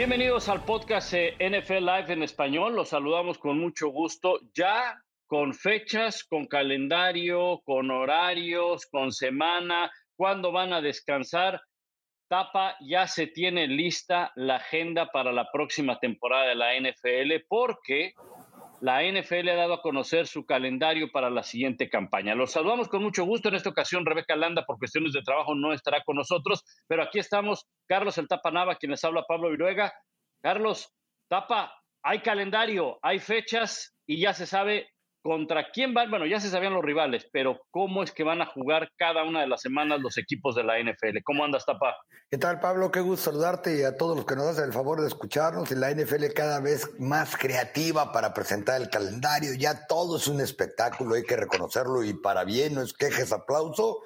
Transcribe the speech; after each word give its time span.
Bienvenidos 0.00 0.48
al 0.48 0.64
podcast 0.64 1.12
NFL 1.12 1.84
Live 1.84 2.06
en 2.14 2.22
español. 2.22 2.74
Los 2.74 2.88
saludamos 2.88 3.36
con 3.36 3.58
mucho 3.58 3.88
gusto. 3.88 4.40
Ya 4.54 4.98
con 5.26 5.52
fechas, 5.52 6.24
con 6.24 6.46
calendario, 6.46 7.60
con 7.66 7.90
horarios, 7.90 8.86
con 8.86 9.12
semana, 9.12 9.92
cuándo 10.16 10.52
van 10.52 10.72
a 10.72 10.80
descansar. 10.80 11.60
Tapa, 12.30 12.78
ya 12.80 13.06
se 13.06 13.26
tiene 13.26 13.66
lista 13.66 14.32
la 14.36 14.56
agenda 14.56 15.10
para 15.12 15.32
la 15.32 15.50
próxima 15.52 15.98
temporada 15.98 16.48
de 16.48 16.54
la 16.54 16.74
NFL 16.80 17.44
porque 17.46 18.14
la 18.80 19.02
NFL 19.02 19.48
ha 19.50 19.56
dado 19.56 19.74
a 19.74 19.82
conocer 19.82 20.26
su 20.26 20.46
calendario 20.46 21.10
para 21.12 21.30
la 21.30 21.42
siguiente 21.42 21.90
campaña. 21.90 22.34
Los 22.34 22.52
saludamos 22.52 22.88
con 22.88 23.02
mucho 23.02 23.24
gusto. 23.24 23.48
En 23.48 23.54
esta 23.54 23.70
ocasión, 23.70 24.06
Rebeca 24.06 24.36
Landa, 24.36 24.64
por 24.64 24.78
cuestiones 24.78 25.12
de 25.12 25.22
trabajo, 25.22 25.54
no 25.54 25.72
estará 25.72 26.02
con 26.04 26.16
nosotros, 26.16 26.64
pero 26.86 27.02
aquí 27.02 27.18
estamos, 27.18 27.66
Carlos 27.86 28.16
El 28.18 28.28
Tapa 28.28 28.50
Nava, 28.50 28.76
quien 28.76 28.90
les 28.90 29.04
habla, 29.04 29.24
Pablo 29.28 29.50
Viruega. 29.50 29.92
Carlos, 30.42 30.92
Tapa, 31.28 31.74
hay 32.02 32.20
calendario, 32.20 32.98
hay 33.02 33.18
fechas 33.18 33.94
y 34.06 34.20
ya 34.20 34.32
se 34.32 34.46
sabe 34.46 34.88
contra 35.22 35.70
quién 35.70 35.92
van, 35.92 36.10
bueno, 36.10 36.26
ya 36.26 36.40
se 36.40 36.48
sabían 36.48 36.72
los 36.72 36.84
rivales, 36.84 37.26
pero 37.32 37.60
cómo 37.70 38.02
es 38.02 38.12
que 38.12 38.24
van 38.24 38.40
a 38.40 38.46
jugar 38.46 38.90
cada 38.96 39.24
una 39.24 39.40
de 39.40 39.46
las 39.46 39.60
semanas 39.60 40.00
los 40.00 40.16
equipos 40.16 40.54
de 40.54 40.64
la 40.64 40.78
NFL. 40.78 41.18
¿Cómo 41.24 41.44
andas, 41.44 41.66
Tapa? 41.66 41.96
¿Qué 42.30 42.38
tal, 42.38 42.60
Pablo? 42.60 42.90
Qué 42.90 43.00
gusto 43.00 43.30
saludarte 43.30 43.78
y 43.78 43.82
a 43.82 43.96
todos 43.96 44.16
los 44.16 44.24
que 44.24 44.36
nos 44.36 44.46
hacen 44.46 44.64
el 44.64 44.72
favor 44.72 45.00
de 45.00 45.08
escucharnos. 45.08 45.70
Y 45.70 45.74
la 45.74 45.90
NFL 45.90 46.26
cada 46.34 46.60
vez 46.60 46.88
más 46.98 47.36
creativa 47.36 48.12
para 48.12 48.32
presentar 48.32 48.80
el 48.80 48.88
calendario. 48.88 49.52
Ya 49.54 49.86
todo 49.86 50.16
es 50.16 50.26
un 50.28 50.40
espectáculo, 50.40 51.16
hay 51.16 51.24
que 51.24 51.36
reconocerlo 51.36 52.02
y 52.04 52.14
para 52.14 52.44
bien, 52.44 52.74
no 52.74 52.82
es 52.82 52.94
quejes, 52.94 53.32
aplauso. 53.32 54.02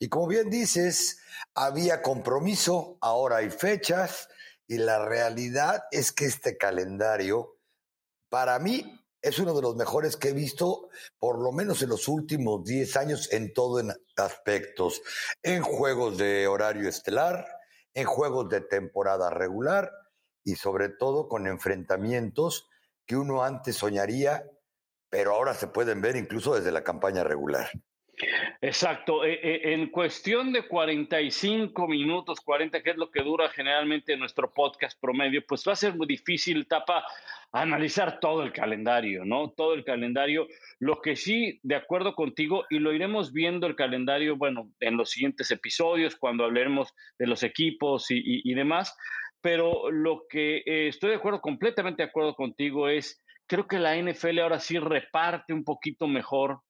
Y 0.00 0.08
como 0.08 0.26
bien 0.26 0.50
dices, 0.50 1.22
había 1.54 2.02
compromiso, 2.02 2.98
ahora 3.00 3.36
hay 3.36 3.50
fechas 3.50 4.28
y 4.66 4.78
la 4.78 5.04
realidad 5.04 5.84
es 5.90 6.12
que 6.12 6.24
este 6.24 6.56
calendario, 6.56 7.56
para 8.28 8.58
mí, 8.58 9.05
es 9.22 9.38
uno 9.38 9.54
de 9.54 9.62
los 9.62 9.76
mejores 9.76 10.16
que 10.16 10.28
he 10.28 10.32
visto, 10.32 10.88
por 11.18 11.42
lo 11.42 11.52
menos 11.52 11.82
en 11.82 11.88
los 11.88 12.08
últimos 12.08 12.64
10 12.64 12.96
años, 12.96 13.32
en 13.32 13.52
todo 13.52 13.80
en 13.80 13.92
aspectos, 14.16 15.02
en 15.42 15.62
juegos 15.62 16.18
de 16.18 16.46
horario 16.46 16.88
estelar, 16.88 17.46
en 17.94 18.04
juegos 18.06 18.48
de 18.48 18.60
temporada 18.60 19.30
regular 19.30 19.90
y 20.44 20.54
sobre 20.56 20.90
todo 20.90 21.28
con 21.28 21.46
enfrentamientos 21.46 22.68
que 23.06 23.16
uno 23.16 23.42
antes 23.42 23.76
soñaría, 23.76 24.44
pero 25.08 25.34
ahora 25.34 25.54
se 25.54 25.66
pueden 25.66 26.00
ver 26.00 26.16
incluso 26.16 26.54
desde 26.54 26.72
la 26.72 26.84
campaña 26.84 27.24
regular. 27.24 27.70
Exacto. 28.60 29.24
E, 29.24 29.34
e, 29.34 29.74
en 29.74 29.88
cuestión 29.88 30.52
de 30.52 30.66
45 30.66 31.86
minutos, 31.86 32.40
40, 32.40 32.82
que 32.82 32.90
es 32.90 32.96
lo 32.96 33.10
que 33.10 33.22
dura 33.22 33.48
generalmente 33.50 34.16
nuestro 34.16 34.52
podcast 34.52 34.98
promedio, 35.00 35.44
pues 35.46 35.64
va 35.66 35.72
a 35.72 35.76
ser 35.76 35.94
muy 35.94 36.06
difícil, 36.06 36.66
Tapa, 36.66 37.04
analizar 37.52 38.18
todo 38.20 38.42
el 38.42 38.52
calendario, 38.52 39.24
¿no? 39.24 39.50
Todo 39.50 39.74
el 39.74 39.84
calendario. 39.84 40.46
Lo 40.78 41.00
que 41.00 41.16
sí, 41.16 41.60
de 41.62 41.74
acuerdo 41.74 42.14
contigo, 42.14 42.64
y 42.70 42.78
lo 42.78 42.92
iremos 42.92 43.32
viendo 43.32 43.66
el 43.66 43.76
calendario, 43.76 44.36
bueno, 44.36 44.70
en 44.80 44.96
los 44.96 45.10
siguientes 45.10 45.50
episodios, 45.50 46.16
cuando 46.16 46.44
hablaremos 46.44 46.92
de 47.18 47.26
los 47.26 47.42
equipos 47.42 48.06
y, 48.10 48.54
demás, 48.54 48.96
pero 49.42 49.90
lo 49.90 50.24
que 50.28 50.62
eh, 50.64 50.88
estoy 50.88 51.10
de 51.10 51.16
acuerdo, 51.16 51.40
completamente 51.40 52.02
de 52.02 52.08
acuerdo 52.08 52.34
contigo, 52.34 52.88
es, 52.88 53.22
creo 53.46 53.66
que 53.66 53.78
la 53.78 53.96
NFL 53.96 54.38
ahora 54.38 54.58
sí 54.58 54.78
reparte 54.78 55.52
un 55.52 55.62
poquito 55.62 56.08
mejor 56.08 56.60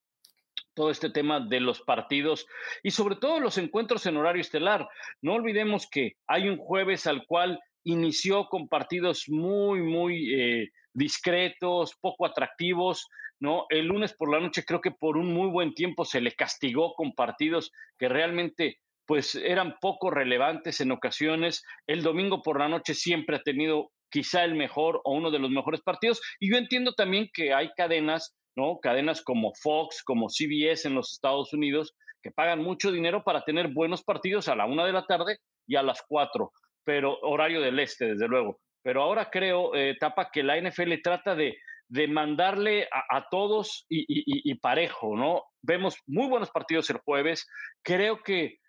todo 0.77 0.91
este 0.91 1.11
tema 1.11 1.41
de 1.41 1.59
los 1.59 1.81
partidos 1.81 2.47
y 2.85 2.93
sobre 2.93 3.17
todo 3.17 3.41
los 3.41 3.59
encuentros 3.59 4.07
en 4.07 4.17
horario 4.19 4.43
estelar. 4.43 4.87
No 5.23 5.35
olvidemos 5.35 5.89
que 5.91 6.13
hay 6.29 6.49
un 6.49 6.59
jueves 6.59 7.09
al 7.09 7.27
cual 7.27 7.59
inició 7.83 8.47
con 8.49 8.69
partidos 8.69 9.25
muy, 9.29 9.81
muy 9.81 10.35
eh, 10.35 10.69
discretos, 10.93 11.97
poco 12.01 12.27
atractivos, 12.27 13.09
¿no? 13.41 13.65
El 13.71 13.87
lunes 13.87 14.15
por 14.15 14.31
la 14.31 14.39
noche 14.39 14.65
creo 14.65 14.81
que 14.81 14.91
por 14.91 15.17
un 15.17 15.33
muy 15.33 15.49
buen 15.49 15.73
tiempo 15.75 16.05
se 16.05 16.21
le 16.21 16.33
castigó 16.33 16.95
con 16.95 17.13
partidos 17.13 17.73
que 17.99 18.09
realmente 18.09 18.79
pues 19.07 19.35
eran 19.37 19.77
poco 19.81 20.11
relevantes 20.11 20.81
en 20.81 20.93
ocasiones. 20.93 21.65
El 21.87 22.03
domingo 22.03 22.43
por 22.43 22.59
la 22.59 22.69
noche 22.69 22.93
siempre 22.93 23.37
ha 23.37 23.43
tenido 23.43 23.93
quizá 24.11 24.45
el 24.45 24.55
mejor 24.55 25.01
o 25.05 25.15
uno 25.15 25.31
de 25.31 25.39
los 25.39 25.51
mejores 25.51 25.81
partidos. 25.81 26.21
Y 26.41 26.51
yo 26.51 26.59
entiendo 26.59 26.93
también 26.93 27.31
que 27.33 27.55
hay 27.55 27.71
cadenas, 27.77 28.37
¿no? 28.57 28.79
Cadenas 28.81 29.23
como 29.23 29.53
Fox, 29.55 30.03
como 30.03 30.29
CBS 30.29 30.89
en 30.89 30.95
los 30.95 31.13
Estados 31.13 31.53
Unidos, 31.53 31.95
que 32.23 32.31
pagan 32.31 32.63
mucho 32.63 32.91
dinero 32.91 33.23
para 33.23 33.45
tener 33.45 33.69
buenos 33.69 34.03
partidos 34.03 34.49
a 34.49 34.57
la 34.57 34.67
una 34.67 34.85
de 34.85 34.93
la 34.93 35.07
tarde 35.07 35.39
y 35.67 35.77
a 35.77 35.83
las 35.83 36.03
cuatro 36.09 36.53
pero 36.87 37.19
horario 37.23 37.61
del 37.61 37.81
este, 37.81 38.07
desde 38.07 38.29
luego. 38.29 38.61
Pero 38.83 39.03
ahora 39.03 39.29
creo, 39.29 39.75
eh, 39.75 39.97
Tapa, 39.99 40.31
que 40.33 40.45
la 40.45 40.57
NFL 40.57 40.95
trata 41.03 41.35
de, 41.35 41.59
de 41.89 42.07
mandarle 42.07 42.89
a, 42.93 43.29
todos 43.29 43.85
y, 43.89 44.55
parejo, 44.61 45.17
¿no? 45.17 45.43
Vemos 45.63 45.99
muy 46.07 46.29
buenos 46.29 46.51
partidos 46.51 46.89
el 46.91 46.99
jueves. 46.99 47.49
Creo 47.83 48.23
que, 48.23 48.61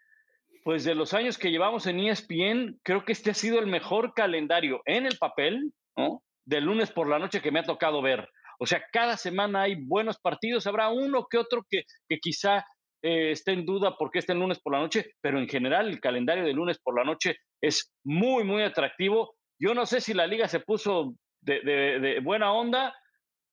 pues 0.63 0.83
de 0.83 0.95
los 0.95 1.13
años 1.13 1.37
que 1.37 1.51
llevamos 1.51 1.85
en 1.85 1.99
ESPN, 1.99 2.79
creo 2.83 3.05
que 3.05 3.11
este 3.11 3.29
ha 3.29 3.35
sido 3.35 3.59
el 3.59 3.67
mejor 3.67 4.13
calendario 4.15 4.81
en 4.85 5.05
el 5.05 5.17
papel, 5.19 5.71
¿no? 5.95 6.23
Del 6.43 6.63
lunes 6.63 6.89
por 6.89 7.07
la 7.07 7.19
noche 7.19 7.41
que 7.41 7.51
me 7.51 7.59
ha 7.59 7.63
tocado 7.63 8.01
ver. 8.01 8.27
O 8.59 8.65
sea, 8.65 8.83
cada 8.91 9.17
semana 9.17 9.63
hay 9.63 9.75
buenos 9.75 10.17
partidos, 10.19 10.67
habrá 10.67 10.89
uno 10.89 11.27
que 11.29 11.37
otro 11.37 11.63
que, 11.69 11.83
quizá 12.19 12.65
eh, 13.03 13.31
esté 13.31 13.53
en 13.53 13.65
duda 13.65 13.95
porque 13.97 14.19
está 14.19 14.33
el 14.33 14.39
lunes 14.39 14.59
por 14.59 14.73
la 14.73 14.79
noche, 14.79 15.11
pero 15.21 15.39
en 15.39 15.47
general 15.47 15.87
el 15.87 15.99
calendario 15.99 16.43
de 16.43 16.53
lunes 16.53 16.79
por 16.79 16.97
la 16.97 17.03
noche 17.03 17.37
es 17.61 17.93
muy, 18.03 18.43
muy 18.43 18.63
atractivo. 18.63 19.35
Yo 19.59 19.73
no 19.73 19.85
sé 19.85 20.01
si 20.01 20.13
la 20.13 20.27
liga 20.27 20.47
se 20.47 20.59
puso 20.59 21.13
de, 21.41 22.19
buena 22.23 22.51
onda 22.51 22.95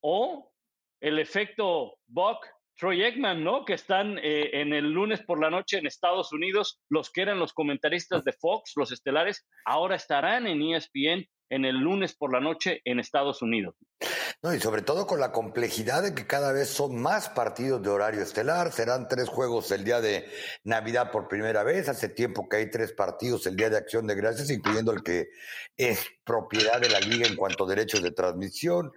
o 0.03 0.51
el 1.01 1.19
efecto 1.19 1.97
Buck, 2.07 2.47
Troy 2.77 3.03
Eggman, 3.03 3.45
¿no? 3.45 3.65
Que 3.65 3.75
están 3.75 4.19
eh, 4.19 4.51
en 4.61 4.73
el 4.73 4.91
lunes 4.91 5.23
por 5.23 5.41
la 5.41 5.51
noche 5.51 5.79
en 5.79 5.87
Estados 5.87 6.33
Unidos, 6.33 6.81
los 6.89 7.11
que 7.11 7.23
eran 7.23 7.39
los 7.39 7.53
comentaristas 7.53 8.25
de 8.25 8.33
Fox, 8.33 8.73
los 8.77 8.91
estelares, 8.91 9.47
ahora 9.65 9.97
estarán 9.97 10.47
en 10.47 10.63
ESPN 10.63 11.27
en 11.51 11.65
el 11.65 11.77
lunes 11.77 12.17
por 12.17 12.33
la 12.33 12.41
noche 12.41 12.81
en 12.85 12.99
Estados 12.99 13.43
Unidos. 13.43 13.77
No, 14.45 14.53
y 14.53 14.61
sobre 14.61 14.83
todo 14.83 15.07
con 15.07 15.21
la 15.21 15.33
complejidad 15.33 16.03
de 16.03 16.15
que 16.15 16.27
cada 16.27 16.53
vez 16.53 16.69
son 16.69 17.01
más 17.01 17.31
partidos 17.31 17.81
de 17.81 17.89
horario 17.89 18.21
estelar, 18.21 18.73
serán 18.73 19.09
tres 19.09 19.27
juegos 19.27 19.71
el 19.71 19.85
día 19.85 20.03
de 20.03 20.27
Navidad 20.65 21.11
por 21.11 21.29
primera 21.29 21.63
vez, 21.63 21.89
hace 21.89 22.11
tiempo 22.11 22.47
que 22.47 22.59
hay 22.59 22.71
tres 22.71 22.93
partidos 22.93 23.47
el 23.47 23.57
día 23.57 23.71
de 23.71 23.79
Acción 23.79 24.07
de 24.07 24.15
Gracias, 24.15 24.51
incluyendo 24.51 24.93
el 24.93 25.03
que 25.03 25.31
es 25.79 25.99
propiedad 26.25 26.79
de 26.79 26.91
la 26.91 27.01
liga 27.01 27.27
en 27.27 27.37
cuanto 27.37 27.65
a 27.65 27.69
derechos 27.69 28.03
de 28.03 28.11
transmisión, 28.11 28.93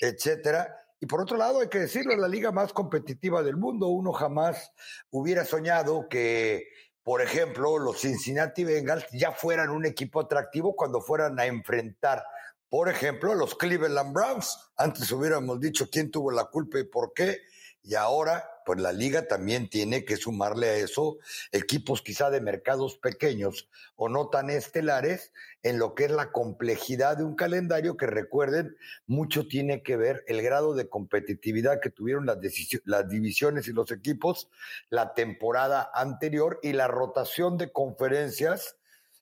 etcétera. 0.00 0.72
Y 1.00 1.06
por 1.06 1.20
otro 1.20 1.36
lado, 1.36 1.58
hay 1.58 1.68
que 1.68 1.80
decirlo, 1.80 2.14
la 2.16 2.28
liga 2.28 2.52
más 2.52 2.72
competitiva 2.72 3.42
del 3.42 3.56
mundo, 3.56 3.88
uno 3.88 4.12
jamás 4.12 4.70
hubiera 5.10 5.44
soñado 5.44 6.06
que 6.08 6.68
por 7.04 7.20
ejemplo, 7.20 7.78
los 7.78 8.00
Cincinnati 8.00 8.62
Bengals 8.62 9.06
ya 9.10 9.32
fueran 9.32 9.70
un 9.70 9.84
equipo 9.84 10.20
atractivo 10.20 10.76
cuando 10.76 11.00
fueran 11.00 11.40
a 11.40 11.46
enfrentar, 11.46 12.24
por 12.72 12.88
ejemplo, 12.88 13.34
los 13.34 13.54
Cleveland 13.54 14.14
Browns. 14.14 14.58
Antes 14.78 15.12
hubiéramos 15.12 15.60
dicho 15.60 15.90
quién 15.90 16.10
tuvo 16.10 16.30
la 16.30 16.46
culpa 16.46 16.78
y 16.78 16.84
por 16.84 17.12
qué. 17.12 17.42
Y 17.82 17.96
ahora, 17.96 18.48
pues 18.64 18.80
la 18.80 18.94
liga 18.94 19.28
también 19.28 19.68
tiene 19.68 20.06
que 20.06 20.16
sumarle 20.16 20.70
a 20.70 20.76
eso 20.76 21.18
equipos 21.50 22.00
quizá 22.00 22.30
de 22.30 22.40
mercados 22.40 22.96
pequeños 22.96 23.68
o 23.94 24.08
no 24.08 24.30
tan 24.30 24.48
estelares 24.48 25.34
en 25.62 25.78
lo 25.78 25.94
que 25.94 26.06
es 26.06 26.12
la 26.12 26.32
complejidad 26.32 27.18
de 27.18 27.24
un 27.24 27.36
calendario 27.36 27.98
que 27.98 28.06
recuerden, 28.06 28.74
mucho 29.06 29.46
tiene 29.46 29.82
que 29.82 29.98
ver 29.98 30.24
el 30.26 30.40
grado 30.40 30.72
de 30.72 30.88
competitividad 30.88 31.78
que 31.78 31.90
tuvieron 31.90 32.24
las, 32.24 32.38
las 32.86 33.06
divisiones 33.06 33.68
y 33.68 33.72
los 33.72 33.90
equipos 33.90 34.48
la 34.88 35.12
temporada 35.12 35.90
anterior 35.92 36.58
y 36.62 36.72
la 36.72 36.88
rotación 36.88 37.58
de 37.58 37.70
conferencias 37.70 38.78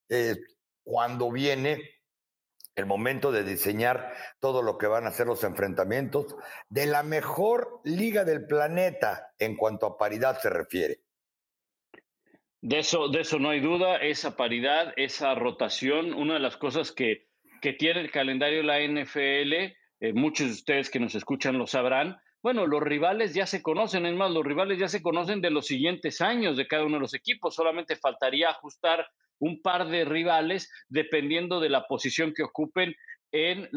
eh, 0.08 0.37
cuando 0.85 1.32
viene 1.32 2.00
el 2.76 2.87
momento 2.87 3.32
de 3.32 3.44
diseñar 3.44 4.12
todo 4.40 4.62
lo 4.62 4.78
que 4.78 4.87
van 4.87 5.06
a 5.06 5.11
ser 5.11 5.26
los 5.26 5.44
enfrentamientos 5.44 6.37
de 6.69 6.87
la 6.87 7.02
mejor 7.02 7.81
liga 7.84 8.25
del 8.25 8.46
planeta 8.46 9.32
en 9.38 9.56
cuanto 9.56 9.87
a 9.87 9.99
paridad 9.99 10.38
se 10.40 10.50
refiere. 10.50 11.00
De 12.62 12.78
eso, 12.78 13.08
de 13.08 13.20
eso 13.20 13.38
no 13.38 13.50
hay 13.50 13.61
duda, 13.61 13.96
esa 13.96 14.37
paridad, 14.37 14.93
esa 14.96 15.34
rotación, 15.34 16.12
una 16.12 16.34
de 16.34 16.40
las 16.40 16.56
cosas 16.58 16.93
que, 16.93 17.28
que 17.62 17.72
tiene 17.72 18.00
el 18.00 18.11
calendario 18.11 18.58
de 18.58 18.64
la 18.64 18.81
NFL, 18.81 19.52
eh, 20.00 20.12
muchos 20.12 20.46
de 20.46 20.52
ustedes 20.52 20.90
que 20.90 21.00
nos 21.00 21.14
escuchan 21.14 21.56
lo 21.56 21.66
sabrán, 21.66 22.19
bueno, 22.43 22.66
los 22.66 22.82
rivales 22.82 23.34
ya 23.34 23.46
se 23.46 23.62
conocen, 23.62 24.06
es 24.06 24.14
más, 24.14 24.31
los 24.31 24.44
rivales 24.44 24.78
ya 24.78 24.88
se 24.88 25.02
conocen 25.02 25.40
de 25.40 25.50
los 25.50 25.66
siguientes 25.66 26.20
años 26.20 26.56
de 26.56 26.66
cada 26.66 26.84
uno 26.84 26.96
de 26.96 27.00
los 27.00 27.14
equipos, 27.14 27.55
solamente 27.55 27.96
faltaría 27.96 28.50
ajustar 28.50 29.06
un 29.40 29.60
par 29.60 29.88
de 29.88 30.04
rivales 30.04 30.70
dependiendo 30.88 31.60
de 31.60 31.69
la 31.69 31.87
posición 31.87 32.32
que 32.34 32.44
ocupen 32.44 32.94
en 33.32 33.69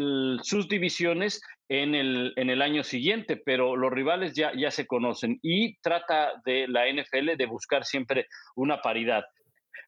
sus 0.43 0.67
divisiones 0.67 1.41
en 1.69 1.95
el, 1.95 2.33
en 2.35 2.49
el 2.49 2.61
año 2.61 2.83
siguiente, 2.83 3.37
pero 3.37 3.75
los 3.75 3.91
rivales 3.91 4.33
ya, 4.33 4.51
ya 4.55 4.71
se 4.71 4.85
conocen 4.85 5.39
y 5.41 5.77
trata 5.79 6.33
de 6.45 6.67
la 6.67 6.85
NFL 6.91 7.35
de 7.37 7.45
buscar 7.45 7.85
siempre 7.85 8.27
una 8.55 8.81
paridad. 8.81 9.23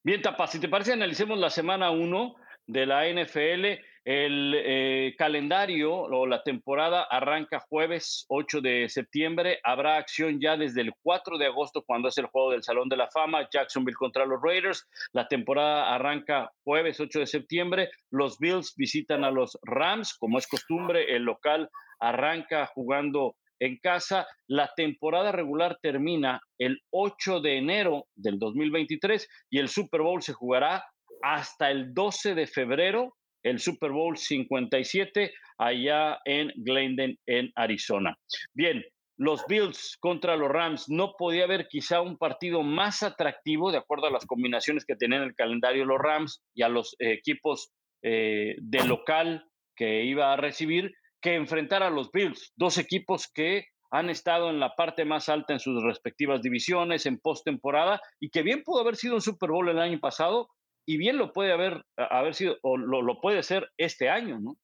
Bien, 0.03 0.21
Tapa, 0.21 0.47
si 0.47 0.59
te 0.59 0.69
parece, 0.69 0.93
analicemos 0.93 1.39
la 1.39 1.49
semana 1.49 1.91
1 1.91 2.35
de 2.67 2.85
la 2.85 3.07
NFL 3.07 3.83
El 4.05 4.53
eh, 4.55 5.15
calendario 5.17 5.91
o 5.91 6.27
la 6.27 6.43
temporada 6.43 7.07
arranca 7.09 7.59
jueves 7.59 8.27
8 8.29 8.61
de 8.61 8.87
septiembre. 8.87 9.59
Habrá 9.63 9.97
acción 9.97 10.39
ya 10.39 10.55
desde 10.55 10.81
el 10.81 10.93
4 11.01 11.39
de 11.39 11.47
agosto 11.47 11.81
cuando 11.81 12.09
es 12.09 12.17
el 12.19 12.27
juego 12.27 12.51
del 12.51 12.61
Salón 12.61 12.87
de 12.87 12.97
la 12.97 13.09
Fama, 13.09 13.49
Jacksonville 13.51 13.97
contra 13.97 14.27
los 14.27 14.39
Raiders. 14.43 14.87
La 15.11 15.27
temporada 15.27 15.95
arranca 15.95 16.51
jueves 16.63 16.99
8 16.99 17.21
de 17.21 17.25
septiembre. 17.25 17.89
Los 18.11 18.37
Bills 18.37 18.75
visitan 18.77 19.23
a 19.23 19.31
los 19.31 19.57
Rams, 19.63 20.13
como 20.19 20.37
es 20.37 20.45
costumbre. 20.45 21.15
El 21.15 21.23
local 21.23 21.67
arranca 21.99 22.67
jugando 22.67 23.35
en 23.59 23.79
casa. 23.79 24.27
La 24.45 24.71
temporada 24.75 25.31
regular 25.31 25.79
termina 25.81 26.39
el 26.59 26.79
8 26.91 27.41
de 27.41 27.57
enero 27.57 28.05
del 28.13 28.37
2023 28.37 29.27
y 29.49 29.57
el 29.57 29.67
Super 29.67 30.01
Bowl 30.01 30.21
se 30.21 30.33
jugará 30.33 30.85
hasta 31.23 31.71
el 31.71 31.91
12 31.95 32.35
de 32.35 32.45
febrero 32.45 33.15
el 33.45 33.59
Super 33.59 33.91
Bowl 33.91 34.17
57 34.17 35.31
allá 35.59 36.19
en 36.25 36.51
Glendon, 36.55 37.15
en 37.27 37.51
Arizona. 37.55 38.17
Bien, 38.53 38.83
los 39.17 39.45
Bills 39.47 39.97
contra 39.99 40.35
los 40.35 40.49
Rams, 40.49 40.89
no 40.89 41.13
podía 41.17 41.45
haber 41.45 41.67
quizá 41.67 42.01
un 42.01 42.17
partido 42.17 42.63
más 42.63 43.03
atractivo 43.03 43.71
de 43.71 43.77
acuerdo 43.77 44.07
a 44.07 44.11
las 44.11 44.25
combinaciones 44.25 44.83
que 44.83 44.95
tenían 44.95 45.21
en 45.21 45.29
el 45.29 45.35
calendario 45.35 45.85
los 45.85 46.01
Rams 46.01 46.43
y 46.53 46.63
a 46.63 46.69
los 46.69 46.95
equipos 46.99 47.71
eh, 48.01 48.55
de 48.57 48.83
local 48.83 49.45
que 49.75 50.03
iba 50.03 50.33
a 50.33 50.37
recibir 50.37 50.93
que 51.21 51.35
enfrentar 51.35 51.83
a 51.83 51.89
los 51.89 52.11
Bills, 52.11 52.51
dos 52.55 52.77
equipos 52.77 53.29
que 53.31 53.67
han 53.91 54.09
estado 54.09 54.49
en 54.49 54.59
la 54.59 54.75
parte 54.75 55.05
más 55.05 55.29
alta 55.29 55.53
en 55.53 55.59
sus 55.59 55.81
respectivas 55.83 56.41
divisiones 56.41 57.05
en 57.05 57.19
postemporada 57.19 58.01
y 58.19 58.29
que 58.29 58.43
bien 58.43 58.63
pudo 58.63 58.81
haber 58.81 58.95
sido 58.95 59.15
un 59.15 59.21
Super 59.21 59.51
Bowl 59.51 59.69
el 59.69 59.79
año 59.79 59.99
pasado, 59.99 60.49
y 60.85 60.97
bien 60.97 61.17
lo 61.17 61.33
puede 61.33 61.51
haber, 61.51 61.85
haber 61.97 62.35
sido, 62.35 62.57
o 62.61 62.77
lo, 62.77 63.19
puede 63.21 63.43
ser 63.43 63.71
este 63.77 64.09
año, 64.09 64.39
¿no? 64.39 64.57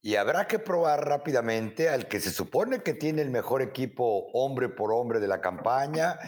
Y 0.00 0.16
habrá 0.16 0.46
que 0.46 0.58
probar 0.58 1.06
rápidamente 1.06 1.90
al 1.90 2.08
que 2.08 2.20
se 2.20 2.30
supone 2.30 2.82
que 2.82 2.94
tiene 2.94 3.20
el 3.20 3.30
mejor 3.30 3.60
equipo 3.60 4.30
hombre 4.32 4.70
por 4.70 4.92
hombre 4.94 5.20
de 5.20 5.28
la 5.28 5.42
campaña, 5.42 6.18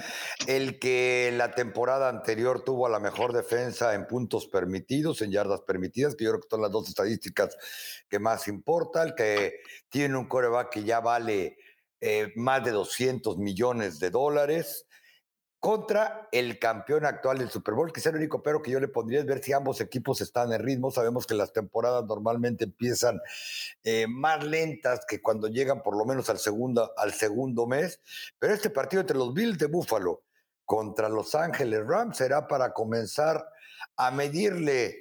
el 0.47 0.79
que 0.79 1.33
la 1.35 1.53
temporada 1.53 2.11
anterior 2.11 2.63
tuvo 2.65 2.87
a 2.87 2.91
la 2.91 3.01
mejor 3.01 3.33
defensa 3.33 3.95
en 3.95 4.07
puntos 4.07 4.47
permitidos, 4.47 5.23
en 5.23 5.31
yardas 5.31 5.63
permitidas, 5.63 6.17
que 6.17 6.25
yo 6.25 6.33
creo 6.33 6.43
que 6.43 6.49
son 6.51 6.61
las 6.61 6.71
dos 6.71 6.87
estadísticas 6.87 7.57
que 8.11 8.19
más 8.19 8.47
importa, 8.47 9.03
el 9.03 9.15
que 9.15 9.61
tiene 9.89 10.19
un 10.19 10.29
coreback 10.29 10.71
que 10.71 10.85
ya 10.85 11.01
vale 11.01 11.57
eh, 12.03 12.31
más 12.37 12.63
de 12.63 12.73
200 12.73 13.39
millones 13.39 13.99
de 14.01 14.11
dólares, 14.11 14.87
contra 15.65 16.29
el 16.31 16.59
campeón 16.59 17.07
actual 17.07 17.39
del 17.39 17.49
Super 17.49 17.73
Bowl. 17.73 17.91
Quizá 17.91 18.11
el 18.11 18.17
único 18.17 18.43
pero 18.43 18.61
que 18.61 18.71
yo 18.71 18.81
le 18.81 18.87
pondría 18.87 19.21
es 19.21 19.25
ver 19.25 19.43
si 19.43 19.55
ambos 19.55 19.81
equipos 19.81 20.21
están 20.21 20.53
en 20.53 20.63
ritmo. 20.63 20.91
Sabemos 20.91 21.27
que 21.27 21.33
las 21.33 21.55
temporadas 21.55 22.05
normalmente 22.05 22.65
empiezan 22.65 23.19
eh, 23.83 24.07
más 24.07 24.45
lentas 24.45 25.07
que 25.09 25.23
cuando 25.23 25.49
llegan 25.49 25.83
por 25.83 25.97
lo 25.97 26.05
menos 26.05 26.29
al 26.29 26.39
segundo, 26.39 26.93
al 26.99 27.15
segundo 27.15 27.67
mes. 27.67 28.03
Pero 28.39 28.53
este 28.53 28.69
partido 28.69 29.01
entre 29.01 29.17
los 29.17 29.33
Bills 29.33 29.57
de 29.57 29.65
Buffalo 29.65 30.25
contra 30.67 31.09
Los 31.09 31.35
Ángeles 31.35 31.81
Rams 31.87 32.19
será 32.19 32.47
para 32.47 32.75
comenzar 32.75 33.49
a 33.97 34.11
medirle 34.11 34.99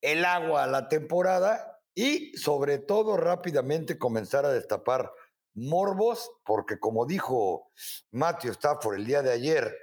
el 0.00 0.24
agua 0.24 0.64
a 0.64 0.66
la 0.66 0.88
temporada 0.88 1.78
y 1.94 2.34
sobre 2.38 2.78
todo 2.78 3.18
rápidamente 3.18 3.98
comenzar 3.98 4.46
a 4.46 4.50
destapar 4.50 5.12
morbos, 5.52 6.30
porque 6.44 6.78
como 6.78 7.04
dijo 7.04 7.70
Matthew 8.12 8.52
Stafford 8.52 8.96
el 8.96 9.04
día 9.04 9.20
de 9.20 9.32
ayer, 9.32 9.76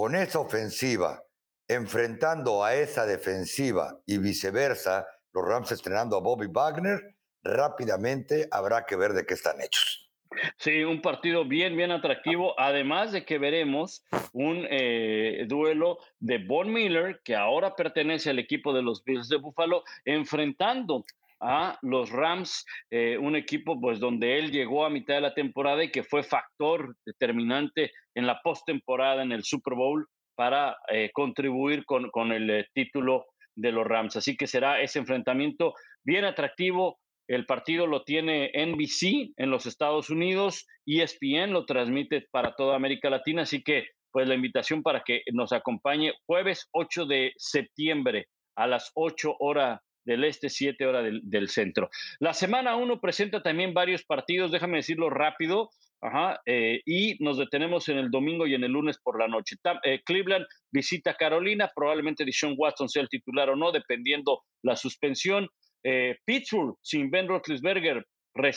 con 0.00 0.14
esa 0.14 0.40
ofensiva, 0.40 1.22
enfrentando 1.68 2.64
a 2.64 2.74
esa 2.74 3.04
defensiva 3.04 4.00
y 4.06 4.16
viceversa, 4.16 5.06
los 5.34 5.46
Rams 5.46 5.72
estrenando 5.72 6.16
a 6.16 6.20
Bobby 6.20 6.46
Wagner, 6.46 7.16
rápidamente 7.42 8.48
habrá 8.50 8.86
que 8.86 8.96
ver 8.96 9.12
de 9.12 9.26
qué 9.26 9.34
están 9.34 9.60
hechos. 9.60 10.10
Sí, 10.56 10.84
un 10.84 11.02
partido 11.02 11.44
bien, 11.44 11.76
bien 11.76 11.90
atractivo. 11.90 12.58
Además 12.58 13.12
de 13.12 13.26
que 13.26 13.36
veremos 13.36 14.02
un 14.32 14.66
eh, 14.70 15.44
duelo 15.46 15.98
de 16.18 16.38
Von 16.46 16.72
Miller, 16.72 17.20
que 17.22 17.36
ahora 17.36 17.76
pertenece 17.76 18.30
al 18.30 18.38
equipo 18.38 18.72
de 18.72 18.80
los 18.80 19.04
Bills 19.04 19.28
de 19.28 19.36
Buffalo, 19.36 19.84
enfrentando 20.06 21.04
a 21.40 21.78
los 21.82 22.10
Rams, 22.10 22.64
eh, 22.90 23.18
un 23.18 23.36
equipo 23.36 23.78
pues 23.78 23.98
donde 23.98 24.38
él 24.38 24.50
llegó 24.50 24.86
a 24.86 24.90
mitad 24.90 25.14
de 25.14 25.22
la 25.22 25.34
temporada 25.34 25.84
y 25.84 25.90
que 25.90 26.04
fue 26.04 26.22
factor 26.22 26.96
determinante 27.04 27.92
en 28.14 28.26
la 28.26 28.40
postemporada 28.42 29.22
en 29.22 29.32
el 29.32 29.44
Super 29.44 29.74
Bowl 29.74 30.06
para 30.34 30.76
eh, 30.88 31.10
contribuir 31.12 31.84
con, 31.84 32.10
con 32.10 32.32
el 32.32 32.48
eh, 32.50 32.66
título 32.72 33.26
de 33.54 33.72
los 33.72 33.86
Rams. 33.86 34.16
Así 34.16 34.36
que 34.36 34.46
será 34.46 34.80
ese 34.80 34.98
enfrentamiento 34.98 35.74
bien 36.02 36.24
atractivo. 36.24 36.98
El 37.28 37.46
partido 37.46 37.86
lo 37.86 38.02
tiene 38.02 38.50
NBC 38.54 39.34
en 39.36 39.50
los 39.50 39.66
Estados 39.66 40.10
Unidos, 40.10 40.66
ESPN 40.86 41.52
lo 41.52 41.64
transmite 41.64 42.26
para 42.32 42.56
toda 42.56 42.74
América 42.74 43.08
Latina, 43.08 43.42
así 43.42 43.62
que 43.62 43.86
pues 44.10 44.26
la 44.26 44.34
invitación 44.34 44.82
para 44.82 45.02
que 45.04 45.22
nos 45.32 45.52
acompañe 45.52 46.12
jueves 46.26 46.68
8 46.72 47.06
de 47.06 47.32
septiembre 47.36 48.26
a 48.56 48.66
las 48.66 48.90
8 48.94 49.36
horas 49.38 49.80
del 50.04 50.24
este, 50.24 50.48
7 50.48 50.84
horas 50.86 51.04
del, 51.22 51.48
centro. 51.48 51.88
La 52.18 52.34
semana 52.34 52.74
1 52.74 53.00
presenta 53.00 53.42
también 53.42 53.74
varios 53.74 54.04
partidos, 54.04 54.50
déjame 54.50 54.78
decirlo 54.78 55.10
rápido, 55.10 55.70
Ajá, 56.02 56.40
eh, 56.46 56.80
y 56.86 57.22
nos 57.22 57.36
detenemos 57.36 57.88
en 57.90 57.98
el 57.98 58.10
domingo 58.10 58.46
y 58.46 58.54
en 58.54 58.64
el 58.64 58.72
lunes 58.72 58.98
por 59.02 59.18
la 59.18 59.28
noche. 59.28 59.56
Eh, 59.84 60.00
Cleveland 60.04 60.46
visita 60.72 61.14
Carolina, 61.14 61.70
probablemente 61.74 62.24
Dishon 62.24 62.54
Watson 62.56 62.88
sea 62.88 63.02
el 63.02 63.08
titular 63.10 63.50
o 63.50 63.56
no, 63.56 63.70
dependiendo 63.70 64.42
la 64.62 64.76
suspensión. 64.76 65.46
Eh, 65.84 66.16
Pittsburgh, 66.24 66.76
sin 66.80 67.10
Ben 67.10 67.28
Roethlisberger, 67.28 68.06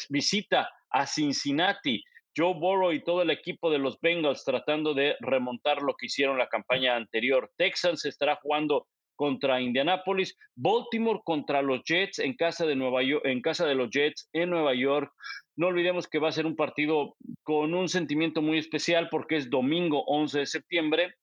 visita 0.09 0.69
a 0.89 1.05
Cincinnati. 1.05 2.01
Joe 2.35 2.53
Burrow 2.55 2.91
y 2.93 3.03
todo 3.03 3.21
el 3.21 3.29
equipo 3.29 3.69
de 3.69 3.77
los 3.77 3.99
Bengals 4.01 4.43
tratando 4.43 4.93
de 4.93 5.15
remontar 5.19 5.83
lo 5.83 5.93
que 5.93 6.07
hicieron 6.07 6.37
la 6.37 6.47
campaña 6.47 6.95
anterior. 6.95 7.51
Texans 7.57 8.05
estará 8.05 8.37
jugando 8.37 8.87
contra 9.15 9.61
Indianapolis, 9.61 10.35
Baltimore 10.55 11.21
contra 11.23 11.61
los 11.61 11.81
Jets 11.83 12.19
en 12.19 12.35
casa 12.35 12.65
de 12.65 12.75
Nueva 12.75 13.01
en 13.03 13.41
casa 13.41 13.65
de 13.65 13.75
los 13.75 13.89
Jets 13.89 14.29
en 14.33 14.49
Nueva 14.49 14.73
York. 14.73 15.11
No 15.55 15.67
olvidemos 15.67 16.07
que 16.07 16.19
va 16.19 16.29
a 16.29 16.33
ser 16.33 16.45
un 16.45 16.55
partido 16.55 17.15
con 17.43 17.73
un 17.73 17.89
sentimiento 17.89 18.41
muy 18.41 18.57
especial 18.57 19.09
porque 19.09 19.37
es 19.37 19.49
domingo 19.49 20.03
11 20.05 20.39
de 20.39 20.45
septiembre 20.45 21.13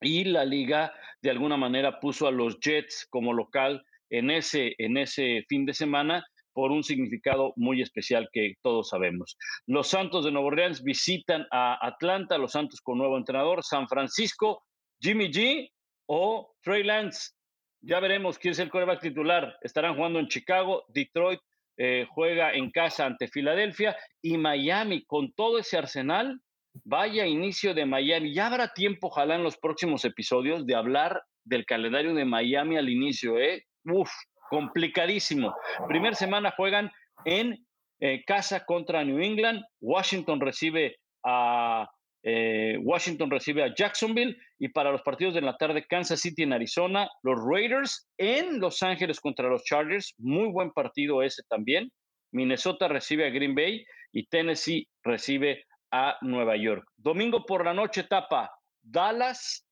y 0.00 0.24
la 0.24 0.44
liga 0.44 0.92
de 1.22 1.30
alguna 1.30 1.56
manera 1.56 2.00
puso 2.00 2.26
a 2.26 2.32
los 2.32 2.58
Jets 2.60 3.06
como 3.10 3.32
local 3.32 3.82
en 4.10 4.30
ese, 4.30 4.74
en 4.78 4.96
ese 4.96 5.44
fin 5.48 5.66
de 5.66 5.74
semana 5.74 6.24
por 6.52 6.72
un 6.72 6.82
significado 6.82 7.52
muy 7.56 7.82
especial 7.82 8.30
que 8.32 8.54
todos 8.62 8.88
sabemos. 8.88 9.36
Los 9.66 9.88
Santos 9.88 10.24
de 10.24 10.32
Nueva 10.32 10.48
Orleans 10.48 10.82
visitan 10.82 11.46
a 11.50 11.78
Atlanta, 11.86 12.38
los 12.38 12.52
Santos 12.52 12.80
con 12.80 12.96
nuevo 12.96 13.18
entrenador, 13.18 13.62
San 13.62 13.86
Francisco, 13.88 14.64
Jimmy 14.98 15.30
G 15.30 15.70
o 16.06 16.54
Trey 16.62 16.82
Lance. 16.82 17.32
Ya 17.80 18.00
veremos 18.00 18.38
quién 18.38 18.52
es 18.52 18.58
el 18.58 18.70
coreback 18.70 19.00
titular. 19.00 19.56
Estarán 19.62 19.96
jugando 19.96 20.18
en 20.18 20.28
Chicago, 20.28 20.84
Detroit 20.88 21.40
eh, 21.78 22.06
juega 22.08 22.52
en 22.54 22.70
casa 22.70 23.04
ante 23.04 23.28
Filadelfia 23.28 23.96
y 24.22 24.38
Miami 24.38 25.04
con 25.04 25.32
todo 25.32 25.58
ese 25.58 25.76
arsenal. 25.76 26.40
Vaya 26.84 27.26
inicio 27.26 27.74
de 27.74 27.86
Miami. 27.86 28.34
Ya 28.34 28.46
habrá 28.46 28.72
tiempo, 28.72 29.08
ojalá 29.08 29.34
en 29.34 29.42
los 29.42 29.58
próximos 29.58 30.04
episodios, 30.04 30.66
de 30.66 30.74
hablar 30.74 31.22
del 31.44 31.64
calendario 31.66 32.14
de 32.14 32.24
Miami 32.24 32.76
al 32.76 32.88
inicio. 32.88 33.38
¿eh? 33.38 33.64
Uf, 33.84 34.10
complicadísimo. 34.48 35.54
Primer 35.88 36.14
semana 36.16 36.52
juegan 36.56 36.90
en 37.24 37.66
eh, 38.00 38.24
casa 38.26 38.64
contra 38.64 39.04
New 39.04 39.20
England. 39.20 39.62
Washington 39.80 40.40
recibe 40.40 40.96
a 41.24 41.88
eh, 42.28 42.76
Washington 42.82 43.30
recibe 43.30 43.62
a 43.62 43.72
Jacksonville 43.72 44.36
y 44.58 44.70
para 44.70 44.90
los 44.90 45.02
partidos 45.02 45.34
de 45.34 45.42
la 45.42 45.56
tarde 45.56 45.86
Kansas 45.88 46.20
City 46.20 46.42
en 46.42 46.52
Arizona, 46.52 47.08
los 47.22 47.38
Raiders 47.40 48.08
en 48.18 48.58
Los 48.58 48.82
Ángeles 48.82 49.20
contra 49.20 49.48
los 49.48 49.62
Chargers, 49.62 50.12
muy 50.18 50.48
buen 50.48 50.72
partido 50.72 51.22
ese 51.22 51.44
también. 51.48 51.88
Minnesota 52.32 52.88
recibe 52.88 53.26
a 53.26 53.30
Green 53.30 53.54
Bay 53.54 53.84
y 54.10 54.26
Tennessee 54.26 54.88
recibe 55.04 55.66
a 55.92 56.16
Nueva 56.20 56.56
York. 56.56 56.84
Domingo 56.96 57.46
por 57.46 57.64
la 57.64 57.72
noche 57.72 58.00
etapa, 58.00 58.50
Dallas 58.82 59.64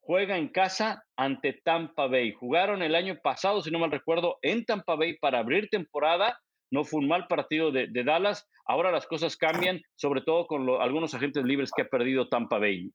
juega 0.00 0.36
en 0.36 0.48
casa 0.48 1.04
ante 1.16 1.60
Tampa 1.64 2.08
Bay. 2.08 2.32
Jugaron 2.32 2.82
el 2.82 2.96
año 2.96 3.16
pasado, 3.22 3.62
si 3.62 3.70
no 3.70 3.78
mal 3.78 3.92
recuerdo, 3.92 4.38
en 4.42 4.64
Tampa 4.64 4.96
Bay 4.96 5.18
para 5.18 5.38
abrir 5.38 5.68
temporada 5.68 6.36
no 6.72 6.84
fue 6.84 7.00
un 7.00 7.08
mal 7.08 7.28
partido 7.28 7.70
de, 7.70 7.88
Dallas. 8.04 8.48
Ahora 8.66 8.90
las 8.90 9.06
cosas 9.06 9.36
cambian, 9.36 9.80
sobre 9.94 10.22
todo 10.22 10.46
con 10.46 10.68
algunos 10.80 11.14
agentes 11.14 11.44
libres 11.44 11.70
que 11.74 11.82
ha 11.82 11.88
perdido 11.88 12.28
Tampa 12.28 12.58
Bay. 12.58 12.92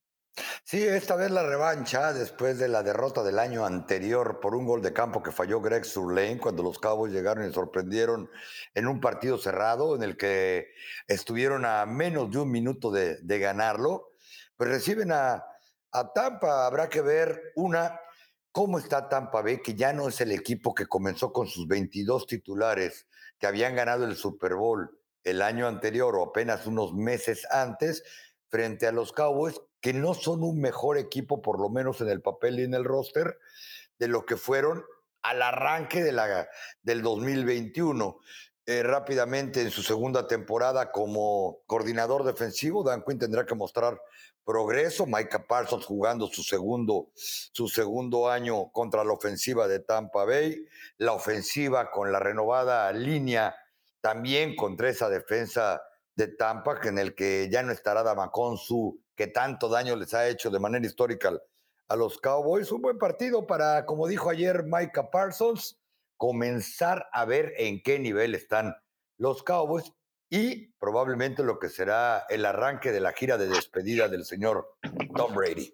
Sí, 0.64 0.84
esta 0.84 1.16
vez 1.16 1.32
la 1.32 1.44
revancha 1.44 2.12
después 2.12 2.60
de 2.60 2.68
la 2.68 2.84
derrota 2.84 3.24
del 3.24 3.40
año 3.40 3.66
anterior 3.66 4.40
por 4.40 4.56
un 4.56 4.66
gol 4.66 4.82
de 4.82 4.94
campo 4.94 5.24
que 5.24 5.32
falló 5.32 5.62
Greg 5.62 5.86
Surlane 5.86 6.40
cuando 6.40 6.62
los 6.64 6.78
Cowboys 6.80 7.14
llegaron 7.14 7.48
y 7.48 7.54
sorprendieron 7.54 8.30
en 8.74 8.88
un 8.88 9.00
partido 9.00 9.38
cerrado 9.38 9.96
en 9.96 10.04
el 10.04 10.18
que 10.18 10.68
estuvieron 11.08 11.64
a 11.66 11.86
menos 11.86 12.32
de 12.32 12.40
un 12.40 12.52
minuto 12.52 12.92
de, 12.92 13.20
ganarlo. 13.40 14.12
Pues 14.56 14.70
reciben 14.70 15.12
a, 15.12 15.44
a 15.92 16.14
Tampa, 16.14 16.66
habrá 16.66 16.90
que 16.90 17.02
ver 17.02 17.54
una 17.56 18.00
cómo 18.52 18.80
está 18.80 19.08
Tampa 19.08 19.44
Bay, 19.44 19.62
que 19.62 19.76
ya 19.76 19.94
no 19.94 20.08
es 20.08 20.20
el 20.22 20.32
equipo 20.32 20.74
que 20.74 20.88
comenzó 20.88 21.32
con 21.32 21.46
sus 21.46 21.68
22 21.68 22.26
titulares 22.26 23.08
que 23.40 23.48
habían 23.48 23.76
ganado 23.76 24.06
el 24.06 24.16
Super 24.16 24.56
Bowl 24.56 25.00
el 25.24 25.42
año 25.42 25.68
anterior 25.68 26.16
o 26.16 26.24
apenas 26.24 26.66
unos 26.68 26.94
meses 26.94 27.46
antes, 27.52 28.04
frente 28.50 28.88
a 28.88 28.92
los 28.92 29.12
Cowboys, 29.12 29.60
que 29.82 29.94
no 29.94 30.14
son 30.14 30.44
un 30.44 30.60
mejor 30.62 30.98
equipo, 30.98 31.42
por 31.42 31.60
lo 31.60 31.70
menos 31.70 32.02
en 32.02 32.10
el 32.10 32.22
papel 32.22 32.60
y 32.60 32.64
en 32.64 32.74
el 32.74 32.86
roster, 32.86 33.38
de 34.00 34.08
lo 34.08 34.26
que 34.26 34.38
fueron 34.38 34.84
al 35.22 35.42
arranque 35.42 36.04
de 36.04 36.12
la, 36.14 36.48
del 36.82 37.02
2021. 37.02 38.20
Eh, 38.70 38.84
rápidamente 38.84 39.62
en 39.62 39.72
su 39.72 39.82
segunda 39.82 40.28
temporada 40.28 40.92
como 40.92 41.60
coordinador 41.68 42.26
defensivo, 42.26 42.84
Dan 42.84 43.02
Quinn 43.02 43.18
tendrá 43.18 43.46
que 43.46 43.56
mostrar 43.56 43.98
progreso. 44.48 45.06
Micah 45.06 45.46
Parsons 45.46 45.86
jugando 45.86 46.28
su 46.28 46.42
segundo, 46.42 47.12
su 47.14 47.68
segundo 47.68 48.30
año 48.30 48.72
contra 48.72 49.04
la 49.04 49.12
ofensiva 49.12 49.68
de 49.68 49.82
Tampa 49.82 50.24
Bay. 50.24 50.66
La 50.98 51.12
ofensiva 51.12 51.92
con 51.92 52.14
la 52.14 52.20
renovada 52.20 52.90
línea 52.94 53.54
también 54.00 54.56
contra 54.56 54.90
esa 54.90 55.10
defensa 55.10 55.82
de 56.16 56.30
Tampa, 56.30 56.80
en 56.84 56.98
el 56.98 57.14
que 57.14 57.50
ya 57.52 57.62
no 57.62 57.74
estará 57.74 58.04
Damaconsu, 58.04 58.98
que 59.16 59.28
tanto 59.28 59.68
daño 59.68 59.98
les 59.98 60.14
ha 60.14 60.28
hecho 60.30 60.50
de 60.50 60.60
manera 60.60 60.86
histórica 60.86 61.34
a 61.90 61.96
los 61.98 62.18
Cowboys. 62.18 62.72
Un 62.72 62.82
buen 62.82 62.98
partido 62.98 63.46
para, 63.46 63.86
como 63.86 64.08
dijo 64.08 64.30
ayer 64.30 64.64
Micah 64.64 65.12
Parsons, 65.12 65.78
comenzar 66.16 67.08
a 67.12 67.26
ver 67.26 67.54
en 67.58 67.84
qué 67.84 68.00
nivel 68.00 68.34
están 68.34 68.76
los 69.18 69.44
Cowboys 69.44 69.92
y 70.30 70.68
probablemente 70.80 71.44
lo 71.44 71.60
que 71.60 71.70
será 71.70 72.26
el 72.30 72.46
arranque 72.46 72.92
de 72.92 73.00
la 73.00 73.14
gira 73.14 73.38
de 73.38 73.48
despedida 73.48 74.08
del 74.08 74.26
señor 74.26 74.76
Tom 75.16 75.34
Brady. 75.34 75.74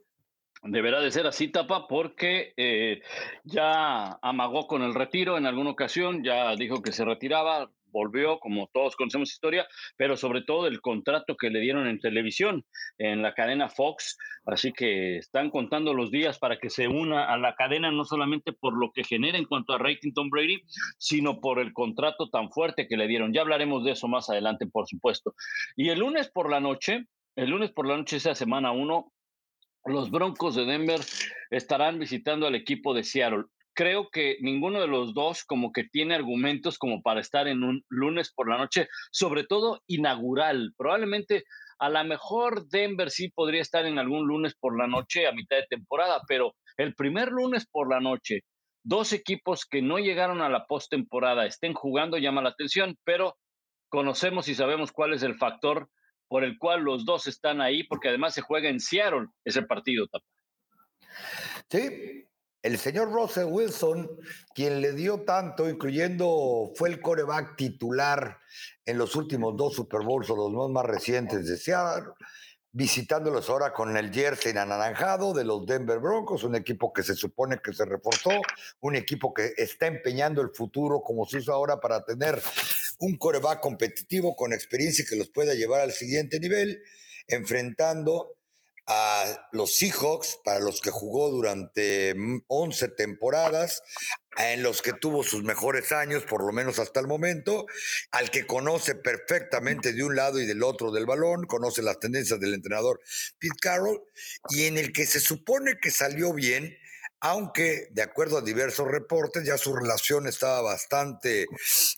Deberá 0.64 1.02
de 1.02 1.12
ser 1.12 1.28
así, 1.28 1.50
Tapa, 1.50 1.88
porque 1.88 2.54
eh, 2.56 3.02
ya 3.44 4.18
amagó 4.22 4.66
con 4.68 4.82
el 4.82 4.94
retiro 4.94 5.38
en 5.38 5.46
alguna 5.46 5.72
ocasión, 5.72 6.24
ya 6.24 6.56
dijo 6.56 6.82
que 6.82 6.94
se 6.94 7.04
retiraba, 7.04 7.70
volvió, 7.94 8.40
como 8.40 8.70
todos 8.74 8.98
conocemos 8.98 9.32
historia, 9.32 9.66
pero 9.96 10.18
sobre 10.18 10.42
todo 10.42 10.68
el 10.68 10.82
contrato 10.82 11.38
que 11.38 11.50
le 11.50 11.62
dieron 11.62 11.88
en 11.88 12.00
televisión, 12.00 12.66
en 12.98 13.22
la 13.22 13.34
cadena 13.34 13.70
Fox. 13.70 14.18
Así 14.46 14.74
que 14.74 15.18
están 15.18 15.50
contando 15.50 15.94
los 15.94 16.12
días 16.12 16.38
para 16.38 16.58
que 16.58 16.70
se 16.70 16.90
una 16.90 17.32
a 17.32 17.38
la 17.38 17.56
cadena, 17.56 17.92
no 17.92 18.04
solamente 18.04 18.52
por 18.52 18.78
lo 18.78 18.92
que 18.92 19.06
genera 19.06 19.38
en 19.38 19.46
cuanto 19.46 19.72
a 19.72 19.78
rating 19.78 20.12
Tom 20.14 20.30
Brady, 20.30 20.62
sino 20.98 21.40
por 21.40 21.60
el 21.60 21.72
contrato 21.72 22.30
tan 22.30 22.52
fuerte 22.52 22.88
que 22.88 22.98
le 22.98 23.08
dieron. 23.08 23.32
Ya 23.32 23.42
hablaremos 23.42 23.86
de 23.86 23.92
eso 23.92 24.10
más 24.10 24.30
adelante, 24.30 24.68
por 24.68 24.88
supuesto. 24.88 25.34
Y 25.78 25.90
el 25.90 26.00
lunes 26.00 26.30
por 26.30 26.50
la 26.50 26.60
noche, 26.60 27.06
el 27.38 27.50
lunes 27.50 27.72
por 27.72 27.88
la 27.88 27.96
noche, 27.96 28.18
esa 28.18 28.36
semana 28.36 28.72
uno, 28.72 29.14
los 29.86 30.12
Broncos 30.12 30.56
de 30.56 30.66
Denver 30.66 31.00
estarán 31.50 32.00
visitando 32.00 32.48
al 32.48 32.56
equipo 32.56 32.94
de 32.94 33.04
Seattle 33.04 33.46
creo 33.74 34.10
que 34.10 34.38
ninguno 34.42 34.80
de 34.82 34.88
los 34.88 35.14
dos 35.14 35.44
como 35.44 35.72
que 35.72 35.84
tiene 35.84 36.16
argumentos 36.16 36.78
como 36.78 37.02
para 37.02 37.20
estar 37.20 37.48
en 37.48 37.64
un 37.64 37.84
lunes 37.90 38.32
por 38.34 38.50
la 38.50 38.58
noche, 38.58 38.88
sobre 39.12 39.44
todo 39.44 39.82
inaugural. 39.88 40.74
Probablemente 40.78 41.44
a 41.80 41.90
lo 41.90 42.04
mejor 42.04 42.68
Denver 42.70 43.10
sí 43.10 43.30
podría 43.30 43.62
estar 43.62 43.86
en 43.86 44.00
algún 44.00 44.28
lunes 44.28 44.56
por 44.60 44.78
la 44.78 44.88
noche 44.88 45.28
a 45.28 45.32
mitad 45.32 45.58
de 45.58 45.68
temporada, 45.70 46.22
pero 46.28 46.56
el 46.78 46.96
primer 46.96 47.30
lunes 47.30 47.68
por 47.70 47.90
la 47.90 48.00
noche, 48.00 48.42
dos 48.84 49.14
equipos 49.14 49.66
que 49.66 49.82
no 49.82 49.98
llegaron 49.98 50.42
a 50.42 50.50
la 50.50 50.66
postemporada 50.66 51.46
estén 51.46 51.74
jugando 51.74 52.18
llama 52.18 52.42
la 52.42 52.50
atención, 52.50 52.96
pero 53.04 53.38
conocemos 53.90 54.48
y 54.48 54.56
sabemos 54.56 54.92
cuál 54.92 55.14
es 55.14 55.24
el 55.24 55.36
factor 55.36 55.90
por 56.28 56.44
el 56.44 56.58
cual 56.58 56.82
los 56.82 57.06
dos 57.06 57.28
están 57.28 57.62
ahí, 57.62 57.84
porque 57.84 58.10
además 58.10 58.34
se 58.34 58.42
juega 58.42 58.70
en 58.70 58.80
Seattle 58.80 59.28
ese 59.46 59.62
partido. 59.64 60.08
Sí, 61.70 62.26
el 62.64 62.80
señor 62.80 63.12
Russell 63.12 63.46
Wilson, 63.46 64.10
quien 64.56 64.80
le 64.80 64.94
dio 64.94 65.24
tanto, 65.24 65.70
incluyendo, 65.70 66.72
fue 66.76 66.90
el 66.90 67.02
coreback 67.02 67.58
titular 67.58 68.40
en 68.86 68.98
los 68.98 69.18
últimos 69.18 69.56
dos 69.58 69.76
Super 69.76 70.02
Bowls 70.02 70.30
los 70.30 70.72
más 70.72 70.86
recientes 70.86 71.46
de 71.46 71.58
Seattle, 71.58 72.14
visitándolos 72.72 73.50
ahora 73.50 73.74
con 73.74 73.96
el 73.98 74.14
jersey 74.14 74.58
anaranjado 74.58 75.34
de 75.34 75.44
los 75.44 75.66
Denver 75.66 76.00
Broncos, 76.00 76.46
un 76.46 76.56
equipo 76.56 76.94
que 76.94 77.04
se 77.04 77.16
supone 77.16 77.60
que 77.62 77.74
se 77.74 77.84
reforzó, 77.84 78.32
un 78.80 78.96
equipo 78.96 79.34
que 79.34 79.54
está 79.58 79.88
empeñando 79.88 80.42
el 80.42 80.52
futuro 80.52 81.02
como 81.02 81.26
se 81.26 81.38
usa 81.40 81.56
ahora 81.56 81.82
para 81.82 82.06
tener 82.06 82.42
un 83.00 83.18
coreback 83.18 83.60
competitivo 83.60 84.38
con 84.38 84.54
experiencia 84.54 85.06
que 85.08 85.18
los 85.18 85.30
pueda 85.30 85.54
llevar 85.54 85.82
al 85.82 85.92
siguiente 85.92 86.40
nivel, 86.40 86.82
enfrentando 87.28 88.38
a 88.88 89.48
los 89.52 89.76
Seahawks, 89.76 90.40
para 90.44 90.60
los 90.60 90.82
que 90.82 90.92
jugó 90.92 91.30
durante 91.30 92.14
11 92.48 92.90
temporadas, 92.90 93.82
en 94.38 94.64
los 94.64 94.82
que 94.82 94.94
tuvo 94.94 95.24
sus 95.24 95.44
mejores 95.44 95.92
años, 95.92 96.24
por 96.24 96.44
lo 96.44 96.52
menos 96.52 96.80
hasta 96.80 97.00
el 97.00 97.08
momento, 97.08 97.66
al 98.12 98.32
que 98.32 98.46
conoce 98.46 98.96
perfectamente 98.96 99.94
de 99.94 100.04
un 100.04 100.16
lado 100.16 100.40
y 100.40 100.46
del 100.46 100.64
otro 100.64 100.92
del 100.92 101.06
balón, 101.06 101.46
conoce 101.46 101.82
las 101.82 102.00
tendencias 102.00 102.40
del 102.40 102.54
entrenador 102.54 103.00
Pete 103.40 103.56
Carroll, 103.62 104.02
y 104.50 104.66
en 104.66 104.78
el 104.78 104.92
que 104.92 105.06
se 105.06 105.20
supone 105.20 105.78
que 105.82 105.92
salió 105.92 106.34
bien, 106.34 106.76
aunque 107.22 107.88
de 107.92 108.02
acuerdo 108.02 108.40
a 108.40 108.42
diversos 108.42 108.88
reportes 108.90 109.46
ya 109.46 109.58
su 109.58 109.74
relación 109.74 110.28
estaba 110.28 110.62
bastante 110.62 111.46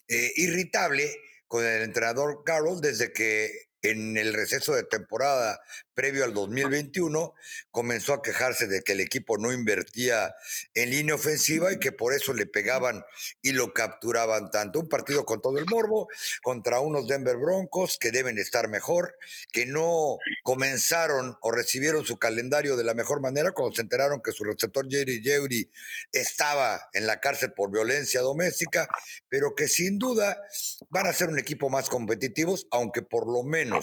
eh, 0.08 0.32
irritable 0.36 1.12
con 1.48 1.66
el 1.66 1.82
entrenador 1.84 2.44
Carroll 2.46 2.82
desde 2.82 3.12
que 3.12 3.65
en 3.90 4.18
el 4.18 4.34
receso 4.34 4.74
de 4.74 4.84
temporada 4.84 5.60
previo 5.96 6.26
al 6.26 6.34
2021, 6.34 7.34
comenzó 7.72 8.14
a 8.14 8.22
quejarse 8.22 8.68
de 8.68 8.82
que 8.82 8.92
el 8.92 9.00
equipo 9.00 9.38
no 9.38 9.54
invertía 9.54 10.36
en 10.74 10.92
línea 10.92 11.16
ofensiva 11.16 11.72
y 11.72 11.80
que 11.80 11.92
por 11.92 12.14
eso 12.14 12.34
le 12.34 12.46
pegaban 12.46 13.04
y 13.42 13.54
lo 13.54 13.74
capturaban 13.74 14.52
tanto. 14.52 14.80
Un 14.80 14.90
partido 14.90 15.26
con 15.26 15.42
todo 15.42 15.58
el 15.58 15.66
morbo 15.66 16.08
contra 16.44 16.82
unos 16.82 17.08
Denver 17.08 17.38
Broncos 17.38 17.98
que 17.98 18.12
deben 18.12 18.38
estar 18.38 18.68
mejor, 18.68 19.16
que 19.52 19.66
no 19.66 20.18
comenzaron 20.44 21.38
o 21.42 21.52
recibieron 21.52 22.06
su 22.06 22.18
calendario 22.18 22.76
de 22.76 22.84
la 22.84 22.94
mejor 22.94 23.22
manera 23.22 23.54
cuando 23.54 23.74
se 23.74 23.82
enteraron 23.82 24.22
que 24.22 24.34
su 24.34 24.44
receptor 24.44 24.88
Jerry 24.90 25.22
Jerry 25.24 25.72
estaba 26.12 26.90
en 26.94 27.08
la 27.08 27.20
cárcel 27.22 27.54
por 27.54 27.72
violencia 27.72 28.22
doméstica, 28.22 28.88
pero 29.30 29.56
que 29.56 29.68
sin 29.68 29.98
duda 29.98 30.42
van 30.90 31.08
a 31.08 31.14
ser 31.14 31.30
un 31.30 31.40
equipo 31.40 31.70
más 31.70 31.90
competitivos, 31.90 32.68
aunque 32.72 33.02
por 33.02 33.32
lo 33.32 33.44
menos, 33.44 33.75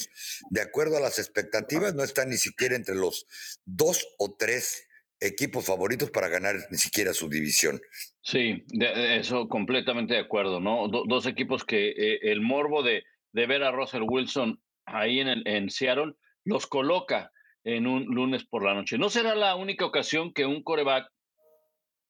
de 0.50 0.61
acuerdo 0.61 0.96
a 0.96 1.00
las 1.00 1.18
expectativas, 1.18 1.94
no 1.94 2.02
está 2.02 2.25
ni 2.25 2.37
siquiera 2.37 2.76
entre 2.76 2.94
los 2.94 3.26
dos 3.64 4.06
o 4.18 4.34
tres 4.38 4.88
equipos 5.20 5.64
favoritos 5.64 6.11
para 6.11 6.28
ganar 6.28 6.56
ni 6.70 6.78
siquiera 6.78 7.14
su 7.14 7.28
división. 7.28 7.80
Sí, 8.22 8.64
de, 8.68 9.16
eso 9.16 9.49
completamente 9.49 10.14
de 10.14 10.20
acuerdo, 10.20 10.61
¿no? 10.61 10.88
dos 10.88 11.26
equipos 11.26 11.64
que 11.64 11.90
eh, 11.90 12.18
el 12.22 12.40
morbo 12.40 12.82
de, 12.82 13.04
ver 13.32 13.62
a 13.62 13.70
Russell 13.70 14.02
Wilson 14.02 14.61
ahí 14.84 15.20
en, 15.20 15.28
el, 15.28 15.42
en 15.46 15.70
Seattle 15.70 16.14
los 16.44 16.66
coloca 16.66 17.30
en 17.64 17.87
un 17.87 18.04
lunes 18.06 18.44
por 18.44 18.64
la 18.64 18.75
noche. 18.75 18.99
No 18.99 19.11
será 19.11 19.34
la 19.34 19.54
única 19.54 19.87
ocasión 19.87 20.32
que 20.32 20.44
un 20.44 20.62
coreback 20.62 21.06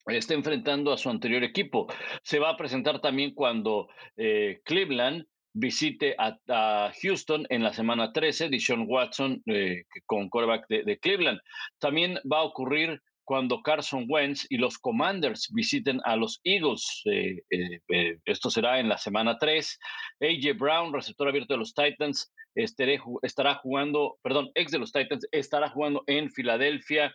esté 0.06 0.34
enfrentando 0.34 0.92
a 0.92 0.98
su 0.98 1.10
anterior 1.10 1.44
equipo. 1.44 1.86
Se 2.22 2.38
va 2.38 2.50
a 2.50 2.56
presentar 2.56 3.00
también 3.00 3.34
cuando 3.34 3.88
eh, 4.16 4.60
Cleveland 4.64 5.26
visite 5.54 6.14
a, 6.18 6.92
Houston 7.02 7.47
en 7.50 7.62
la 7.62 7.73
semana 7.73 8.12
13, 8.12 8.49
Dishon 8.49 8.87
Watson 8.88 9.42
eh, 9.47 9.85
con 10.06 10.28
quarterback 10.28 10.66
de, 10.68 10.99
Cleveland. 10.99 11.40
También 11.78 12.18
va 12.30 12.38
a 12.38 12.44
ocurrir 12.44 13.00
cuando 13.25 13.62
Carson 13.62 14.06
Wentz 14.09 14.47
y 14.50 14.56
los 14.56 14.78
Commanders 14.78 15.49
visiten 15.52 16.00
a 16.04 16.16
los 16.16 16.40
Eagles. 16.44 17.02
Eh, 17.04 17.42
eh, 17.50 18.18
esto 18.25 18.50
será 18.50 18.80
en 18.80 18.88
la 18.88 18.99
semana 18.99 19.38
3. 19.38 19.78
AJ 20.21 20.59
Brown, 20.59 20.92
receptor 20.92 21.28
abierto 21.28 21.54
de 21.54 21.59
los 21.59 21.75
Titans, 21.75 22.32
estará 22.54 23.54
jugando, 23.56 24.18
perdón, 24.23 24.50
ex 24.54 24.73
de 24.73 24.78
los 24.78 24.92
Titans, 24.92 25.26
estará 25.30 25.68
jugando 25.71 26.02
en 26.06 26.30
Filadelfia. 26.30 27.14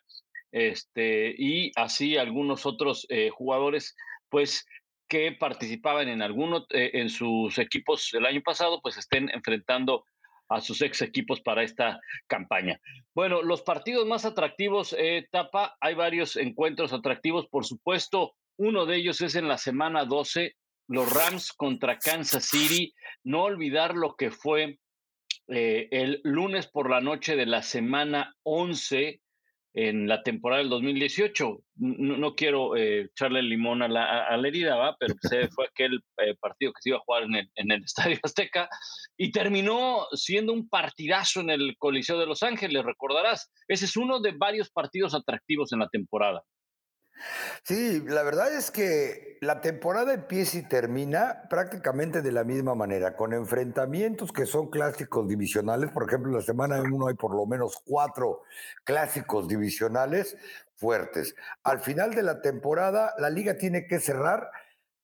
Este, 0.51 1.36
y 1.38 1.72
así 1.75 2.17
algunos 2.17 2.65
otros 2.65 3.06
jugadores, 3.34 3.96
pues 4.29 4.65
que 5.08 5.32
participaban 5.32 6.10
en 6.10 6.22
alguno 6.22 6.66
eh, 6.70 6.92
en 6.94 7.10
sus 7.10 7.58
equipos 7.60 8.14
el 8.14 8.26
año 8.26 8.42
pasado, 8.42 8.82
pues 8.82 8.98
estén 8.98 9.30
enfrentando 9.34 10.06
a 10.50 10.62
sus 10.62 10.82
ex 10.82 11.02
equipos 11.02 11.42
para 11.42 11.64
esta 11.64 12.00
campaña. 12.28 12.80
Bueno, 13.14 13.42
los 13.42 13.62
partidos 13.62 14.06
más 14.06 14.26
atractivos, 14.26 14.96
eh, 14.98 15.28
Tapa, 15.32 15.76
hay 15.82 15.94
varios 15.94 16.36
encuentros 16.36 16.94
atractivos, 16.94 17.48
por 17.48 17.66
supuesto. 17.66 18.34
Uno 18.58 18.86
de 18.86 18.98
ellos 18.98 19.22
es 19.22 19.36
en 19.36 19.48
la 19.48 19.58
semana 19.58 20.06
12, 20.06 20.56
los 20.88 21.14
Rams 21.14 21.52
contra 21.52 22.00
Kansas 22.00 22.46
City. 22.46 22.94
No 23.24 23.44
olvidar 23.44 23.96
lo 23.96 24.16
que 24.16 24.32
fue 24.32 24.80
eh, 25.48 25.88
el 25.92 26.22
lunes 26.24 26.68
por 26.68 26.90
la 26.90 27.02
noche 27.02 27.36
de 27.36 27.46
la 27.46 27.62
semana 27.62 28.36
11 28.44 29.22
en 29.77 30.07
la 30.07 30.24
temporada 30.24 30.60
del 30.60 30.72
2018. 30.72 31.63
No, 31.75 32.34
quiero 32.34 32.75
eh, 32.75 33.01
echarle 33.01 33.43
limón 33.43 33.84
a 33.84 33.88
la, 33.88 34.48
herida, 34.48 34.75
¿va? 34.75 34.98
pero 35.00 35.13
pues, 35.22 35.53
fue 35.53 35.65
aquel 35.67 36.00
eh, 36.17 36.34
partido 36.39 36.74
que 36.74 36.81
se 36.81 36.89
iba 36.89 36.98
a 36.98 37.01
jugar 37.01 37.24
en 37.24 37.36
el, 37.36 37.51
en 37.55 37.72
el, 37.72 37.84
Estadio 37.86 38.17
Azteca 38.24 38.67
y 39.17 39.31
terminó 39.31 40.07
siendo 40.13 40.51
un 40.51 40.67
partidazo 40.67 41.41
en 41.41 41.51
el 41.51 41.77
Coliseo 41.77 42.17
de 42.17 42.25
Los 42.25 42.41
Ángeles, 42.41 42.84
recordarás. 42.84 43.51
Ese 43.67 43.86
es 43.86 43.96
uno 43.96 44.19
de 44.19 44.31
varios 44.31 44.72
partidos 44.72 45.13
atractivos 45.13 45.72
en 45.72 45.79
la 45.79 45.89
temporada. 45.89 46.41
Sí, 47.63 48.03
la 48.07 48.24
verdad 48.24 48.53
es 48.53 48.71
que 48.71 49.38
la 49.41 49.62
temporada 49.62 50.13
empieza 50.13 50.57
y 50.57 50.67
termina 50.67 51.43
prácticamente 51.50 52.21
de 52.21 52.31
la 52.31 52.43
misma 52.43 52.75
manera, 52.75 53.15
con 53.15 53.33
enfrentamientos 53.33 54.31
que 54.31 54.45
son 54.45 54.69
clásicos 54.69 55.27
divisionales. 55.27 55.91
Por 55.91 56.07
ejemplo, 56.07 56.31
en 56.31 56.38
la 56.38 56.43
semana 56.43 56.81
1 56.81 57.07
hay 57.07 57.15
por 57.15 57.36
lo 57.36 57.45
menos 57.45 57.81
cuatro 57.86 58.41
clásicos 58.83 59.47
divisionales 59.47 60.38
fuertes. 60.75 61.36
Al 61.63 61.79
final 61.79 62.13
de 62.13 62.24
la 62.24 62.41
temporada, 62.41 63.13
la 63.17 63.29
liga 63.29 63.57
tiene 63.57 63.88
que 63.88 64.00
cerrar 64.00 64.50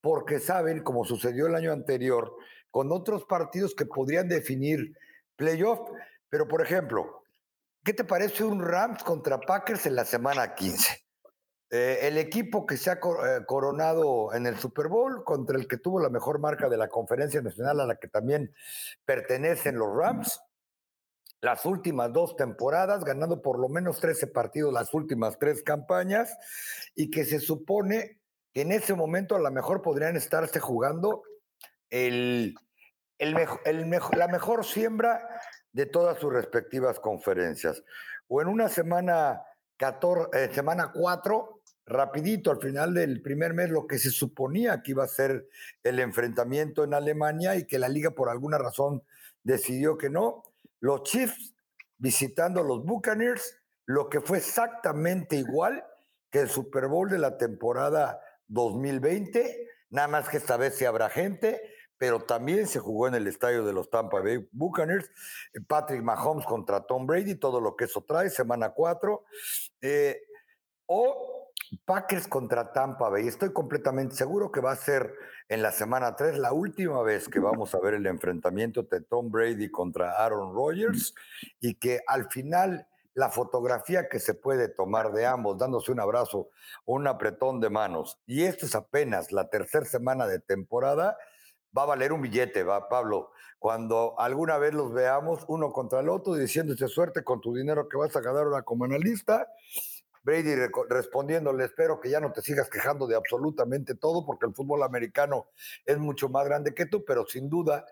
porque 0.01 0.39
saben, 0.39 0.83
como 0.83 1.05
sucedió 1.05 1.47
el 1.47 1.55
año 1.55 1.71
anterior, 1.71 2.35
con 2.71 2.91
otros 2.91 3.25
partidos 3.25 3.75
que 3.75 3.85
podrían 3.85 4.27
definir 4.27 4.97
playoff. 5.35 5.79
Pero, 6.29 6.47
por 6.47 6.61
ejemplo, 6.61 7.23
¿qué 7.83 7.93
te 7.93 8.03
parece 8.03 8.43
un 8.43 8.61
Rams 8.61 9.03
contra 9.03 9.39
Packers 9.39 9.85
en 9.85 9.95
la 9.95 10.05
semana 10.05 10.55
15? 10.55 11.02
Eh, 11.75 12.05
el 12.07 12.19
equipo 12.19 12.67
que 12.67 12.77
se 12.77 12.91
ha 12.91 12.93
eh, 12.93 13.45
coronado 13.47 14.31
en 14.31 14.45
el 14.45 14.59
Super 14.59 14.89
Bowl 14.89 15.23
contra 15.23 15.57
el 15.57 15.67
que 15.67 15.79
tuvo 15.79 15.99
la 15.99 16.09
mejor 16.09 16.37
marca 16.37 16.69
de 16.69 16.77
la 16.77 16.87
conferencia 16.87 17.41
nacional 17.41 17.79
a 17.79 17.87
la 17.87 17.95
que 17.95 18.07
también 18.07 18.53
pertenecen 19.05 19.79
los 19.79 19.91
Rams. 19.91 20.39
Las 21.41 21.65
últimas 21.65 22.13
dos 22.13 22.35
temporadas, 22.35 23.03
ganando 23.03 23.41
por 23.41 23.57
lo 23.57 23.69
menos 23.69 23.99
13 23.99 24.27
partidos 24.27 24.71
las 24.71 24.93
últimas 24.93 25.39
tres 25.39 25.63
campañas, 25.63 26.37
y 26.93 27.09
que 27.09 27.25
se 27.25 27.39
supone 27.39 28.19
que 28.53 28.61
en 28.61 28.71
ese 28.71 28.93
momento 28.93 29.35
a 29.35 29.39
lo 29.39 29.49
mejor 29.49 29.81
podrían 29.81 30.15
estarse 30.15 30.59
jugando 30.59 31.23
el, 31.89 32.53
el, 33.17 33.35
el 33.65 33.89
la 34.15 34.27
mejor 34.27 34.63
siembra 34.63 35.27
de 35.71 35.87
todas 35.87 36.19
sus 36.19 36.31
respectivas 36.31 36.99
conferencias. 36.99 37.83
O 38.27 38.43
en 38.43 38.47
una 38.47 38.69
semana, 38.69 39.41
14, 39.77 40.29
eh, 40.33 40.53
semana 40.53 40.91
4, 40.93 41.61
rapidito 41.85 42.51
al 42.51 42.61
final 42.61 42.93
del 42.93 43.21
primer 43.21 43.53
mes 43.53 43.69
lo 43.69 43.87
que 43.87 43.99
se 43.99 44.09
suponía 44.09 44.81
que 44.81 44.91
iba 44.91 45.03
a 45.03 45.07
ser 45.07 45.49
el 45.83 45.99
enfrentamiento 45.99 46.83
en 46.83 46.93
Alemania 46.93 47.55
y 47.55 47.65
que 47.65 47.79
la 47.79 47.89
liga 47.89 48.11
por 48.11 48.29
alguna 48.29 48.57
razón 48.57 49.03
decidió 49.43 49.97
que 49.97 50.09
no. 50.09 50.43
Los 50.79 51.03
Chiefs 51.03 51.53
visitando 51.97 52.61
a 52.61 52.63
los 52.63 52.83
Buccaneers, 52.83 53.57
lo 53.85 54.09
que 54.09 54.21
fue 54.21 54.39
exactamente 54.39 55.35
igual 55.37 55.85
que 56.29 56.41
el 56.41 56.49
Super 56.49 56.87
Bowl 56.87 57.09
de 57.09 57.19
la 57.19 57.37
temporada 57.37 58.19
2020, 58.47 59.67
nada 59.89 60.07
más 60.07 60.27
que 60.27 60.37
esta 60.37 60.57
vez 60.57 60.75
se 60.75 60.87
habrá 60.87 61.09
gente, 61.09 61.61
pero 61.97 62.21
también 62.25 62.67
se 62.67 62.79
jugó 62.79 63.07
en 63.07 63.15
el 63.15 63.27
estadio 63.27 63.63
de 63.63 63.71
los 63.71 63.89
Tampa 63.89 64.19
Bay 64.19 64.49
Buccaneers, 64.51 65.09
Patrick 65.67 66.01
Mahomes 66.01 66.45
contra 66.45 66.85
Tom 66.85 67.05
Brady, 67.05 67.35
todo 67.35 67.61
lo 67.61 67.75
que 67.75 67.85
eso 67.85 68.03
trae, 68.05 68.29
semana 68.29 68.71
4. 68.71 69.23
Eh, 69.81 70.21
o 70.87 71.32
Packers 71.85 72.27
contra 72.27 72.71
Tampa 72.71 73.09
Bay. 73.09 73.27
Estoy 73.27 73.51
completamente 73.51 74.15
seguro 74.15 74.51
que 74.51 74.61
va 74.61 74.71
a 74.71 74.75
ser 74.75 75.13
en 75.49 75.61
la 75.61 75.71
semana 75.71 76.15
3 76.15 76.37
la 76.37 76.53
última 76.53 77.01
vez 77.03 77.27
que 77.27 77.39
vamos 77.39 77.73
a 77.73 77.79
ver 77.79 77.95
el 77.95 78.05
enfrentamiento 78.05 78.83
de 78.83 79.01
Tom 79.01 79.31
Brady 79.31 79.69
contra 79.69 80.23
Aaron 80.23 80.53
Rodgers 80.53 81.13
y 81.59 81.75
que 81.75 82.01
al 82.07 82.29
final 82.29 82.87
la 83.13 83.29
fotografía 83.29 84.09
que 84.09 84.19
se 84.19 84.33
puede 84.33 84.69
tomar 84.69 85.11
de 85.11 85.25
ambos 85.25 85.57
dándose 85.57 85.91
un 85.91 85.99
abrazo 85.99 86.49
o 86.85 86.95
un 86.95 87.07
apretón 87.07 87.59
de 87.59 87.69
manos 87.69 88.19
y 88.25 88.43
esto 88.43 88.65
es 88.65 88.75
apenas 88.75 89.31
la 89.31 89.49
tercera 89.49 89.85
semana 89.85 90.25
de 90.25 90.39
temporada, 90.39 91.17
va 91.77 91.83
a 91.83 91.87
valer 91.87 92.13
un 92.13 92.21
billete, 92.21 92.63
va 92.63 92.89
Pablo. 92.89 93.31
Cuando 93.59 94.19
alguna 94.19 94.57
vez 94.57 94.73
los 94.73 94.91
veamos 94.91 95.45
uno 95.47 95.71
contra 95.71 96.01
el 96.01 96.09
otro 96.09 96.33
diciéndose 96.33 96.87
suerte 96.87 97.23
con 97.23 97.39
tu 97.39 97.53
dinero 97.53 97.87
que 97.87 97.97
vas 97.97 98.15
a 98.15 98.21
ganar 98.21 98.43
ahora 98.43 98.63
como 98.63 98.85
analista 98.85 99.47
Brady 100.23 100.55
respondiéndole, 100.89 101.65
espero 101.65 101.99
que 101.99 102.09
ya 102.09 102.19
no 102.19 102.31
te 102.31 102.41
sigas 102.41 102.69
quejando 102.69 103.07
de 103.07 103.15
absolutamente 103.15 103.95
todo, 103.95 104.25
porque 104.25 104.45
el 104.45 104.53
fútbol 104.53 104.83
americano 104.83 105.47
es 105.85 105.97
mucho 105.97 106.29
más 106.29 106.45
grande 106.45 106.73
que 106.73 106.85
tú, 106.85 107.03
pero 107.05 107.25
sin 107.25 107.49
duda, 107.49 107.85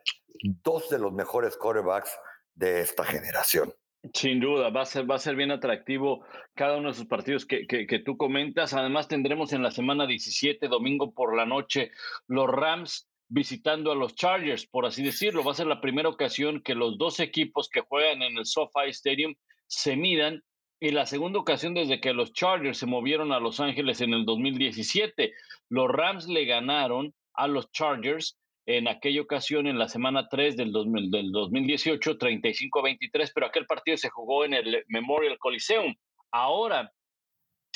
dos 0.64 0.90
de 0.90 1.00
los 1.00 1.12
mejores 1.12 1.58
corebacks 1.58 2.18
de 2.56 2.82
esta 2.82 3.04
generación. 3.04 3.74
Sin 4.14 4.40
duda, 4.40 4.70
va 4.70 4.82
a 4.82 4.86
ser, 4.86 5.10
va 5.10 5.16
a 5.16 5.20
ser 5.20 5.36
bien 5.36 5.52
atractivo 5.52 6.26
cada 6.56 6.78
uno 6.78 6.88
de 6.88 6.94
esos 6.94 7.06
partidos 7.06 7.46
que, 7.46 7.68
que, 7.68 7.86
que, 7.86 8.00
tú 8.00 8.18
comentas. 8.18 8.74
Además, 8.74 9.08
tendremos 9.08 9.54
en 9.54 9.62
la 9.62 9.70
semana 9.70 10.08
17, 10.08 10.68
domingo 10.70 11.14
por 11.14 11.36
la 11.36 11.46
noche, 11.46 11.92
los 12.28 12.48
Rams 12.50 13.08
visitando 13.28 13.92
a 13.92 13.96
los 13.96 14.16
Chargers, 14.16 14.66
por 14.66 14.86
así 14.86 15.04
decirlo. 15.04 15.44
Va 15.44 15.52
a 15.52 15.56
ser 15.56 15.68
la 15.68 15.82
primera 15.82 16.10
ocasión 16.10 16.62
que 16.62 16.76
los 16.76 16.98
dos 16.98 17.20
equipos 17.20 17.70
que 17.70 17.82
juegan 17.82 18.24
en 18.24 18.38
el 18.38 18.46
SoFi 18.46 18.90
Stadium 18.90 19.36
se 19.68 19.96
midan 19.96 20.44
y 20.82 20.90
la 20.90 21.06
segunda 21.06 21.40
ocasión 21.40 21.76
desde 21.76 22.02
que 22.02 22.12
los 22.12 22.34
Chargers 22.34 22.80
se 22.80 22.88
movieron 22.88 23.32
a 23.32 23.40
Los 23.40 23.60
Ángeles 23.60 24.02
en 24.02 24.16
el 24.16 24.26
2017. 24.26 25.32
Los 25.70 25.88
Rams 25.88 26.28
le 26.28 26.46
ganaron 26.46 27.14
a 27.36 27.48
los 27.48 27.72
Chargers 27.72 28.40
en 28.66 28.88
aquella 28.88 29.22
ocasión 29.22 29.68
en 29.68 29.78
la 29.78 29.88
semana 29.88 30.28
3 30.28 30.58
del, 30.58 30.72
del 30.74 31.32
2018, 31.32 32.18
35-23, 32.18 33.32
pero 33.34 33.46
aquel 33.46 33.68
partido 33.68 33.96
se 33.96 34.10
jugó 34.10 34.44
en 34.44 34.56
el 34.56 34.84
Memorial 34.88 35.38
Coliseum. 35.38 35.94
Ahora 36.32 36.92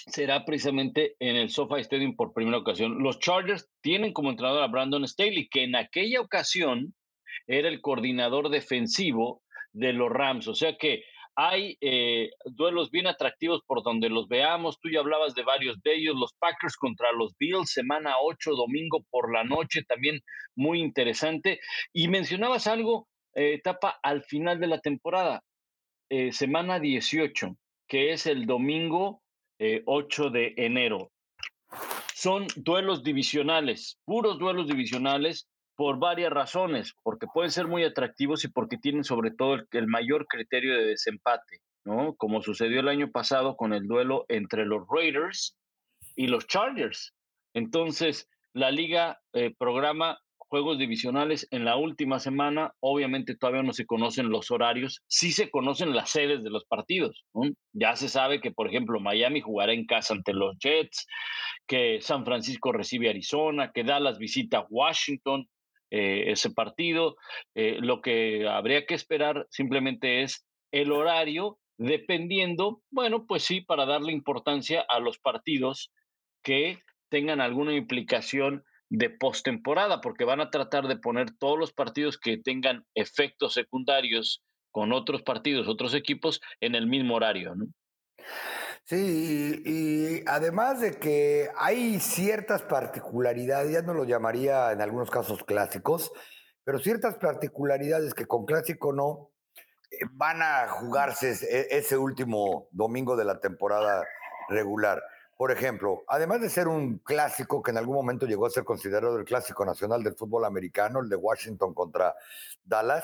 será 0.08 0.44
precisamente 0.44 1.16
en 1.20 1.36
el 1.36 1.52
SoFi 1.52 1.82
Stadium 1.82 2.16
por 2.16 2.34
primera 2.34 2.58
ocasión. 2.58 3.04
Los 3.04 3.20
Chargers 3.20 3.70
tienen 3.82 4.14
como 4.14 4.32
entrenador 4.32 4.64
a 4.64 4.68
Brandon 4.68 5.08
Staley, 5.08 5.48
que 5.48 5.64
en 5.64 5.76
aquella 5.76 6.22
ocasión 6.22 6.96
era 7.46 7.68
el 7.68 7.82
coordinador 7.82 8.50
defensivo 8.50 9.44
de 9.74 9.94
los 9.94 10.10
Rams. 10.10 10.48
O 10.48 10.56
sea 10.56 10.76
que 10.76 11.04
hay 11.36 11.78
eh, 11.82 12.30
duelos 12.46 12.92
bien 12.92 13.08
atractivos 13.08 13.62
por 13.66 13.84
donde 13.84 14.10
los 14.10 14.28
veamos. 14.28 14.80
Tú 14.80 14.90
ya 14.90 15.00
hablabas 15.00 15.36
de 15.36 15.44
varios 15.44 15.82
de 15.84 15.96
ellos. 15.96 16.16
Los 16.16 16.34
Packers 16.40 16.78
contra 16.78 17.12
los 17.12 17.36
Bills, 17.38 17.72
semana 17.72 18.16
8, 18.22 18.52
domingo 18.56 19.06
por 19.10 19.34
la 19.34 19.44
noche, 19.44 19.84
también 19.84 20.22
muy 20.56 20.80
interesante. 20.80 21.60
Y 21.94 22.08
mencionabas 22.08 22.68
algo, 22.68 23.08
eh, 23.34 23.56
etapa 23.56 24.00
al 24.02 24.24
final 24.24 24.60
de 24.60 24.68
la 24.68 24.80
temporada, 24.80 25.44
eh, 26.10 26.32
semana 26.32 26.80
18, 26.80 27.58
que 27.88 28.14
es 28.14 28.26
el 28.26 28.46
domingo 28.46 29.22
8 29.86 30.32
de 30.32 30.54
enero. 30.58 31.12
Son 32.14 32.46
duelos 32.58 33.04
divisionales, 33.04 33.98
puros 34.04 34.38
duelos 34.38 34.68
divisionales 34.68 35.48
por 35.76 36.00
varias 36.00 36.32
razones, 36.32 36.94
porque 37.04 37.28
pueden 37.28 37.52
ser 37.52 37.68
muy 37.68 37.84
atractivos 37.84 38.44
y 38.44 38.48
porque 38.48 38.78
tienen 38.78 39.04
sobre 39.04 39.32
todo 39.32 39.58
el, 39.72 39.88
mayor 39.88 40.26
criterio 40.28 40.74
de 40.74 40.86
desempate, 40.86 41.60
¿no? 41.84 42.16
Como 42.16 42.42
sucedió 42.42 42.80
el 42.80 42.88
año 42.88 43.12
pasado 43.12 43.56
con 43.56 43.74
el 43.74 43.88
duelo 43.88 44.26
entre 44.30 44.66
los 44.66 44.84
Raiders 44.90 45.58
y 46.16 46.28
los 46.28 46.48
Chargers. 46.48 47.14
Entonces, 47.54 48.30
la 48.54 48.72
liga 48.72 49.20
eh, 49.34 49.54
programa 49.58 50.20
juegos 50.48 50.78
divisionales 50.78 51.48
en 51.52 51.66
la 51.66 51.76
última 51.76 52.20
semana. 52.20 52.74
Obviamente 52.80 53.36
todavía 53.36 53.64
no 53.64 53.74
se 53.74 53.86
conocen 53.86 54.30
los 54.30 54.52
horarios, 54.52 55.02
sí 55.08 55.32
se 55.32 55.50
conocen 55.50 55.96
las 55.96 56.12
sedes 56.12 56.44
de 56.44 56.50
los 56.50 56.66
partidos. 56.66 57.26
Ya 57.74 57.96
se 57.96 58.10
sabe 58.10 58.40
que, 58.40 58.52
por 58.52 58.68
ejemplo, 58.68 59.00
Miami 59.00 59.42
jugará 59.42 59.74
en 59.74 59.86
casa 59.86 60.14
ante 60.14 60.34
los 60.34 60.58
Jets, 60.60 61.08
que 61.68 62.00
San 62.02 62.26
Francisco 62.26 62.72
recibe 62.72 63.08
a 63.08 63.12
Arizona, 63.12 63.72
que 63.74 63.84
Dallas 63.84 64.18
visita 64.18 64.66
Washington, 64.70 65.48
eh, 65.92 66.32
ese 66.32 66.52
partido. 66.52 67.16
Eh, 67.56 67.78
lo 67.80 68.02
que 68.02 68.48
habría 68.48 68.86
que 68.86 68.96
esperar 68.96 69.48
simplemente 69.50 70.24
es 70.24 70.46
el 70.72 70.92
horario, 70.92 71.58
dependiendo, 71.78 72.82
bueno, 72.92 73.26
pues 73.26 73.44
sí, 73.44 73.62
para 73.62 73.86
darle 73.86 74.12
importancia 74.12 74.86
a 74.88 75.00
los 75.00 75.20
partidos 75.20 75.92
que 76.44 76.80
tengan 77.10 77.42
alguna 77.42 77.74
implicación 77.74 78.64
de 78.90 79.10
postemporada, 79.10 80.02
porque 80.02 80.26
van 80.26 80.42
a 80.42 80.50
tratar 80.50 80.88
de 80.88 80.98
poner 80.98 81.32
todos 81.38 81.58
los 81.58 81.74
partidos 81.74 82.18
que 82.18 82.38
tengan 82.38 82.86
efectos 82.94 83.54
secundarios 83.54 84.44
con 84.72 84.94
otros 84.94 85.24
partidos, 85.24 85.68
otros 85.68 85.94
equipos, 85.94 86.42
en 86.60 86.76
el 86.76 86.88
mismo 86.88 87.16
horario. 87.16 87.56
¿no? 87.56 87.66
Sí, 88.88 89.64
y, 89.66 90.24
además 90.28 90.80
de 90.80 90.92
que 90.92 91.50
hay 91.58 92.00
ciertas 92.00 92.62
particularidades, 92.62 93.72
ya 93.72 93.82
no 93.82 93.96
lo 93.96 94.04
llamaría 94.04 94.72
en 94.72 94.80
algunos 94.80 95.10
casos 95.10 95.44
clásicos, 95.44 96.12
pero 96.64 96.78
ciertas 96.78 97.16
particularidades 97.16 98.14
que 98.14 98.28
con 98.28 98.46
clásico 98.46 98.94
no 98.94 99.32
eh, 99.90 100.06
van 100.12 100.44
a 100.44 100.68
jugarse 100.68 101.32
e, 101.32 101.68
ese 101.76 101.98
último 101.98 102.68
domingo 102.72 103.16
de 103.16 103.26
la 103.26 103.40
temporada 103.40 104.04
regular. 104.50 105.02
Por 105.36 105.52
ejemplo, 105.52 106.04
además 106.08 106.42
de 106.42 106.50
ser 106.50 106.68
un 106.68 107.00
clásico 107.00 107.64
que 107.64 107.72
en 107.72 107.78
algún 107.78 107.96
momento 107.96 108.28
llegó 108.28 108.46
a 108.46 108.52
ser 108.52 108.66
considerado 108.66 109.18
el 109.18 109.26
clásico 109.26 109.66
nacional 109.66 110.04
del 110.04 110.16
fútbol 110.16 110.46
americano, 110.46 111.00
el 111.00 111.10
de 111.10 111.16
Washington 111.16 111.74
contra 111.74 112.14
Dallas, 112.64 113.04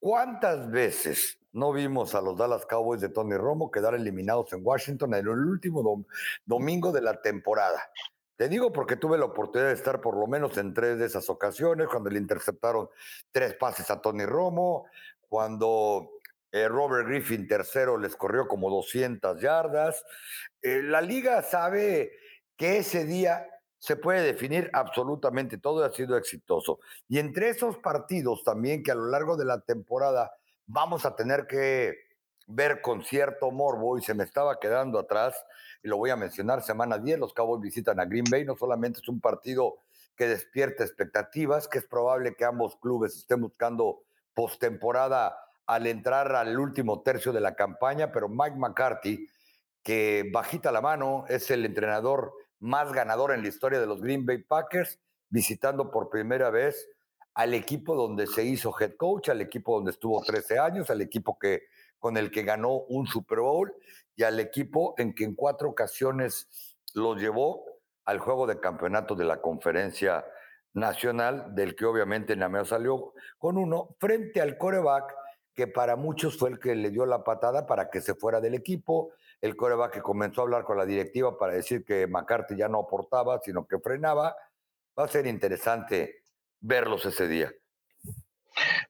¿cuántas 0.00 0.70
veces 0.70 1.38
no 1.52 1.72
vimos 1.72 2.14
a 2.14 2.20
los 2.20 2.36
Dallas 2.36 2.66
Cowboys 2.66 3.00
de 3.00 3.08
Tony 3.08 3.36
Romo 3.36 3.70
quedar 3.70 3.94
eliminados 3.94 4.52
en 4.52 4.60
Washington 4.62 5.14
en 5.14 5.20
el 5.20 5.28
último 5.28 6.04
domingo 6.44 6.92
de 6.92 7.00
la 7.00 7.20
temporada. 7.20 7.90
Te 8.36 8.48
digo 8.48 8.72
porque 8.72 8.96
tuve 8.96 9.18
la 9.18 9.24
oportunidad 9.24 9.70
de 9.70 9.74
estar 9.74 10.00
por 10.00 10.16
lo 10.16 10.26
menos 10.26 10.56
en 10.58 10.72
tres 10.72 10.98
de 10.98 11.06
esas 11.06 11.28
ocasiones, 11.28 11.88
cuando 11.88 12.10
le 12.10 12.18
interceptaron 12.18 12.88
tres 13.32 13.54
pases 13.54 13.90
a 13.90 14.00
Tony 14.00 14.24
Romo, 14.24 14.86
cuando 15.28 16.10
eh, 16.52 16.68
Robert 16.68 17.08
Griffin 17.08 17.48
tercero 17.48 17.98
les 17.98 18.14
corrió 18.14 18.46
como 18.46 18.70
200 18.70 19.40
yardas. 19.40 20.04
Eh, 20.62 20.82
la 20.84 21.00
liga 21.00 21.42
sabe 21.42 22.12
que 22.56 22.78
ese 22.78 23.04
día 23.04 23.48
se 23.78 23.96
puede 23.96 24.22
definir 24.22 24.70
absolutamente 24.72 25.58
todo 25.58 25.84
ha 25.84 25.92
sido 25.92 26.16
exitoso. 26.16 26.80
Y 27.08 27.18
entre 27.18 27.50
esos 27.50 27.78
partidos 27.78 28.42
también 28.44 28.82
que 28.82 28.90
a 28.90 28.96
lo 28.96 29.06
largo 29.06 29.36
de 29.36 29.44
la 29.44 29.60
temporada 29.60 30.32
vamos 30.66 31.06
a 31.06 31.14
tener 31.14 31.46
que 31.46 31.94
ver 32.46 32.80
con 32.80 33.04
cierto 33.04 33.50
morbo 33.50 33.98
y 33.98 34.02
se 34.02 34.14
me 34.14 34.24
estaba 34.24 34.58
quedando 34.58 34.98
atrás, 34.98 35.34
y 35.82 35.88
lo 35.88 35.98
voy 35.98 36.10
a 36.10 36.16
mencionar, 36.16 36.62
semana 36.62 36.98
10 36.98 37.18
los 37.18 37.34
Cowboys 37.34 37.60
visitan 37.60 38.00
a 38.00 38.06
Green 38.06 38.24
Bay, 38.28 38.44
no 38.44 38.56
solamente 38.56 39.00
es 39.00 39.08
un 39.08 39.20
partido 39.20 39.76
que 40.16 40.26
despierta 40.26 40.82
expectativas, 40.82 41.68
que 41.68 41.78
es 41.78 41.86
probable 41.86 42.34
que 42.34 42.44
ambos 42.44 42.76
clubes 42.76 43.16
estén 43.16 43.42
buscando 43.42 44.02
postemporada 44.34 45.38
al 45.66 45.86
entrar 45.86 46.34
al 46.34 46.58
último 46.58 47.02
tercio 47.02 47.32
de 47.32 47.40
la 47.40 47.54
campaña, 47.54 48.10
pero 48.10 48.28
Mike 48.28 48.56
McCarthy, 48.56 49.28
que 49.82 50.28
bajita 50.32 50.72
la 50.72 50.80
mano, 50.80 51.26
es 51.28 51.50
el 51.50 51.66
entrenador 51.66 52.32
más 52.60 52.92
ganador 52.92 53.32
en 53.32 53.42
la 53.42 53.48
historia 53.48 53.80
de 53.80 53.86
los 53.86 54.00
Green 54.00 54.26
Bay 54.26 54.38
Packers, 54.38 54.98
visitando 55.28 55.90
por 55.90 56.10
primera 56.10 56.50
vez 56.50 56.88
al 57.34 57.54
equipo 57.54 57.94
donde 57.94 58.26
se 58.26 58.42
hizo 58.44 58.74
head 58.78 58.96
coach, 58.96 59.28
al 59.28 59.40
equipo 59.40 59.76
donde 59.76 59.92
estuvo 59.92 60.22
13 60.22 60.58
años, 60.58 60.90
al 60.90 61.00
equipo 61.00 61.38
que, 61.38 61.62
con 61.98 62.16
el 62.16 62.30
que 62.30 62.42
ganó 62.42 62.72
un 62.88 63.06
Super 63.06 63.40
Bowl 63.40 63.72
y 64.16 64.24
al 64.24 64.40
equipo 64.40 64.94
en 64.98 65.14
que 65.14 65.24
en 65.24 65.34
cuatro 65.34 65.68
ocasiones 65.68 66.48
los 66.94 67.20
llevó 67.20 67.64
al 68.04 68.18
juego 68.18 68.46
de 68.46 68.58
campeonato 68.58 69.14
de 69.14 69.24
la 69.24 69.40
conferencia 69.40 70.24
nacional, 70.72 71.54
del 71.54 71.76
que 71.76 71.84
obviamente 71.84 72.34
Nameo 72.34 72.64
salió 72.64 73.12
con 73.38 73.56
uno, 73.56 73.96
frente 74.00 74.40
al 74.40 74.58
coreback, 74.58 75.14
que 75.54 75.66
para 75.66 75.96
muchos 75.96 76.38
fue 76.38 76.50
el 76.50 76.58
que 76.58 76.74
le 76.74 76.90
dio 76.90 77.04
la 77.04 77.24
patada 77.24 77.66
para 77.66 77.90
que 77.90 78.00
se 78.00 78.14
fuera 78.14 78.40
del 78.40 78.54
equipo, 78.54 79.12
el 79.40 79.56
coreback 79.56 79.94
que 79.94 80.02
comenzó 80.02 80.40
a 80.40 80.44
hablar 80.44 80.64
con 80.64 80.76
la 80.76 80.86
directiva 80.86 81.38
para 81.38 81.54
decir 81.54 81.84
que 81.84 82.06
McCarthy 82.06 82.56
ya 82.56 82.68
no 82.68 82.80
aportaba, 82.80 83.40
sino 83.40 83.66
que 83.66 83.78
frenaba. 83.78 84.34
Va 84.98 85.04
a 85.04 85.08
ser 85.08 85.26
interesante 85.26 86.22
verlos 86.60 87.04
ese 87.06 87.28
día. 87.28 87.52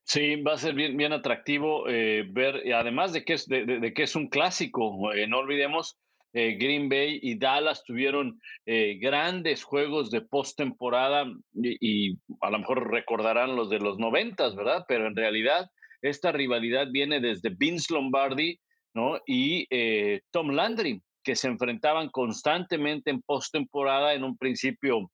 Sí, 0.02 0.36
va 0.36 0.54
a 0.54 0.58
ser 0.58 0.74
bien, 0.74 0.96
bien 0.96 1.12
atractivo 1.12 1.86
eh, 1.88 2.26
ver, 2.30 2.62
además 2.72 3.12
de 3.12 3.24
que 3.24 3.34
es, 3.34 3.46
de, 3.46 3.92
que 3.94 4.02
es 4.02 4.16
un 4.16 4.28
clásico, 4.28 5.12
eh, 5.12 5.26
no 5.26 5.38
olvidemos, 5.40 5.98
eh, 6.32 6.56
Green 6.58 6.88
Bay 6.88 7.18
y 7.22 7.38
Dallas 7.38 7.84
tuvieron 7.84 8.40
grandes 8.66 9.64
juegos 9.64 10.10
de 10.10 10.20
postemporada 10.20 11.26
y, 11.54 12.10
y, 12.10 12.18
a 12.40 12.50
lo 12.50 12.58
mejor 12.58 12.90
recordarán 12.90 13.56
los 13.56 13.70
de 13.70 13.78
los 13.78 13.98
noventas, 13.98 14.54
¿verdad? 14.54 14.84
Pero 14.88 15.06
en 15.06 15.16
realidad 15.16 15.70
esta 16.02 16.32
rivalidad 16.32 16.88
viene 16.90 17.20
desde 17.20 17.50
Vince 17.50 17.92
Lombardi 17.92 18.60
y 19.26 19.66
Tom 20.30 20.50
Landry, 20.50 21.02
que 21.22 21.36
se 21.36 21.48
enfrentaban 21.48 22.08
constantemente 22.08 23.10
en 23.10 23.22
postemporada 23.22 24.14
en 24.14 24.24
un 24.24 24.36
principio 24.36 25.10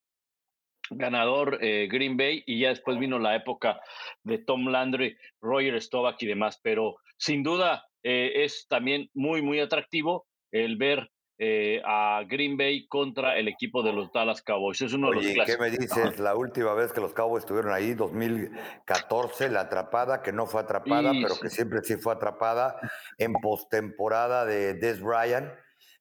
ganador 0.91 1.59
eh, 1.61 1.89
Green 1.91 2.17
Bay 2.17 2.43
y 2.47 2.61
ya 2.61 2.69
después 2.69 2.99
vino 2.99 3.19
la 3.19 3.37
época 3.37 3.81
de 4.23 4.39
Tom 4.39 4.69
Landry, 4.69 5.17
Roger 5.41 5.81
Staubach 5.81 6.23
y 6.23 6.27
demás, 6.27 6.61
pero 6.63 6.97
sin 7.17 7.43
duda 7.43 7.87
eh, 8.03 8.45
es 8.45 8.67
también 8.69 9.09
muy, 9.15 9.43
muy 9.43 9.61
atractivo 9.61 10.27
el 10.53 10.77
ver 10.77 11.11
eh, 11.37 11.83
a 11.85 12.23
Green 12.29 12.57
Bay 12.57 12.87
contra 12.87 13.37
el 13.37 13.49
equipo 13.49 13.83
de 13.83 13.93
los 13.93 14.13
Dallas 14.13 14.41
Cowboys. 14.43 14.81
Es 14.83 14.93
uno 14.93 15.11
de 15.11 15.17
los 15.17 15.27
clásicos. 15.27 15.47
¿Qué 15.47 15.61
me 15.61 15.77
dices? 15.77 16.21
La 16.21 16.37
última 16.37 16.75
vez 16.75 16.93
que 16.93 17.01
los 17.01 17.13
Cowboys 17.13 17.43
estuvieron 17.43 17.73
ahí, 17.73 17.95
2014, 17.95 19.49
la 19.51 19.63
atrapada, 19.63 20.23
que 20.23 20.33
no 20.33 20.47
fue 20.47 20.61
atrapada, 20.61 21.13
pero 21.13 21.35
que 21.41 21.51
siempre 21.51 21.81
sí 21.83 21.97
fue 21.97 22.13
atrapada 22.13 22.79
en 23.19 23.33
postemporada 23.33 24.45
de 24.45 24.75
Des 24.75 25.01
Bryant 25.01 25.51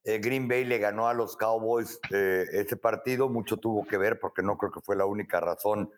eh, 0.05 0.19
Green 0.19 0.49
Bay 0.49 0.65
le 0.65 0.79
ganó 0.79 1.07
a 1.07 1.13
los 1.13 1.37
Cowboys 1.37 1.97
eh, 2.11 2.45
ese 2.51 2.75
partido, 2.75 3.29
mucho 3.29 3.57
tuvo 3.57 3.87
que 3.87 3.97
ver 3.97 4.19
porque 4.19 4.43
no 4.43 4.57
creo 4.57 4.71
que 4.71 4.81
fue 4.81 4.97
la 4.97 5.05
única 5.05 5.39
razón. 5.39 5.91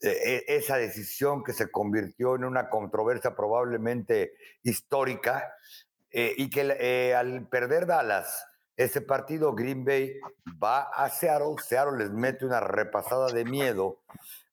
E, 0.00 0.44
esa 0.48 0.78
decisión 0.78 1.44
que 1.44 1.52
se 1.52 1.70
convirtió 1.70 2.34
en 2.34 2.44
una 2.44 2.70
controversia 2.70 3.36
probablemente 3.36 4.32
histórica 4.62 5.54
y 6.14 6.50
que 6.50 7.14
al 7.14 7.48
perder 7.48 7.86
Dallas 7.86 8.44
ese 8.84 9.00
partido 9.00 9.54
Green 9.54 9.84
Bay 9.84 10.18
va 10.62 10.82
a 10.82 11.08
Seattle, 11.08 11.56
Seattle 11.62 11.98
les 11.98 12.10
mete 12.10 12.44
una 12.44 12.60
repasada 12.60 13.28
de 13.28 13.44
miedo 13.44 14.00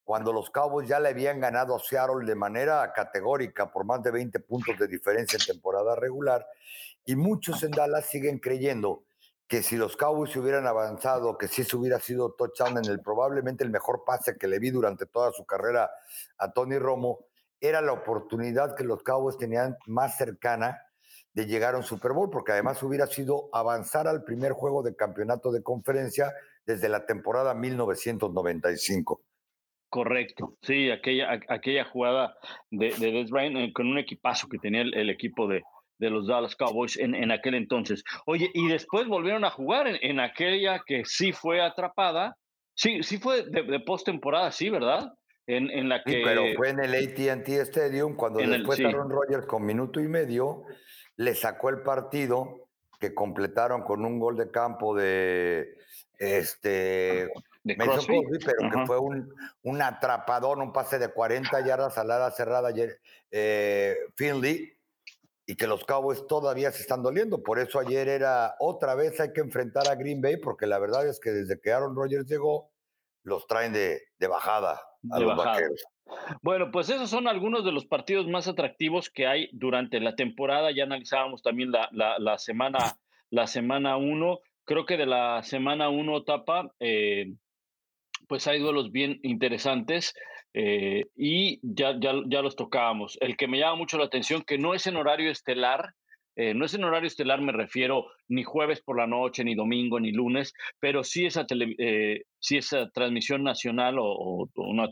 cuando 0.04 0.32
los 0.32 0.50
Cowboys 0.50 0.88
ya 0.88 0.98
le 0.98 1.10
habían 1.10 1.40
ganado 1.40 1.76
a 1.76 1.80
Seattle 1.80 2.26
de 2.26 2.34
manera 2.34 2.92
categórica 2.92 3.70
por 3.70 3.84
más 3.84 4.02
de 4.02 4.10
20 4.10 4.40
puntos 4.40 4.78
de 4.78 4.88
diferencia 4.88 5.38
en 5.38 5.46
temporada 5.46 5.94
regular 5.94 6.46
y 7.04 7.16
muchos 7.16 7.62
en 7.62 7.70
Dallas 7.70 8.06
siguen 8.06 8.38
creyendo 8.38 9.04
que 9.46 9.62
si 9.62 9.76
los 9.76 9.96
Cowboys 9.96 10.36
hubieran 10.36 10.66
avanzado, 10.66 11.36
que 11.36 11.48
si 11.48 11.62
eso 11.62 11.78
hubiera 11.78 11.98
sido 11.98 12.32
touchdown 12.32 12.78
en 12.78 12.90
el 12.90 13.00
probablemente 13.00 13.64
el 13.64 13.70
mejor 13.70 14.04
pase 14.04 14.36
que 14.38 14.46
le 14.46 14.60
vi 14.60 14.70
durante 14.70 15.06
toda 15.06 15.32
su 15.32 15.44
carrera 15.44 15.90
a 16.38 16.52
Tony 16.52 16.78
Romo, 16.78 17.26
era 17.60 17.80
la 17.80 17.92
oportunidad 17.92 18.76
que 18.76 18.84
los 18.84 19.02
Cowboys 19.02 19.38
tenían 19.38 19.76
más 19.86 20.16
cercana 20.16 20.80
de 21.32 21.46
llegar 21.46 21.74
a 21.74 21.78
un 21.78 21.84
Super 21.84 22.12
Bowl, 22.12 22.30
porque 22.30 22.52
además 22.52 22.82
hubiera 22.82 23.06
sido 23.06 23.48
avanzar 23.52 24.08
al 24.08 24.24
primer 24.24 24.52
juego 24.52 24.82
de 24.82 24.96
campeonato 24.96 25.52
de 25.52 25.62
conferencia 25.62 26.32
desde 26.66 26.88
la 26.88 27.06
temporada 27.06 27.54
1995. 27.54 29.22
Correcto, 29.88 30.56
sí, 30.62 30.90
aquella, 30.90 31.40
aquella 31.48 31.84
jugada 31.84 32.36
de, 32.70 32.94
de 32.98 33.10
Des 33.10 33.30
Bryant 33.30 33.56
eh, 33.56 33.72
con 33.72 33.88
un 33.88 33.98
equipazo 33.98 34.48
que 34.48 34.58
tenía 34.58 34.82
el 34.82 35.10
equipo 35.10 35.48
de, 35.48 35.62
de 36.00 36.10
los 36.10 36.26
Dallas 36.26 36.56
Cowboys 36.56 36.98
en, 36.98 37.14
en, 37.14 37.30
aquel 37.30 37.54
entonces. 37.54 38.02
Oye, 38.26 38.50
y 38.54 38.68
después 38.68 39.06
volvieron 39.06 39.44
a 39.44 39.50
jugar 39.50 39.86
en, 39.86 40.18
aquella 40.18 40.82
que 40.84 41.04
sí 41.04 41.32
fue 41.32 41.60
atrapada. 41.60 42.36
Sí, 42.74 43.02
sí 43.02 43.18
fue 43.18 43.44
de, 43.44 43.62
de 43.62 43.80
postemporada, 43.80 44.50
sí, 44.50 44.70
¿verdad? 44.70 45.12
En, 45.46 45.70
en, 45.70 45.88
la 45.90 46.02
que... 46.02 46.12
Sí, 46.12 46.20
pero 46.24 46.42
fue 46.56 46.70
en 46.70 46.80
el 46.80 46.94
ATT 46.94 47.48
Stadium 47.48 48.16
cuando 48.16 48.40
después 48.40 48.80
Aaron 48.80 49.10
Rodgers 49.10 49.46
con 49.46 49.66
minuto 49.66 50.00
y 50.00 50.08
medio 50.08 50.62
le 51.16 51.34
sacó 51.34 51.68
el 51.68 51.82
partido 51.82 52.68
que 52.98 53.14
completaron 53.14 53.82
con 53.82 54.04
un 54.04 54.18
gol 54.18 54.36
de 54.36 54.50
campo 54.50 54.94
de 54.94 55.76
este 56.18 57.30
de 57.62 57.76
Crosby, 57.76 58.22
pero 58.44 58.70
que 58.70 58.86
fue 58.86 58.98
un, 58.98 59.34
un 59.62 59.82
atrapadón, 59.82 60.62
un 60.62 60.72
pase 60.72 60.98
de 60.98 61.08
40 61.08 61.60
yardas 61.64 61.98
a 61.98 62.04
la 62.04 62.30
cerrada 62.30 62.68
ayer, 62.68 63.00
eh, 63.30 63.96
Finley 64.16 64.72
y 65.50 65.56
que 65.56 65.66
los 65.66 65.84
Cowboys 65.84 66.26
todavía 66.28 66.70
se 66.70 66.82
están 66.82 67.02
doliendo. 67.02 67.42
Por 67.42 67.58
eso 67.58 67.80
ayer 67.80 68.08
era 68.08 68.54
otra 68.60 68.94
vez 68.94 69.18
hay 69.18 69.32
que 69.32 69.40
enfrentar 69.40 69.88
a 69.88 69.96
Green 69.96 70.20
Bay, 70.20 70.36
porque 70.36 70.64
la 70.64 70.78
verdad 70.78 71.08
es 71.08 71.18
que 71.18 71.30
desde 71.30 71.60
que 71.60 71.72
Aaron 71.72 71.96
Rodgers 71.96 72.26
llegó, 72.26 72.70
los 73.24 73.46
traen 73.48 73.72
de, 73.72 74.00
bajada 74.28 74.80
a 75.10 75.18
los 75.18 75.36
vaqueros. 75.36 75.84
Bueno, 76.42 76.70
pues 76.70 76.88
esos 76.90 77.10
son 77.10 77.28
algunos 77.28 77.64
de 77.64 77.72
los 77.72 77.86
partidos 77.86 78.26
más 78.26 78.48
atractivos 78.48 79.10
que 79.10 79.26
hay 79.26 79.48
durante 79.52 80.00
la 80.00 80.14
temporada. 80.14 80.70
Ya 80.70 80.84
analizábamos 80.84 81.42
también 81.42 81.70
la, 81.70 81.88
la, 81.90 82.38
semana 82.38 82.96
la 83.30 83.46
semana 83.46 83.96
uno. 83.96 84.40
Creo 84.64 84.86
que 84.86 84.96
de 84.96 85.06
la 85.06 85.42
semana 85.42 85.88
uno, 85.88 86.22
Tapa, 86.24 86.72
eh, 86.80 87.32
pues 88.28 88.46
hay 88.46 88.60
duelos 88.60 88.92
bien 88.92 89.18
interesantes. 89.22 90.14
Eh, 90.52 91.06
y 91.16 91.60
ya, 91.62 91.94
ya, 91.98 92.12
ya, 92.26 92.42
los 92.42 92.56
tocábamos. 92.56 93.18
El 93.20 93.36
que 93.36 93.46
me 93.46 93.58
llama 93.58 93.76
mucho 93.76 93.98
la 93.98 94.04
atención, 94.04 94.42
que 94.42 94.58
no 94.58 94.74
es 94.74 94.86
en 94.86 94.96
horario 94.96 95.30
estelar, 95.30 95.94
eh, 96.36 96.54
no 96.54 96.64
es 96.64 96.74
en 96.74 96.84
horario 96.84 97.06
estelar, 97.06 97.40
me 97.40 97.52
refiero 97.52 98.06
ni 98.28 98.42
jueves 98.44 98.80
por 98.82 98.96
la 98.96 99.06
noche, 99.06 99.44
ni 99.44 99.54
domingo, 99.54 100.00
ni 100.00 100.12
lunes, 100.12 100.52
pero 100.78 101.04
sí 101.04 101.26
esa, 101.26 101.46
eh, 101.78 102.22
esa 102.48 102.88
transmisión 102.90 103.42
nacional 103.42 103.96
o, 103.98 104.48
una, 104.54 104.88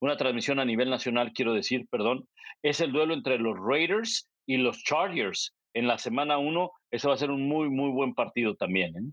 una 0.00 0.16
transmisión 0.16 0.58
a 0.58 0.64
nivel 0.64 0.90
nacional, 0.90 1.32
quiero 1.34 1.52
decir, 1.52 1.86
perdón, 1.90 2.26
es 2.62 2.80
el 2.80 2.92
duelo 2.92 3.14
entre 3.14 3.38
los 3.38 3.56
Raiders 3.58 4.28
y 4.46 4.56
los 4.56 4.82
Chargers. 4.82 5.54
En 5.74 5.86
la 5.86 5.98
semana 5.98 6.38
1, 6.38 6.70
eso 6.90 7.08
va 7.08 7.14
a 7.14 7.18
ser 7.18 7.30
un 7.30 7.46
muy, 7.46 7.68
muy 7.68 7.90
buen 7.90 8.14
partido 8.14 8.56
también. 8.56 8.96
¿eh? 8.96 9.12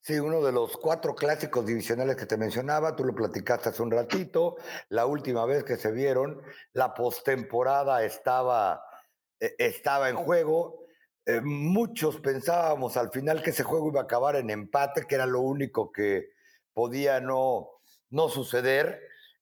Sí, 0.00 0.18
uno 0.18 0.42
de 0.42 0.52
los 0.52 0.76
cuatro 0.76 1.14
clásicos 1.14 1.66
divisionales 1.66 2.16
que 2.16 2.26
te 2.26 2.36
mencionaba, 2.36 2.94
tú 2.94 3.04
lo 3.04 3.14
platicaste 3.14 3.70
hace 3.70 3.82
un 3.82 3.90
ratito, 3.90 4.56
la 4.88 5.06
última 5.06 5.44
vez 5.44 5.64
que 5.64 5.76
se 5.76 5.92
vieron, 5.92 6.40
la 6.72 6.94
postemporada 6.94 8.04
estaba, 8.04 8.82
estaba 9.38 10.08
en 10.08 10.16
juego. 10.16 10.86
Eh, 11.24 11.40
muchos 11.40 12.20
pensábamos 12.20 12.96
al 12.96 13.10
final 13.10 13.42
que 13.42 13.50
ese 13.50 13.64
juego 13.64 13.90
iba 13.90 14.00
a 14.00 14.04
acabar 14.04 14.36
en 14.36 14.50
empate, 14.50 15.06
que 15.06 15.14
era 15.16 15.26
lo 15.26 15.40
único 15.40 15.90
que 15.90 16.30
podía 16.72 17.20
no, 17.20 17.70
no 18.10 18.28
suceder. 18.28 19.00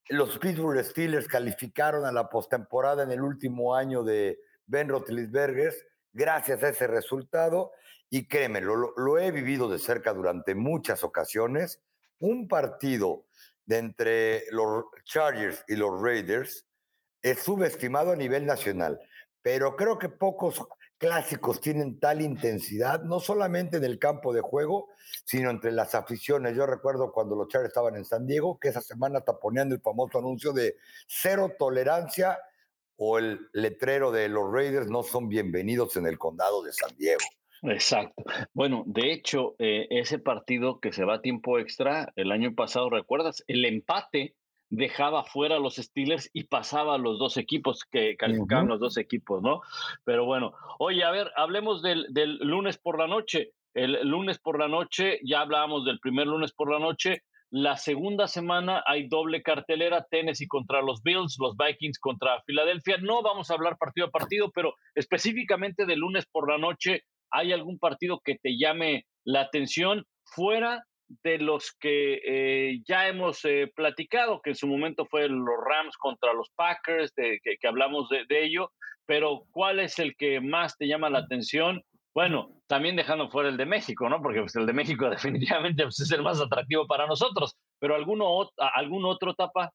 Los 0.09 0.39
Pittsburgh 0.39 0.85
Steelers 0.85 1.29
calificaron 1.29 2.05
a 2.07 2.13
la 2.13 2.29
postemporada 2.29 3.03
en 3.03 3.13
el 3.13 3.23
último 3.23 3.75
año 3.75 4.03
de 4.03 4.39
Ben 4.67 4.89
Roethlisberger 4.89 5.75
gracias 6.13 6.63
a 6.63 6.69
ese 6.69 6.87
resultado 6.87 7.73
y 8.09 8.29
créeme, 8.29 8.61
lo, 8.61 9.19
he 9.19 9.31
vivido 9.33 9.69
de 9.69 9.79
cerca 9.79 10.15
durante 10.15 10.55
muchas 10.55 11.03
ocasiones. 11.03 11.83
Un 12.21 12.47
partido 12.47 13.27
de 13.67 13.79
entre 13.79 14.45
los 14.51 14.85
Chargers 15.05 15.65
y 15.67 15.75
los 15.75 16.01
Raiders 16.01 16.67
es 17.23 17.41
subestimado 17.41 18.13
a 18.13 18.17
nivel 18.17 18.47
nacional, 18.47 19.01
pero 19.45 19.77
creo 19.77 19.99
que 19.99 20.09
pocos, 20.09 20.67
clásicos 20.97 21.61
tienen 21.61 22.01
tal 22.01 22.23
intensidad, 22.23 23.03
no 23.03 23.21
solamente 23.21 23.77
en 23.77 23.85
el 23.85 23.99
campo 23.99 24.33
de 24.33 24.41
juego, 24.41 24.89
sino 25.27 25.51
entre 25.51 25.71
las 25.71 25.95
aficiones. 25.95 26.57
Yo 26.57 26.65
recuerdo 26.65 27.13
cuando 27.13 27.37
los 27.37 27.49
Chargers 27.49 27.69
estaban 27.69 27.95
en 27.95 28.07
San 28.07 28.27
Diego, 28.27 28.59
que 28.59 28.69
esa 28.69 28.81
semana 28.81 29.19
está 29.19 29.39
poniendo 29.39 29.75
el 29.75 29.83
famoso 29.83 30.19
anuncio 30.19 30.55
de 30.55 30.77
cero 31.07 31.53
tolerancia 31.59 32.39
o 32.97 33.19
el 33.19 33.39
letrero 33.53 34.13
de 34.13 34.31
los 34.31 34.51
Raiders 34.51 34.89
no 34.89 35.03
son 35.03 35.29
bienvenidos 35.29 35.95
en 35.99 36.07
el 36.07 36.17
condado 36.17 36.63
de 36.63 36.73
San 36.73 36.97
Diego. 36.97 37.21
Exacto. 37.65 38.25
Bueno, 38.55 38.83
de 38.87 39.13
hecho, 39.13 39.57
eh, 39.59 39.89
ese 39.91 40.19
partido 40.19 40.81
que 40.81 40.95
se 40.95 41.05
va 41.05 41.17
a 41.17 41.23
tiempo 41.23 41.59
extra, 41.59 42.15
el 42.17 42.33
año 42.33 42.55
pasado, 42.55 42.89
¿recuerdas? 42.89 43.45
El 43.47 43.67
empate 43.67 44.37
dejaba 44.71 45.25
fuera 45.25 45.57
a 45.57 45.61
los 45.61 45.77
Steelers 45.77 46.31
y 46.33 46.45
pasaba 46.45 46.95
a 46.95 46.99
los 46.99 47.19
dos 47.19 47.37
equipos 47.37 47.85
que 47.91 48.17
calificaban 48.17 48.69
los 48.69 48.81
dos 48.81 48.97
equipos, 48.97 49.43
¿no? 49.43 49.61
Pero 50.05 50.25
bueno, 50.25 50.55
oye, 50.79 51.05
a 51.05 51.11
ver, 51.11 51.31
hablemos 51.37 51.83
del, 51.83 52.07
del 52.11 52.39
lunes 52.39 52.79
por 52.79 52.99
la 52.99 53.07
noche. 53.07 53.53
El 53.75 54.09
lunes 54.09 54.39
por 54.39 54.59
la 54.59 54.69
noche, 54.69 55.19
ya 55.25 55.41
hablábamos 55.41 55.85
del 55.85 55.99
primer 55.99 56.29
lunes 56.29 56.53
por 56.53 56.71
la 56.73 56.79
noche, 56.79 57.23
la 57.57 57.77
segunda 57.77 58.27
semana 58.27 58.83
hay 58.85 59.07
doble 59.07 59.41
cartelera, 59.41 60.05
Tennessee 60.11 60.49
contra 60.49 60.83
los 60.83 61.05
Bills, 61.05 61.37
los 61.39 61.57
Vikings 61.57 62.01
contra 62.01 62.43
Filadelfia. 62.43 62.97
No 62.97 63.23
vamos 63.23 63.49
a 63.49 63.55
hablar 63.55 63.77
partido 63.79 64.09
a 64.09 64.11
partido, 64.11 64.51
pero 64.53 64.75
específicamente 64.97 65.87
de 65.87 65.95
lunes 65.95 66.27
por 66.27 66.51
la 66.51 66.59
noche, 66.59 67.03
¿hay 67.31 67.53
algún 67.53 67.79
partido 67.79 68.21
que 68.25 68.41
te 68.43 68.59
llame 68.59 69.07
la 69.23 69.43
atención 69.43 70.05
fuera 70.25 70.85
de 71.09 71.39
los 71.39 71.73
que 71.79 72.21
eh, 72.25 72.83
ya 72.87 73.09
hemos 73.09 73.45
eh, 73.45 73.71
platicado, 73.75 74.41
que 74.43 74.51
en 74.51 74.57
su 74.57 74.67
momento 74.67 75.07
fue 75.07 75.29
los 75.29 75.57
Rams 75.65 75.97
contra 75.97 76.33
los 76.33 76.51
Packers, 76.51 77.15
de, 77.15 77.41
que, 77.43 77.69
hablamos 77.69 78.09
de, 78.09 78.45
ello, 78.45 78.73
pero 79.07 79.45
¿cuál 79.51 79.81
es 79.81 79.99
el 79.99 80.17
que 80.17 80.41
más 80.41 80.77
te 80.77 80.87
llama 80.87 81.11
la 81.11 81.21
atención? 81.21 81.83
Bueno, 82.15 82.61
también 82.67 82.97
dejando 82.97 83.31
fuera 83.31 83.49
el 83.49 83.57
de 83.57 83.67
México, 83.67 84.09
¿no? 84.09 84.23
Porque 84.23 84.41
pues, 84.41 84.57
el 84.57 84.67
de 84.67 84.73
México 84.73 85.09
definitivamente 85.11 85.83
pues, 85.83 86.01
es 86.01 86.11
el 86.11 86.23
más 86.23 86.41
atractivo 86.41 86.87
para 86.87 87.07
nosotros, 87.07 87.57
pero 87.79 87.95
¿alguno, 87.95 88.49
¿algún 88.75 89.05
otro 89.05 89.35
tapa? 89.35 89.71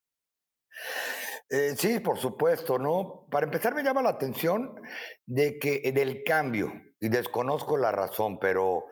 Eh, 1.50 1.74
sí, 1.76 2.00
por 2.00 2.18
supuesto, 2.18 2.78
¿no? 2.78 3.26
Para 3.32 3.46
empezar 3.46 3.74
me 3.74 3.84
llama 3.84 4.04
la 4.04 4.10
atención 4.10 4.76
de 5.26 5.58
que 5.58 5.92
del 5.92 6.24
cambio, 6.24 6.72
y 7.00 7.10
desconozco 7.10 7.78
la 7.78 7.92
razón, 7.92 8.40
pero 8.40 8.86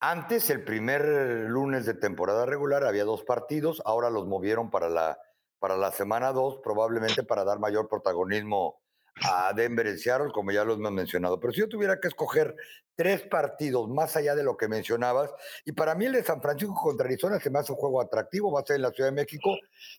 antes, 0.00 0.50
el 0.50 0.64
primer 0.64 1.04
lunes 1.48 1.86
de 1.86 1.94
temporada 1.94 2.46
regular, 2.46 2.84
había 2.84 3.04
dos 3.04 3.24
partidos, 3.24 3.82
ahora 3.84 4.10
los 4.10 4.26
movieron 4.26 4.70
para 4.70 4.88
la, 4.88 5.18
para 5.58 5.76
la 5.76 5.90
semana 5.92 6.32
dos, 6.32 6.60
probablemente 6.62 7.22
para 7.24 7.44
dar 7.44 7.58
mayor 7.58 7.88
protagonismo 7.88 8.80
a 9.22 9.52
Denver 9.52 9.86
y 9.86 9.98
Seattle, 9.98 10.30
como 10.32 10.52
ya 10.52 10.64
lo 10.64 10.74
hemos 10.74 10.92
mencionado. 10.92 11.40
Pero 11.40 11.52
si 11.52 11.60
yo 11.60 11.68
tuviera 11.68 11.98
que 12.00 12.08
escoger 12.08 12.54
tres 12.94 13.22
partidos 13.22 13.88
más 13.88 14.16
allá 14.16 14.34
de 14.34 14.44
lo 14.44 14.56
que 14.56 14.68
mencionabas, 14.68 15.32
y 15.64 15.72
para 15.72 15.94
mí 15.94 16.06
el 16.06 16.12
de 16.12 16.22
San 16.22 16.40
Francisco 16.40 16.74
contra 16.74 17.06
Arizona 17.06 17.40
se 17.40 17.50
me 17.50 17.58
hace 17.58 17.72
un 17.72 17.78
juego 17.78 18.00
atractivo, 18.00 18.52
va 18.52 18.60
a 18.60 18.66
ser 18.66 18.76
en 18.76 18.82
la 18.82 18.90
Ciudad 18.92 19.10
de 19.10 19.16
México, 19.16 19.56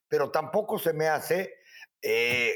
pero 0.07 0.31
tampoco 0.31 0.79
se 0.79 0.93
me 0.93 1.07
hace 1.07 1.55
eh, 2.01 2.55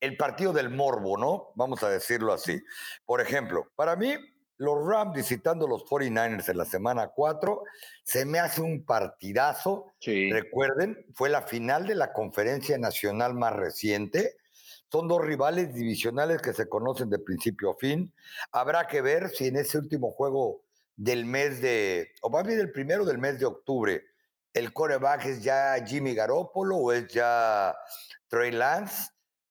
el 0.00 0.16
partido 0.16 0.52
del 0.52 0.70
morbo, 0.70 1.16
¿no? 1.16 1.52
Vamos 1.54 1.82
a 1.82 1.90
decirlo 1.90 2.32
así. 2.32 2.60
Por 3.04 3.20
ejemplo, 3.20 3.70
para 3.76 3.96
mí 3.96 4.16
los 4.60 4.86
Rams 4.86 5.14
visitando 5.14 5.66
los 5.66 5.84
49ers 5.86 6.50
en 6.50 6.58
la 6.58 6.66
semana 6.66 7.08
4, 7.08 7.62
se 8.04 8.26
me 8.26 8.38
hace 8.38 8.60
un 8.60 8.84
partidazo. 8.84 9.86
Recuerden, 10.04 11.06
fue 11.14 11.30
la 11.30 11.42
final 11.42 11.86
de 11.86 11.94
la 11.94 12.12
conferencia 12.12 12.76
nacional 12.76 13.32
más 13.32 13.54
reciente. 13.56 14.36
Son 14.92 15.08
dos 15.08 15.24
rivales 15.24 15.72
divisionales 15.72 16.42
que 16.42 16.52
se 16.52 16.68
conocen 16.68 17.08
de 17.08 17.18
principio 17.18 17.70
a 17.70 17.76
fin. 17.76 18.12
Habrá 18.52 18.86
que 18.86 19.00
ver 19.00 19.30
si 19.30 19.46
en 19.46 19.56
ese 19.56 19.78
último 19.78 20.10
juego 20.10 20.60
del 20.94 21.24
mes 21.24 21.62
de, 21.62 22.10
o 22.20 22.28
más 22.28 22.46
bien 22.46 22.60
el 22.60 22.70
primero 22.70 23.06
del 23.06 23.16
mes 23.16 23.38
de 23.38 23.46
octubre, 23.46 24.04
el 24.52 24.74
coreback 24.74 25.24
es 25.24 25.42
ya 25.42 25.82
Jimmy 25.86 26.14
Garoppolo 26.14 26.76
o 26.76 26.92
es 26.92 27.08
ya 27.08 27.74
Trey 28.28 28.50
Lance 28.50 29.08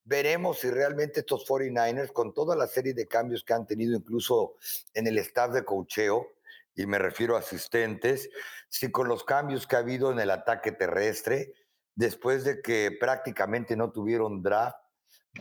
Veremos 0.09 0.57
si 0.57 0.71
realmente 0.71 1.19
estos 1.19 1.47
49ers, 1.47 2.11
con 2.11 2.33
toda 2.33 2.55
la 2.55 2.65
serie 2.65 2.95
de 2.95 3.07
cambios 3.07 3.43
que 3.43 3.53
han 3.53 3.67
tenido 3.67 3.95
incluso 3.95 4.55
en 4.95 5.05
el 5.05 5.19
staff 5.19 5.51
de 5.51 5.63
cocheo, 5.63 6.31
y 6.73 6.87
me 6.87 6.97
refiero 6.97 7.35
a 7.35 7.41
asistentes, 7.41 8.27
si 8.69 8.89
con 8.89 9.07
los 9.07 9.23
cambios 9.23 9.67
que 9.67 9.75
ha 9.75 9.79
habido 9.79 10.11
en 10.11 10.17
el 10.17 10.31
ataque 10.31 10.71
terrestre, 10.71 11.53
después 11.93 12.43
de 12.43 12.59
que 12.63 12.97
prácticamente 12.99 13.75
no 13.75 13.91
tuvieron 13.91 14.41
draft 14.41 14.77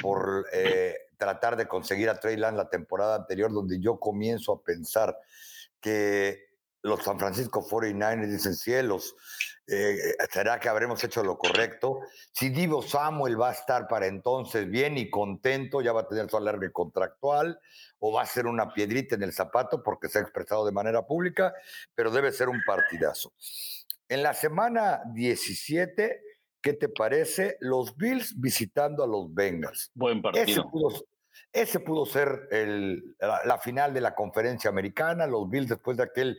por 0.02 0.44
eh, 0.52 0.98
tratar 1.16 1.56
de 1.56 1.66
conseguir 1.66 2.10
a 2.10 2.20
Trey 2.20 2.36
Lance 2.36 2.58
la 2.58 2.68
temporada 2.68 3.16
anterior, 3.16 3.50
donde 3.50 3.80
yo 3.80 3.98
comienzo 3.98 4.52
a 4.52 4.62
pensar 4.62 5.18
que 5.80 6.47
los 6.82 7.02
San 7.02 7.18
Francisco 7.18 7.66
49ers 7.66 8.30
dicen 8.30 8.54
cielos, 8.54 9.14
eh, 9.66 10.14
¿será 10.30 10.58
que 10.58 10.68
habremos 10.68 11.02
hecho 11.04 11.22
lo 11.22 11.36
correcto? 11.36 12.00
Si 12.32 12.48
Divo 12.48 12.82
Samuel 12.82 13.40
va 13.40 13.50
a 13.50 13.52
estar 13.52 13.86
para 13.88 14.06
entonces 14.06 14.68
bien 14.68 14.96
y 14.96 15.10
contento, 15.10 15.82
ya 15.82 15.92
va 15.92 16.02
a 16.02 16.08
tener 16.08 16.30
su 16.30 16.36
alargue 16.36 16.72
contractual, 16.72 17.60
o 17.98 18.12
va 18.12 18.22
a 18.22 18.26
ser 18.26 18.46
una 18.46 18.72
piedrita 18.72 19.16
en 19.16 19.22
el 19.22 19.32
zapato 19.32 19.82
porque 19.82 20.08
se 20.08 20.18
ha 20.18 20.22
expresado 20.22 20.64
de 20.64 20.72
manera 20.72 21.06
pública, 21.06 21.52
pero 21.94 22.10
debe 22.10 22.32
ser 22.32 22.48
un 22.48 22.62
partidazo. 22.64 23.32
En 24.08 24.22
la 24.22 24.32
semana 24.32 25.02
17, 25.12 26.22
¿qué 26.62 26.72
te 26.72 26.88
parece? 26.88 27.56
Los 27.60 27.96
Bills 27.96 28.40
visitando 28.40 29.04
a 29.04 29.06
los 29.06 29.34
Bengals. 29.34 29.90
Buen 29.94 30.22
partido. 30.22 30.44
Ese 30.44 30.62
pudo, 30.62 31.04
ser 31.66 32.48
la, 33.18 33.58
final 33.58 33.94
de 33.94 34.00
la 34.00 34.14
conferencia 34.14 34.70
americana, 34.70 35.26
los 35.26 35.48
Bills 35.48 35.68
después 35.68 35.96
de 35.96 36.04
aquel 36.04 36.38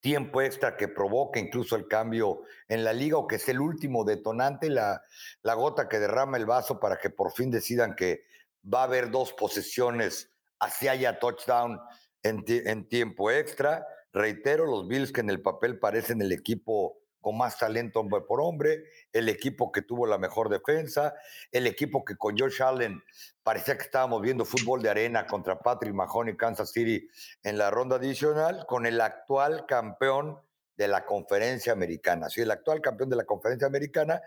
tiempo 0.00 0.40
extra 0.40 0.76
que 0.76 0.88
provoca 0.88 1.40
incluso 1.40 1.76
el 1.76 1.88
cambio 1.88 2.42
en 2.68 2.84
la 2.84 2.92
liga 2.92 3.18
o 3.18 3.26
que 3.26 3.36
es 3.36 3.48
el 3.48 3.60
último 3.60 4.04
detonante, 4.04 4.70
la, 4.70 5.02
la 5.42 5.54
gota 5.54 5.88
que 5.88 5.98
derrama 5.98 6.36
el 6.36 6.46
vaso 6.46 6.78
para 6.78 6.98
que 6.98 7.10
por 7.10 7.32
fin 7.32 7.50
decidan 7.50 7.94
que 7.94 8.24
va 8.72 8.80
a 8.80 8.84
haber 8.84 9.10
dos 9.10 9.32
posesiones 9.32 10.30
hacia 10.60 10.92
haya 10.92 11.18
touchdown 11.18 11.80
en, 12.22 12.44
en 12.46 12.88
tiempo 12.88 13.30
extra. 13.30 13.86
Reitero, 14.12 14.66
los 14.66 14.88
Bills 14.88 15.12
que 15.12 15.20
en 15.20 15.30
el 15.30 15.42
papel 15.42 15.78
parecen 15.78 16.22
el 16.22 16.32
equipo 16.32 16.98
con 17.26 17.36
más 17.36 17.58
talento 17.58 17.98
hombre 17.98 18.20
por 18.20 18.40
hombre, 18.40 18.84
el 19.12 19.28
equipo 19.28 19.72
que 19.72 19.82
tuvo 19.82 20.06
la 20.06 20.16
mejor 20.16 20.48
defensa, 20.48 21.12
el 21.50 21.66
equipo 21.66 22.04
que 22.04 22.16
con 22.16 22.38
Josh 22.38 22.62
Allen 22.62 23.02
parecía 23.42 23.76
que 23.76 23.82
estábamos 23.82 24.22
viendo 24.22 24.44
fútbol 24.44 24.80
de 24.80 24.90
arena 24.90 25.26
contra 25.26 25.58
Patrick 25.58 25.92
Mahoney 25.92 26.36
Kansas 26.36 26.70
City 26.70 27.08
en 27.42 27.58
la 27.58 27.68
ronda 27.68 27.96
adicional, 27.96 28.64
con 28.68 28.86
el 28.86 29.00
actual 29.00 29.66
campeón 29.66 30.38
de 30.76 30.86
la 30.86 31.04
conferencia 31.04 31.72
americana, 31.72 32.30
sí, 32.30 32.42
el 32.42 32.50
actual 32.52 32.80
campeón 32.80 33.10
de 33.10 33.16
la 33.16 33.24
conferencia 33.24 33.66
americana, 33.66 34.22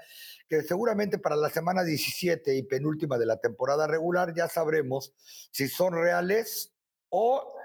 que 0.49 0.61
seguramente 0.63 1.19
para 1.19 1.37
la 1.37 1.49
semana 1.49 1.85
17 1.85 2.53
y 2.53 2.63
penúltima 2.63 3.17
de 3.17 3.27
la 3.27 3.37
temporada 3.37 3.87
regular 3.87 4.33
ya 4.35 4.49
sabremos 4.49 5.13
si 5.51 5.69
son 5.69 5.93
reales 5.93 6.73
o 7.07 7.58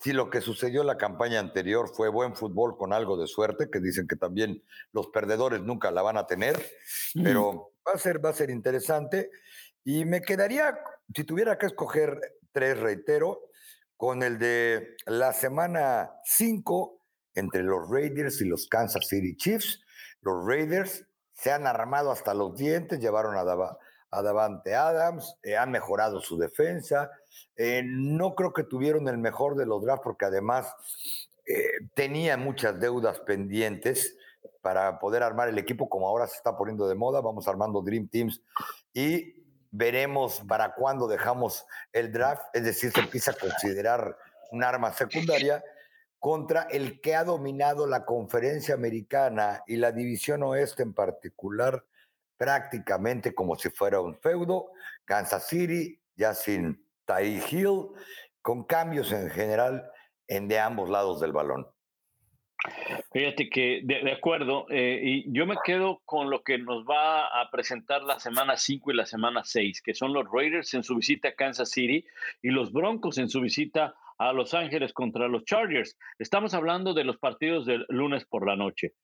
si 0.00 0.12
lo 0.12 0.30
que 0.30 0.40
sucedió 0.40 0.80
en 0.80 0.86
la 0.86 0.96
campaña 0.96 1.40
anterior 1.40 1.90
fue 1.94 2.08
buen 2.08 2.34
fútbol 2.34 2.76
con 2.78 2.92
algo 2.92 3.16
de 3.18 3.26
suerte, 3.26 3.70
que 3.70 3.80
dicen 3.80 4.08
que 4.08 4.16
también 4.16 4.64
los 4.92 5.08
perdedores 5.08 5.60
nunca 5.60 5.90
la 5.90 6.02
van 6.02 6.16
a 6.16 6.26
tener, 6.26 6.58
pero 7.14 7.74
va 7.86 7.92
a 7.94 7.98
ser, 7.98 8.24
va 8.24 8.30
a 8.30 8.34
ser 8.34 8.50
interesante. 8.50 9.30
Y 9.84 10.06
me 10.06 10.22
quedaría, 10.22 10.78
si 11.14 11.24
tuviera 11.24 11.58
que 11.58 11.66
escoger 11.66 12.18
tres, 12.52 12.78
reitero, 12.78 13.50
con 13.96 14.22
el 14.22 14.38
de 14.38 14.96
la 15.04 15.34
semana 15.34 16.10
5 16.24 17.00
entre 17.34 17.62
los 17.62 17.90
Raiders 17.90 18.40
y 18.40 18.46
los 18.46 18.66
Kansas 18.66 19.06
City 19.06 19.36
Chiefs. 19.36 19.82
Los 20.22 20.46
Raiders 20.46 21.04
se 21.34 21.52
han 21.52 21.66
armado 21.66 22.10
hasta 22.10 22.32
los 22.32 22.56
dientes, 22.56 23.00
llevaron 23.00 23.36
a, 23.36 23.78
a 24.10 24.18
Adams, 24.18 25.36
eh, 25.42 25.56
han 25.56 25.70
mejorado 25.70 26.20
su 26.20 26.36
defensa. 26.36 27.10
Eh, 27.56 27.82
no 27.84 28.34
creo 28.34 28.52
que 28.52 28.64
tuvieron 28.64 29.08
el 29.08 29.18
mejor 29.18 29.56
de 29.56 29.66
los 29.66 29.82
drafts 29.82 30.02
porque 30.02 30.24
además 30.24 30.74
eh, 31.46 31.88
tenía 31.94 32.36
muchas 32.36 32.78
deudas 32.80 33.20
pendientes 33.20 34.16
para 34.62 34.98
poder 34.98 35.22
armar 35.22 35.48
el 35.48 35.58
equipo 35.58 35.88
como 35.88 36.08
ahora 36.08 36.26
se 36.26 36.36
está 36.36 36.56
poniendo 36.56 36.88
de 36.88 36.94
moda. 36.94 37.20
Vamos 37.20 37.46
armando 37.48 37.82
Dream 37.82 38.08
Teams 38.08 38.42
y 38.92 39.34
veremos 39.70 40.42
para 40.48 40.74
cuándo 40.74 41.06
dejamos 41.06 41.64
el 41.92 42.10
draft, 42.12 42.42
es 42.52 42.64
decir, 42.64 42.90
se 42.90 43.00
empieza 43.00 43.30
a 43.30 43.34
considerar 43.34 44.16
un 44.50 44.64
arma 44.64 44.92
secundaria 44.92 45.62
contra 46.18 46.62
el 46.62 47.00
que 47.00 47.14
ha 47.14 47.24
dominado 47.24 47.86
la 47.86 48.04
conferencia 48.04 48.74
americana 48.74 49.62
y 49.66 49.76
la 49.76 49.92
división 49.92 50.42
oeste 50.42 50.82
en 50.82 50.92
particular 50.92 51.84
prácticamente 52.40 53.34
como 53.34 53.54
si 53.54 53.68
fuera 53.68 54.00
un 54.00 54.18
feudo. 54.18 54.70
Kansas 55.04 55.46
City, 55.46 56.00
ya 56.16 56.32
sin 56.32 56.82
Tai 57.04 57.38
Hill, 57.50 57.88
con 58.40 58.64
cambios 58.64 59.12
en 59.12 59.28
general 59.28 59.84
en 60.26 60.48
de 60.48 60.58
ambos 60.58 60.88
lados 60.88 61.20
del 61.20 61.32
balón. 61.32 61.66
Fíjate 63.12 63.50
que 63.50 63.82
de, 63.84 64.10
acuerdo, 64.10 64.64
eh, 64.70 65.00
y 65.02 65.32
yo 65.34 65.44
me 65.44 65.56
quedo 65.62 66.00
con 66.06 66.30
lo 66.30 66.42
que 66.42 66.56
nos 66.56 66.84
va 66.84 67.26
a 67.26 67.50
presentar 67.50 68.02
la 68.04 68.18
semana 68.18 68.56
5 68.56 68.90
y 68.90 68.96
la 68.96 69.04
semana 69.04 69.42
6, 69.44 69.82
que 69.82 69.92
son 69.92 70.14
los 70.14 70.24
Raiders 70.32 70.72
en 70.72 70.82
su 70.82 70.96
visita 70.96 71.28
a 71.28 71.34
Kansas 71.34 71.70
City 71.70 72.06
y 72.40 72.48
los 72.48 72.72
Broncos 72.72 73.18
en 73.18 73.28
su 73.28 73.42
visita 73.42 73.94
a 74.16 74.32
Los 74.32 74.54
Ángeles 74.54 74.94
contra 74.94 75.28
los 75.28 75.44
Chargers. 75.44 75.98
Estamos 76.18 76.54
hablando 76.54 76.94
de 76.94 77.04
los 77.04 77.18
partidos 77.18 77.66
del 77.66 77.84
lunes 77.90 78.24
por 78.24 78.46
la 78.46 78.56
noche. 78.56 78.94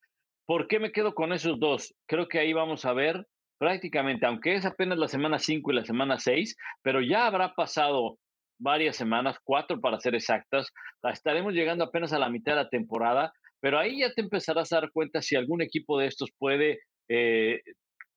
¿Por 0.46 0.68
qué 0.68 0.78
me 0.78 0.92
quedo 0.92 1.14
con 1.14 1.32
esos 1.32 1.58
dos? 1.58 1.94
Creo 2.06 2.28
que 2.28 2.38
ahí 2.38 2.52
vamos 2.52 2.84
a 2.84 2.92
ver 2.92 3.26
prácticamente, 3.58 4.26
aunque 4.26 4.54
es 4.54 4.64
apenas 4.64 4.98
la 4.98 5.08
semana 5.08 5.38
5 5.38 5.72
y 5.72 5.74
la 5.74 5.84
semana 5.84 6.18
6, 6.18 6.56
pero 6.82 7.00
ya 7.00 7.26
habrá 7.26 7.54
pasado 7.54 8.18
varias 8.58 8.96
semanas, 8.96 9.38
cuatro 9.42 9.80
para 9.80 9.98
ser 10.00 10.14
exactas, 10.14 10.72
estaremos 11.12 11.52
llegando 11.52 11.84
apenas 11.84 12.12
a 12.12 12.18
la 12.18 12.30
mitad 12.30 12.52
de 12.52 12.62
la 12.62 12.68
temporada, 12.68 13.32
pero 13.60 13.78
ahí 13.78 14.00
ya 14.00 14.12
te 14.12 14.22
empezarás 14.22 14.72
a 14.72 14.80
dar 14.80 14.90
cuenta 14.92 15.20
si 15.20 15.36
algún 15.36 15.62
equipo 15.62 15.98
de 15.98 16.06
estos 16.06 16.30
puede 16.38 16.80
eh, 17.08 17.60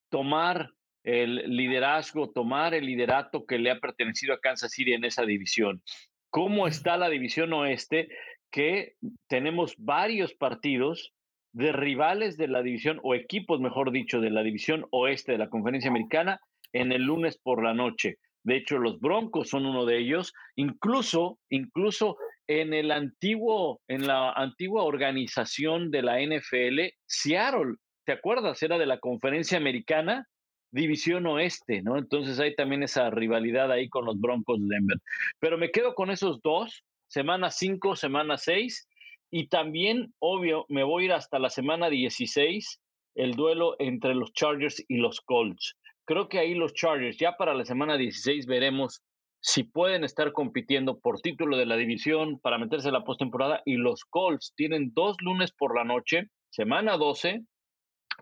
tomar 0.10 0.70
el 1.04 1.36
liderazgo, 1.56 2.32
tomar 2.32 2.74
el 2.74 2.86
liderato 2.86 3.46
que 3.46 3.58
le 3.58 3.72
ha 3.72 3.80
pertenecido 3.80 4.34
a 4.34 4.39
Kansas 4.39 4.72
City 4.72 4.94
en 4.94 5.06
esa 5.06 5.24
división. 5.24 5.82
¿Cómo 6.30 6.68
está 6.68 6.98
la 6.98 7.10
división 7.10 7.54
oeste? 7.54 8.10
Que 8.52 8.94
tenemos 9.28 9.76
varios 9.78 10.34
partidos 10.34 11.13
de 11.51 11.71
rivales 11.71 12.38
de 12.38 12.47
la 12.47 12.62
división, 12.62 12.99
o 13.03 13.15
equipos, 13.15 13.59
mejor 13.59 13.91
dicho, 13.91 14.19
de 14.21 14.29
la 14.29 14.43
división 14.43 14.85
oeste 14.91 15.31
de 15.31 15.38
la 15.38 15.49
conferencia 15.49 15.89
americana 15.89 16.39
en 16.73 16.91
el 16.91 17.03
lunes 17.03 17.38
por 17.41 17.63
la 17.63 17.73
noche. 17.73 18.17
De 18.43 18.55
hecho, 18.55 18.77
los 18.77 18.99
Broncos 18.99 19.49
son 19.49 19.65
uno 19.65 19.85
de 19.85 19.97
ellos. 19.97 20.33
Incluso, 20.55 21.39
incluso 21.49 22.17
en 22.47 22.73
el 22.73 22.91
antiguo, 22.91 23.81
en 23.88 24.07
la 24.07 24.31
antigua 24.31 24.83
organización 24.83 25.91
de 25.91 26.01
la 26.01 26.19
NFL, 26.21 26.93
Seattle, 27.05 27.75
¿te 28.05 28.13
acuerdas? 28.13 28.62
Era 28.63 28.77
de 28.77 28.85
la 28.85 28.99
conferencia 28.99 29.57
americana, 29.57 30.25
división 30.71 31.27
oeste, 31.27 31.81
¿no? 31.81 31.97
Entonces 31.97 32.39
hay 32.39 32.55
también 32.55 32.83
esa 32.83 33.09
rivalidad 33.09 33.71
ahí 33.71 33.89
con 33.89 34.05
los 34.05 34.19
Broncos 34.19 34.59
de 34.59 34.75
Denver. 34.75 34.97
Pero 35.39 35.57
me 35.57 35.71
quedo 35.71 35.93
con 35.95 36.09
esos 36.12 36.41
dos, 36.41 36.83
semana 37.07 37.51
5, 37.51 37.95
semana 37.95 38.38
6, 38.38 38.88
y 39.32 39.48
también, 39.48 40.13
obvio, 40.20 40.65
me 40.70 40.84
voy 40.84 41.04
a 41.04 41.06
ir 41.06 41.13
hasta 41.13 41.39
la 41.39 41.50
semana 41.50 41.89
16, 41.89 42.82
el 43.15 43.34
duelo 43.34 43.76
entre 43.80 44.15
los 44.15 44.34
Chargers 44.34 44.84
y 44.88 44.98
los 44.98 45.22
Colts. 45.22 45.76
Creo 46.06 46.28
que 46.28 46.39
ahí 46.39 46.56
los 46.56 46.74
Chargers, 46.74 47.18
ya 47.18 47.34
para 47.38 47.54
la 47.54 47.65
semana 47.65 47.98
16 47.98 48.48
veremos 48.48 49.02
si 49.42 49.63
pueden 49.63 50.04
estar 50.04 50.34
compitiendo 50.34 51.00
por 51.00 51.22
título 51.22 51.56
de 51.58 51.65
la 51.65 51.78
división 51.78 52.39
para 52.39 52.58
meterse 52.58 52.88
en 52.88 52.94
la 52.94 53.04
postemporada 53.04 53.62
y 53.65 53.76
los 53.76 54.04
Colts 54.04 54.54
tienen 54.56 54.92
dos 54.94 55.15
lunes 55.22 55.52
por 55.52 55.76
la 55.76 55.84
noche, 55.84 56.30
semana 56.50 56.98
12, 56.98 57.44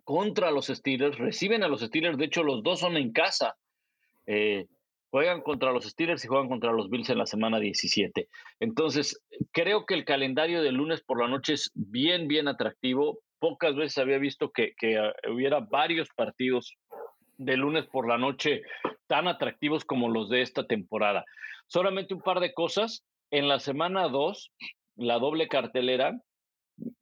contra 0.04 0.52
los 0.52 0.67
Steelers, 0.67 1.17
reciben 1.17 1.63
a 1.63 1.67
los 1.67 1.82
Steelers, 1.82 2.17
de 2.17 2.26
hecho 2.26 2.43
los 2.43 2.62
dos 2.62 2.80
son 2.80 2.98
en 2.98 3.12
casa. 3.12 3.56
Eh, 4.26 4.67
juegan 5.10 5.41
contra 5.41 5.72
los 5.72 5.86
Steelers 5.86 6.24
y 6.24 6.28
juegan 6.28 6.50
contra 6.50 6.72
los 6.72 6.89
Bills 6.89 7.10
en 7.10 7.17
la 7.17 7.26
semana 7.26 7.60
17. 7.60 8.28
Entonces, 8.60 9.22
creo 9.52 9.86
que 9.86 9.93
el 9.93 10.06
calendario 10.06 10.62
de 10.62 10.72
lunes 10.72 11.02
por 11.02 11.22
la 11.22 11.28
noche 11.28 11.54
es 11.54 11.72
bien, 11.74 12.28
bien 12.28 12.48
atractivo. 12.48 13.20
Pocas 13.39 13.76
veces 13.76 13.98
había 13.98 14.17
visto 14.17 14.52
que, 14.52 14.74
que 14.78 14.98
ah, 14.98 15.13
hubiera 15.32 15.60
varios 15.60 16.10
partidos 16.15 16.76
de 17.38 17.56
lunes 17.56 17.86
por 17.88 18.08
la 18.08 18.17
noche 18.17 18.62
tan 19.08 19.28
atractivos 19.28 19.86
como 19.86 20.10
los 20.10 20.30
de 20.30 20.41
esta 20.41 20.65
temporada. 20.65 21.24
Solamente 21.67 22.13
un 22.13 22.22
par 22.22 22.39
de 22.39 22.54
cosas. 22.54 23.04
En 23.30 23.50
la 23.50 23.60
semana 23.60 24.08
2, 24.08 24.52
la 24.96 25.20
doble 25.20 25.50
cartelera, 25.50 26.17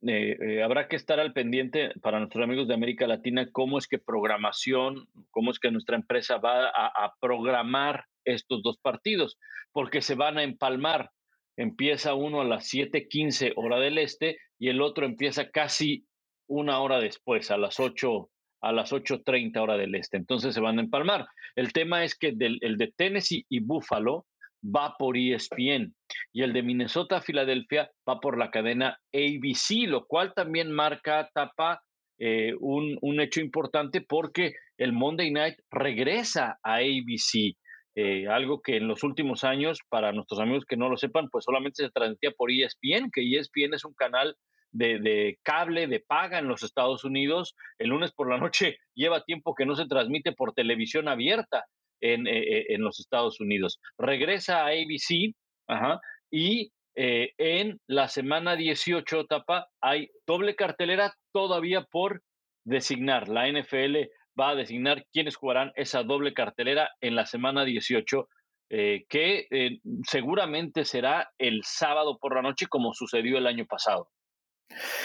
eh, 0.06 0.36
eh, 0.40 0.62
habrá 0.62 0.88
que 0.88 0.96
estar 0.96 1.20
al 1.20 1.32
pendiente 1.32 1.92
para 2.00 2.18
nuestros 2.18 2.42
amigos 2.42 2.68
de 2.68 2.74
América 2.74 3.06
Latina 3.06 3.48
cómo 3.52 3.78
es 3.78 3.86
que 3.86 3.98
programación, 3.98 5.08
cómo 5.30 5.50
es 5.50 5.58
que 5.58 5.70
nuestra 5.70 5.96
empresa 5.96 6.38
va 6.38 6.68
a, 6.68 7.14
programar 7.20 8.04
estos 8.24 8.62
dos 8.62 8.78
partidos, 8.78 9.38
porque 9.72 10.02
se 10.02 10.14
van 10.14 10.38
a 10.38 10.42
empalmar. 10.42 11.10
Empieza 11.56 12.14
uno 12.14 12.40
a 12.40 12.44
las 12.44 12.72
7:15 12.72 13.52
hora 13.56 13.78
del 13.78 13.98
este 13.98 14.38
y 14.58 14.68
el 14.68 14.80
otro 14.80 15.06
empieza 15.06 15.50
casi 15.50 16.06
una 16.48 16.80
hora 16.80 16.98
después, 17.00 17.50
a 17.50 17.56
las 17.56 17.80
8 17.80 18.30
a 18.62 18.72
las 18.72 18.92
8.30 18.92 19.58
hora 19.60 19.76
del 19.76 19.94
este. 19.94 20.16
Entonces 20.16 20.54
se 20.54 20.60
van 20.60 20.78
a 20.78 20.82
empalmar. 20.82 21.26
El 21.54 21.72
tema 21.72 22.04
es 22.04 22.16
que 22.18 22.34
el 22.38 22.76
de 22.78 22.92
Tennessee 22.96 23.44
y 23.48 23.60
Buffalo 23.60 24.26
va 24.64 24.96
por 24.98 25.16
ESPN 25.16 25.94
y 26.32 26.42
el 26.42 26.52
de 26.52 26.62
Minnesota 26.62 27.20
Filadelfia 27.20 27.90
va 28.08 28.20
por 28.20 28.38
la 28.38 28.50
cadena 28.50 28.98
ABC, 29.12 29.88
lo 29.88 30.06
cual 30.06 30.32
también 30.34 30.72
marca 30.72 31.28
tapa 31.32 31.82
eh, 32.18 32.54
un, 32.60 32.96
un, 33.02 33.20
hecho 33.20 33.40
importante 33.40 34.00
porque 34.00 34.54
el 34.78 34.92
Monday 34.92 35.30
Night 35.30 35.56
regresa 35.70 36.58
a 36.62 36.76
ABC. 36.76 37.56
Eh, 37.98 38.26
algo 38.28 38.60
que 38.60 38.76
en 38.76 38.88
los 38.88 39.02
últimos 39.02 39.44
años, 39.44 39.80
para 39.88 40.12
nuestros 40.12 40.40
amigos 40.40 40.64
que 40.66 40.76
no 40.76 40.88
lo 40.88 40.96
sepan, 40.96 41.28
pues 41.30 41.44
solamente 41.44 41.82
se 41.82 41.90
transmitía 41.90 42.30
por 42.30 42.50
ESPN, 42.50 43.10
que 43.10 43.22
ESPN 43.22 43.74
es 43.74 43.84
un 43.84 43.94
canal 43.94 44.36
de, 44.70 44.98
de, 44.98 45.38
cable, 45.42 45.86
de 45.86 46.00
paga 46.00 46.38
en 46.38 46.48
los 46.48 46.62
Estados 46.62 47.04
Unidos. 47.04 47.54
El 47.78 47.88
lunes 47.88 48.12
por 48.12 48.30
la 48.30 48.38
noche 48.38 48.76
lleva 48.94 49.24
tiempo 49.24 49.54
que 49.54 49.66
no 49.66 49.74
se 49.76 49.86
transmite 49.86 50.32
por 50.32 50.52
televisión 50.52 51.08
abierta 51.08 51.64
en, 52.00 52.26
eh, 52.26 52.38
eh, 52.38 52.66
en 52.70 52.82
los 52.82 53.00
Estados 53.00 53.40
Unidos. 53.40 53.80
Regresa 53.98 54.62
a 54.62 54.68
ABC 54.68 55.34
y 56.30 56.72
eh, 56.94 57.32
en 57.38 57.80
la 57.86 58.08
semana 58.08 58.56
18, 58.56 59.26
Tapa, 59.26 59.68
hay 59.80 60.10
doble 60.26 60.56
cartelera 60.56 61.14
todavía 61.32 61.82
por 61.82 62.22
designar. 62.64 63.28
La 63.28 63.48
NFL 63.48 64.08
va 64.38 64.50
a 64.50 64.54
designar 64.54 65.04
quiénes 65.12 65.36
jugarán 65.36 65.72
esa 65.76 66.02
doble 66.02 66.34
cartelera 66.34 66.90
en 67.00 67.14
la 67.14 67.26
semana 67.26 67.64
18, 67.64 68.28
que 68.68 69.46
seguramente 70.02 70.84
será 70.84 71.30
el 71.38 71.62
sábado 71.64 72.18
por 72.18 72.34
la 72.34 72.42
noche, 72.42 72.66
como 72.66 72.92
sucedió 72.92 73.38
el 73.38 73.46
año 73.46 73.64
pasado. 73.64 74.08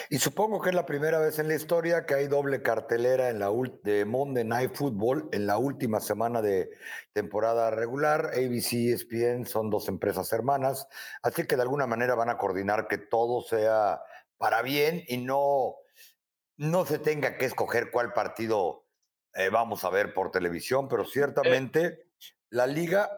Y 0.10 0.18
supongo 0.20 0.62
que 0.62 0.70
es 0.70 0.76
la 0.76 0.86
primera 0.86 1.20
vez 1.20 1.40
en 1.40 1.48
la 1.48 1.56
historia 1.56 2.06
que 2.06 2.16
hay 2.16 2.28
doble 2.28 2.62
cartelera 2.62 3.30
en 3.30 3.40
la 3.40 3.50
de 3.84 4.06
Monday 4.06 4.44
Night 4.44 4.76
Football 4.76 5.30
en 5.32 5.48
la 5.48 5.58
última 5.58 6.00
semana 6.00 6.42
de 6.42 6.70
temporada 7.14 7.72
regular. 7.72 8.32
ABC 8.34 8.74
y 8.74 8.92
ESPN 8.92 9.46
son 9.46 9.70
dos 9.70 9.88
empresas 9.88 10.32
hermanas, 10.34 10.88
así 11.22 11.46
que 11.46 11.56
de 11.56 11.62
alguna 11.62 11.88
manera 11.88 12.16
van 12.16 12.30
a 12.30 12.38
coordinar 12.38 12.88
que 12.88 12.98
todo 12.98 13.42
sea 13.42 14.02
para 14.38 14.62
bien 14.62 15.04
y 15.08 15.18
no, 15.18 15.76
no 16.58 16.86
se 16.86 17.00
tenga 17.00 17.38
que 17.38 17.46
escoger 17.46 17.92
cuál 17.92 18.14
partido 18.14 18.86
eh, 19.34 19.50
vamos 19.50 19.84
a 19.86 19.90
ver 19.90 20.14
por 20.14 20.32
televisión, 20.32 20.90
pero 20.90 21.06
ciertamente 21.06 22.08
la 22.50 22.68
liga, 22.68 23.10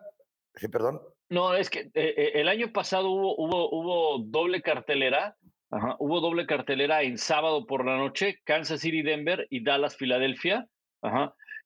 sí, 0.53 0.67
perdón. 0.67 1.01
No, 1.29 1.55
es 1.55 1.71
que 1.71 1.79
eh, 1.79 1.91
eh, 1.95 2.31
el 2.35 2.47
año 2.49 2.71
pasado 2.71 3.09
hubo, 3.09 3.35
hubo, 3.35 3.69
hubo 3.71 4.19
doble 4.19 4.61
cartelera 4.61 5.37
Hubo 5.99 6.19
doble 6.19 6.45
cartelera 6.45 7.01
en 7.01 7.17
sábado 7.17 7.65
por 7.65 7.85
la 7.85 7.97
noche, 7.97 8.39
Kansas 8.43 8.81
City, 8.81 9.01
Denver 9.01 9.47
y 9.49 9.63
Dallas, 9.63 9.95
Filadelfia. 9.95 10.67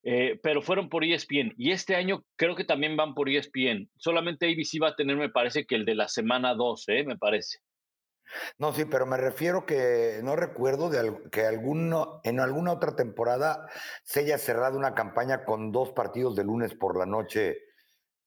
Eh, 0.04 0.40
pero 0.42 0.62
fueron 0.62 0.90
por 0.90 1.04
ESPN. 1.04 1.54
Y 1.58 1.72
este 1.72 1.96
año 1.96 2.24
creo 2.38 2.56
que 2.56 2.64
también 2.64 2.96
van 2.96 3.14
por 3.14 3.30
ESPN. 3.30 3.90
Solamente 3.98 4.46
ABC 4.46 4.82
va 4.82 4.90
a 4.90 4.96
tener, 4.96 5.18
me 5.18 5.30
parece, 5.30 5.66
que 5.66 5.76
el 5.76 5.86
de 5.86 5.96
la 5.96 6.08
semana 6.08 6.54
12, 6.54 7.00
¿eh? 7.00 7.04
me 7.04 7.18
parece. 7.18 7.60
No, 8.58 8.74
sí, 8.74 8.86
pero 8.86 9.06
me 9.06 9.18
refiero 9.18 9.66
que 9.66 10.20
no 10.24 10.36
recuerdo 10.36 10.92
que 11.32 11.42
alguno, 11.42 12.20
en 12.24 12.40
alguna 12.40 12.74
otra 12.74 12.96
temporada 12.96 13.68
se 14.04 14.22
haya 14.22 14.38
cerrado 14.38 14.78
una 14.78 14.96
campaña 14.96 15.46
con 15.46 15.72
dos 15.72 15.92
partidos 15.92 16.36
de 16.36 16.44
lunes 16.44 16.74
por 16.74 16.98
la 16.98 17.06
noche. 17.06 17.58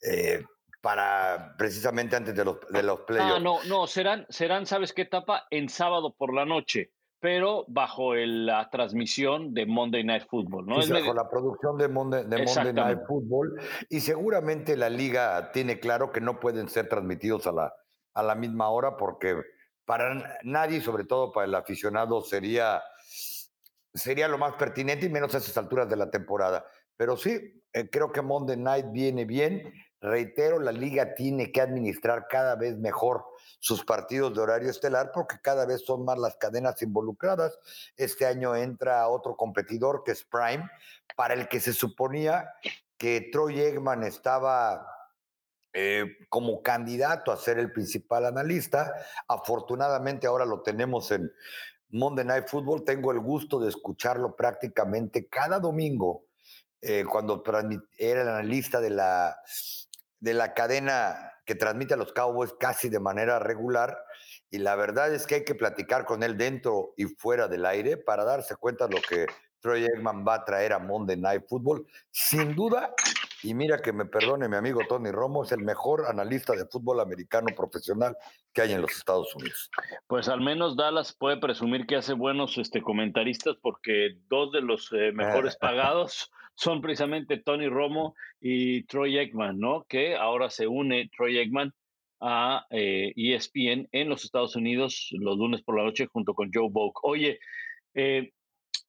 Eh, 0.03 0.43
para 0.81 1.55
precisamente 1.59 2.17
antes 2.17 2.35
de 2.35 2.45
los, 2.45 2.59
de 2.69 2.83
los 2.83 3.01
playoffs. 3.01 3.35
Ah, 3.37 3.41
no, 3.41 3.63
no, 3.65 3.87
serán, 3.87 4.27
serán, 4.29 4.67
¿sabes 4.67 4.93
qué 4.93 5.03
etapa? 5.03 5.47
En 5.51 5.69
sábado 5.69 6.15
por 6.17 6.35
la 6.35 6.47
noche, 6.47 6.93
pero 7.19 7.65
bajo 7.69 8.15
la 8.15 8.71
transmisión 8.71 9.53
de 9.53 9.67
Monday 9.67 10.05
Night 10.05 10.27
Football, 10.29 10.67
¿no? 10.67 10.81
Sí, 10.81 10.93
bajo 10.93 11.13
la 11.13 11.29
producción 11.29 11.77
de 11.77 11.89
Monday, 11.89 12.25
de 12.25 12.45
Monday 12.45 12.73
Night 12.73 13.01
Football. 13.07 13.61
Y 13.91 14.01
seguramente 14.01 14.77
la 14.77 14.89
liga 14.89 15.53
tiene 15.53 15.79
claro 15.81 16.13
que 16.13 16.21
no 16.21 16.41
pueden 16.41 16.69
ser 16.69 16.89
transmitidos 16.89 17.47
a 17.47 17.53
la, 17.53 17.75
a 18.15 18.23
la 18.23 18.35
misma 18.35 18.71
hora 18.71 18.97
porque 18.97 19.37
para 19.85 20.39
nadie, 20.45 20.81
sobre 20.81 21.05
todo 21.05 21.33
para 21.33 21.47
el 21.47 21.55
aficionado, 21.55 22.23
sería, 22.23 22.83
sería 23.93 24.29
lo 24.29 24.39
más 24.39 24.55
pertinente 24.55 25.07
y 25.07 25.11
menos 25.11 25.35
a 25.35 25.39
esas 25.39 25.57
alturas 25.59 25.91
de 25.91 25.97
la 25.97 26.11
temporada. 26.11 26.65
Pero 26.97 27.17
sí, 27.17 27.63
eh, 27.73 27.89
creo 27.91 28.13
que 28.13 28.23
Monday 28.23 28.57
Night 28.57 28.87
viene 28.93 29.25
bien 29.25 29.73
Reitero, 30.01 30.59
la 30.59 30.73
liga 30.73 31.15
tiene 31.15 31.53
que 31.53 31.61
administrar 31.61 32.27
cada 32.29 32.57
vez 32.57 32.79
mejor 32.79 33.27
sus 33.59 33.85
partidos 33.85 34.35
de 34.35 34.41
horario 34.41 34.71
estelar 34.71 35.13
porque 35.13 35.37
cada 35.43 35.67
vez 35.67 35.85
son 35.85 36.07
más 36.07 36.19
las 36.19 36.37
cadenas 36.37 36.81
involucradas. 36.81 37.59
Este 37.97 38.25
año 38.25 38.57
entra 38.57 39.07
otro 39.09 39.37
competidor 39.37 40.03
que 40.03 40.13
es 40.13 40.25
Prime, 40.25 40.69
para 41.17 41.35
el 41.35 41.49
que 41.49 41.61
se 41.61 41.75
suponía 41.75 42.51
que 42.97 43.29
Troy 43.31 43.61
Eggman 43.61 44.03
estaba 44.03 44.87
eh, 45.75 46.17
como 46.31 46.63
candidato 46.63 47.31
a 47.31 47.37
ser 47.37 47.59
el 47.59 47.71
principal 47.71 48.25
analista. 48.25 48.95
Afortunadamente 49.29 50.27
ahora 50.27 50.47
lo 50.47 50.63
tenemos 50.63 51.11
en 51.11 51.31
Monday 51.91 52.25
Night 52.25 52.49
Football. 52.49 52.85
Tengo 52.85 53.13
el 53.13 53.21
gusto 53.21 53.61
de 53.61 53.69
escucharlo 53.69 54.35
prácticamente 54.35 55.29
cada 55.29 55.61
domingo 55.61 56.25
eh, 56.81 57.05
cuando 57.05 57.43
era 57.99 58.23
el 58.23 58.29
analista 58.29 58.81
de 58.81 58.91
la, 58.91 59.37
de 60.21 60.35
la 60.35 60.55
cadena 60.55 61.33
que 61.45 61.55
transmite 61.55 61.95
a 61.95 61.97
los 61.97 62.13
Cowboys 62.13 62.55
casi 62.59 62.89
de 62.89 63.01
manera 63.01 63.39
regular. 63.39 63.99
Y 64.51 64.59
la 64.59 64.77
verdad 64.77 65.13
es 65.13 65.27
que 65.27 65.37
hay 65.37 65.45
que 65.45 65.55
platicar 65.55 66.05
con 66.05 66.23
él 66.23 66.37
dentro 66.37 66.95
y 66.97 67.07
fuera 67.07 67.49
del 67.49 67.67
aire 67.67 67.97
para 67.97 68.25
darse 68.25 68.57
cuenta 68.57 68.87
de 68.87 68.97
lo 68.97 69.03
que 69.03 69.27
Troy 69.61 69.85
Eggman 69.85 70.25
va 70.27 70.35
a 70.35 70.45
traer 70.45 70.73
a 70.73 70.79
Monday 70.79 71.17
Night 71.17 71.45
Football. 71.49 71.87
Sin 72.11 72.55
duda, 72.55 72.95
y 73.43 73.55
mira 73.55 73.79
que 73.79 73.93
me 73.93 74.05
perdone 74.05 74.49
mi 74.49 74.57
amigo 74.57 74.81
Tony 74.89 75.11
Romo, 75.11 75.45
es 75.45 75.53
el 75.53 75.63
mejor 75.63 76.07
analista 76.07 76.55
de 76.55 76.67
fútbol 76.67 77.01
americano 77.01 77.49
profesional 77.57 78.17
que 78.53 78.63
hay 78.63 78.73
en 78.73 78.83
los 78.83 78.93
Estados 78.93 79.35
Unidos. 79.35 79.71
Pues 80.07 80.29
al 80.29 80.41
menos 80.41 80.77
Dallas 80.77 81.13
puede 81.13 81.39
presumir 81.39 81.87
que 81.87 81.97
hace 81.97 82.13
buenos 82.13 82.59
este, 82.59 82.83
comentaristas 82.83 83.57
porque 83.61 84.19
dos 84.29 84.53
de 84.53 84.61
los 84.61 84.93
eh, 84.93 85.13
mejores 85.13 85.57
pagados 85.61 86.31
son 86.61 86.83
precisamente 86.83 87.39
Tony 87.39 87.69
Romo 87.69 88.15
y 88.39 88.83
Troy 88.83 89.17
Eggman, 89.17 89.59
¿no? 89.59 89.87
Que 89.89 90.15
ahora 90.15 90.51
se 90.51 90.67
une 90.67 91.09
Troy 91.17 91.39
Eggman 91.39 91.73
a 92.21 92.67
ESPN 92.71 93.81
eh, 93.81 93.89
e 93.93 94.01
en 94.03 94.11
los 94.11 94.25
Estados 94.25 94.57
Unidos 94.57 95.09
los 95.13 95.39
lunes 95.39 95.63
por 95.63 95.79
la 95.79 95.85
noche 95.85 96.07
junto 96.13 96.35
con 96.35 96.51
Joe 96.53 96.69
Boak. 96.71 97.03
Oye, 97.03 97.39
eh, 97.95 98.33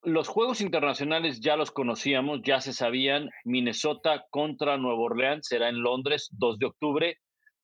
los 0.03 0.28
juegos 0.28 0.59
internacionales 0.59 1.39
ya 1.39 1.55
los 1.55 1.72
conocíamos, 1.72 2.41
ya 2.43 2.59
se 2.59 2.74
sabían. 2.74 3.30
Minnesota 3.45 4.26
contra 4.32 4.76
Nueva 4.78 4.99
Orleans 4.99 5.47
será 5.47 5.69
en 5.69 5.82
Londres, 5.82 6.28
2 6.34 6.59
de 6.59 6.65
octubre. 6.65 7.17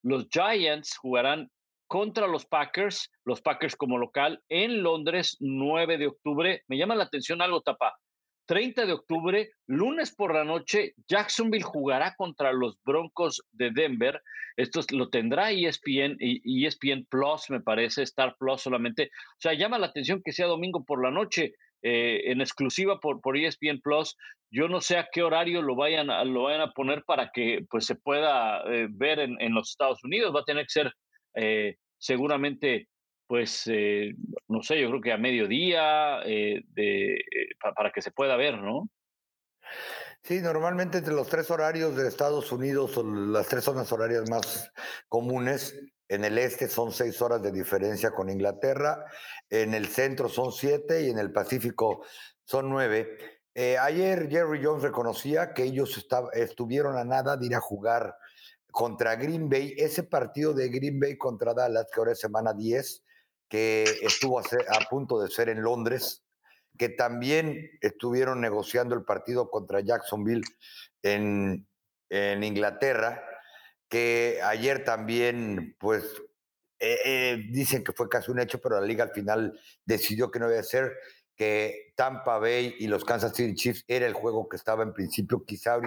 Los 0.03 0.29
Giants 0.29 0.97
jugarán 0.97 1.49
contra 1.87 2.27
los 2.27 2.45
Packers, 2.45 3.11
los 3.25 3.41
Packers 3.41 3.75
como 3.75 3.97
local, 3.97 4.41
en 4.47 4.83
Londres, 4.83 5.35
9 5.41 5.97
de 5.97 6.07
octubre. 6.07 6.63
Me 6.67 6.77
llama 6.77 6.95
la 6.95 7.03
atención 7.03 7.41
algo, 7.41 7.59
Tapa. 7.59 7.93
30 8.47 8.85
de 8.85 8.93
octubre, 8.93 9.51
lunes 9.67 10.15
por 10.15 10.33
la 10.33 10.43
noche, 10.43 10.93
Jacksonville 11.07 11.63
jugará 11.63 12.15
contra 12.15 12.53
los 12.53 12.77
Broncos 12.83 13.43
de 13.51 13.71
Denver. 13.71 14.21
Esto 14.55 14.81
lo 14.91 15.09
tendrá 15.09 15.51
ESPN 15.51 16.17
y 16.19 16.65
ESPN 16.65 17.05
Plus, 17.09 17.49
me 17.49 17.61
parece, 17.61 18.03
Star 18.03 18.35
Plus 18.39 18.61
solamente. 18.61 19.11
O 19.13 19.39
sea, 19.39 19.53
llama 19.53 19.77
la 19.77 19.87
atención 19.87 20.21
que 20.23 20.31
sea 20.31 20.47
domingo 20.47 20.83
por 20.83 21.03
la 21.03 21.11
noche. 21.11 21.53
Eh, 21.83 22.31
en 22.31 22.41
exclusiva 22.41 22.99
por, 22.99 23.21
por 23.21 23.37
ESPN 23.37 23.79
Plus. 23.81 24.17
Yo 24.49 24.67
no 24.67 24.81
sé 24.81 24.97
a 24.97 25.07
qué 25.11 25.21
horario 25.21 25.61
lo 25.61 25.75
vayan 25.75 26.09
a, 26.09 26.23
lo 26.25 26.43
vayan 26.43 26.61
a 26.61 26.71
poner 26.71 27.03
para 27.05 27.29
que 27.31 27.65
pues, 27.69 27.85
se 27.85 27.95
pueda 27.95 28.63
eh, 28.63 28.87
ver 28.89 29.19
en, 29.19 29.53
los 29.53 29.69
Estados 29.69 30.03
Unidos. 30.03 30.35
Va 30.35 30.39
a 30.39 30.45
tener 30.45 30.63
que 30.63 30.71
ser 30.71 30.91
eh, 31.35 31.75
seguramente, 31.99 32.87
pues, 33.27 33.69
no 34.47 34.61
sé, 34.63 34.79
yo 34.81 34.89
creo 34.89 35.01
que 35.01 35.11
a 35.11 35.17
mediodía 35.17 36.19
de, 36.25 37.23
para 37.75 37.91
que 37.91 38.01
se 38.01 38.11
pueda 38.11 38.35
ver, 38.35 38.57
¿no? 38.57 38.89
Sí, 40.23 40.41
normalmente 40.41 40.97
entre 40.97 41.13
los 41.13 41.27
tres 41.27 41.49
horarios 41.51 41.95
de 41.95 42.07
Estados 42.07 42.51
Unidos 42.51 42.97
las 43.05 43.47
tres 43.47 43.63
zonas 43.63 43.91
horarias 43.91 44.29
más 44.29 44.71
comunes 45.07 45.79
en 46.09 46.23
el 46.23 46.37
este 46.37 46.67
son 46.67 46.91
seis 46.91 47.21
horas 47.21 47.41
de 47.41 47.51
diferencia 47.51 48.11
con 48.11 48.29
Inglaterra, 48.29 49.05
en 49.49 49.73
el 49.73 49.87
centro 49.87 50.29
son 50.29 50.51
siete 50.51 51.03
y 51.03 51.09
en 51.09 51.19
el 51.19 51.31
Pacífico 51.31 52.05
son 52.43 52.69
nueve. 52.69 53.17
Eh, 53.53 53.77
ayer 53.77 54.29
Jerry 54.29 54.63
Jones 54.63 54.83
reconocía 54.83 55.53
que 55.53 55.63
ellos 55.63 56.05
estuvieron 56.33 56.97
a 56.97 57.03
nada 57.03 57.37
de 57.37 57.47
ir 57.47 57.55
a 57.55 57.59
jugar 57.59 58.15
contra 58.71 59.15
Green 59.15 59.49
Bay, 59.49 59.73
ese 59.77 60.03
partido 60.03 60.53
de 60.53 60.69
Green 60.69 60.99
Bay 60.99 61.17
contra 61.17 61.53
Dallas, 61.53 61.87
que 61.91 61.99
ahora 61.99 62.11
es 62.11 62.19
semana 62.19 62.53
10, 62.53 63.03
que 63.49 63.83
estuvo 64.01 64.39
a, 64.39 64.43
punto 64.89 65.19
de 65.21 65.29
ser 65.29 65.49
en 65.49 65.61
Londres, 65.61 66.23
que 66.77 66.89
también 66.89 67.71
estuvieron 67.81 68.41
negociando 68.41 68.95
el 68.95 69.03
partido 69.03 69.49
contra 69.49 69.81
Jacksonville 69.81 70.43
en, 71.01 71.67
en 72.09 72.43
Inglaterra 72.43 73.23
que 73.89 74.39
ayer 74.43 74.83
también, 74.83 75.75
pues, 75.79 76.03
eh, 76.79 76.97
eh, 77.05 77.45
dicen 77.51 77.83
que 77.83 77.93
fue 77.93 78.09
casi 78.09 78.31
un 78.31 78.39
hecho, 78.39 78.59
pero 78.59 78.79
la 78.79 78.85
liga 78.85 79.03
al 79.03 79.11
final 79.11 79.59
decidió 79.85 80.29
que 80.29 80.39
no 80.39 80.49
iba 80.49 80.59
a 80.59 80.63
ser, 80.63 80.93
que 81.35 81.93
Tampa 81.95 82.39
Bay 82.39 82.75
y 82.79 82.87
los 82.87 83.05
Kansas 83.05 83.35
City 83.35 83.55
Chiefs 83.55 83.85
era 83.87 84.07
el 84.07 84.13
juego 84.13 84.49
que 84.49 84.57
estaba 84.57 84.83
en 84.83 84.93
principio 84.93 85.45
quizá 85.45 85.79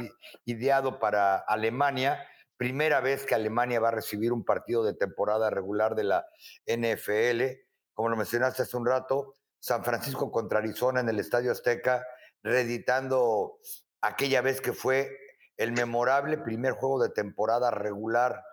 ideado 0.44 0.98
para 1.00 1.36
Alemania. 1.38 2.24
Primera 2.60 3.00
vez 3.00 3.24
que 3.24 3.34
Alemania 3.34 3.80
va 3.80 3.88
a 3.88 3.92
recibir 3.92 4.34
un 4.34 4.44
partido 4.44 4.84
de 4.84 4.92
temporada 4.92 5.48
regular 5.48 5.94
de 5.94 6.04
la 6.04 6.26
NFL. 6.66 7.58
Como 7.94 8.10
lo 8.10 8.16
mencionaste 8.18 8.60
hace 8.60 8.76
un 8.76 8.84
rato, 8.84 9.32
San 9.58 9.82
Francisco 9.82 10.30
contra 10.30 10.58
Arizona 10.58 11.00
en 11.00 11.08
el 11.08 11.18
Estadio 11.18 11.52
Azteca, 11.52 12.06
reeditando 12.42 13.60
aquella 14.02 14.42
vez 14.42 14.60
que 14.60 14.74
fue 14.74 15.08
el 15.56 15.72
memorable 15.72 16.36
primer 16.36 16.74
juego 16.74 17.02
de 17.02 17.08
temporada 17.08 17.70
regular 17.70 18.44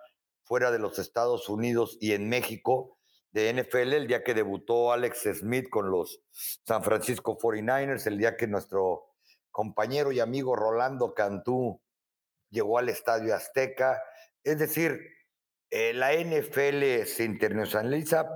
fuera 0.42 0.70
de 0.70 0.78
los 0.78 0.98
Estados 0.98 1.50
Unidos 1.50 1.98
y 2.00 2.12
en 2.12 2.30
México 2.30 2.96
de 3.32 3.52
NFL, 3.52 3.92
el 3.92 4.06
día 4.06 4.24
que 4.24 4.32
debutó 4.32 4.90
Alex 4.90 5.28
Smith 5.34 5.68
con 5.68 5.90
los 5.90 6.22
San 6.30 6.82
Francisco 6.82 7.36
49ers, 7.36 8.06
el 8.06 8.16
día 8.16 8.38
que 8.38 8.46
nuestro 8.46 9.04
compañero 9.50 10.12
y 10.12 10.20
amigo 10.20 10.56
Rolando 10.56 11.12
Cantú 11.12 11.82
llegó 12.50 12.78
al 12.78 12.88
Estadio 12.88 13.34
Azteca. 13.34 14.02
Es 14.42 14.58
decir, 14.58 15.00
eh, 15.70 15.92
la 15.92 16.12
NFL 16.14 17.04
se 17.06 17.24
internacionaliza, 17.24 18.26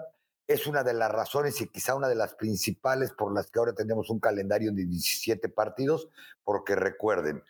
es 0.46 0.66
una 0.66 0.82
de 0.82 0.92
las 0.92 1.10
razones 1.10 1.60
y 1.60 1.68
quizá 1.68 1.94
una 1.94 2.08
de 2.08 2.14
las 2.14 2.34
principales 2.34 3.12
por 3.12 3.32
las 3.32 3.50
que 3.50 3.58
ahora 3.58 3.74
tenemos 3.74 4.10
un 4.10 4.20
calendario 4.20 4.72
de 4.72 4.84
17 4.84 5.48
partidos, 5.48 6.08
porque 6.44 6.74
recuerden, 6.74 7.42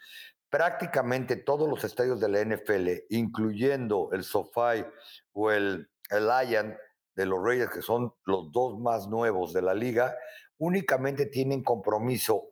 prácticamente 0.53 1.37
todos 1.37 1.69
los 1.69 1.83
estadios 1.83 2.21
de 2.21 2.29
la 2.29 2.45
NFL, 2.45 3.07
incluyendo 3.09 4.11
el 4.13 4.23
SoFi 4.23 4.85
o 5.33 5.51
el, 5.51 5.89
Lion 6.11 6.77
de 7.17 7.25
los 7.25 7.43
Reyes, 7.43 7.71
que 7.71 7.81
son 7.81 8.13
los 8.27 8.53
dos 8.53 8.79
más 8.79 9.09
nuevos 9.09 9.55
de 9.55 9.63
la 9.63 9.73
liga, 9.73 10.15
únicamente 10.59 11.25
tienen 11.25 11.65
compromiso 11.65 12.51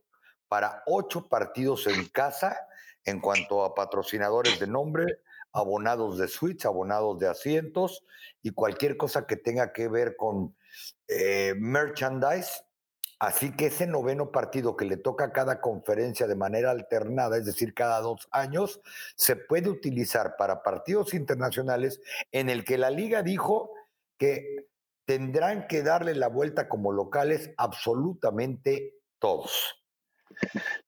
para 0.48 0.82
ocho 0.86 1.28
partidos 1.28 1.86
en 1.86 2.08
casa 2.08 2.56
en 3.04 3.20
cuanto 3.20 3.64
a 3.64 3.74
patrocinadores 3.74 4.60
de 4.60 4.66
nombre, 4.66 5.20
abonados 5.52 6.18
de 6.18 6.28
suites, 6.28 6.66
abonados 6.66 7.18
de 7.18 7.28
asientos 7.28 8.04
y 8.42 8.50
cualquier 8.50 8.96
cosa 8.96 9.26
que 9.26 9.36
tenga 9.36 9.72
que 9.72 9.88
ver 9.88 10.16
con 10.16 10.54
eh, 11.08 11.54
merchandise 11.56 12.64
Así 13.20 13.54
que 13.54 13.66
ese 13.66 13.86
noveno 13.86 14.32
partido 14.32 14.78
que 14.78 14.86
le 14.86 14.96
toca 14.96 15.26
a 15.26 15.32
cada 15.32 15.60
conferencia 15.60 16.26
de 16.26 16.36
manera 16.36 16.70
alternada, 16.70 17.36
es 17.36 17.44
decir, 17.44 17.74
cada 17.74 18.00
dos 18.00 18.26
años, 18.32 18.80
se 19.14 19.36
puede 19.36 19.68
utilizar 19.68 20.36
para 20.38 20.62
partidos 20.62 21.12
internacionales 21.12 22.00
en 22.32 22.48
el 22.48 22.64
que 22.64 22.78
la 22.78 22.88
liga 22.88 23.22
dijo 23.22 23.72
que 24.16 24.68
tendrán 25.04 25.66
que 25.66 25.82
darle 25.82 26.14
la 26.14 26.28
vuelta 26.28 26.66
como 26.66 26.92
locales 26.92 27.50
absolutamente 27.58 28.94
todos. 29.18 29.76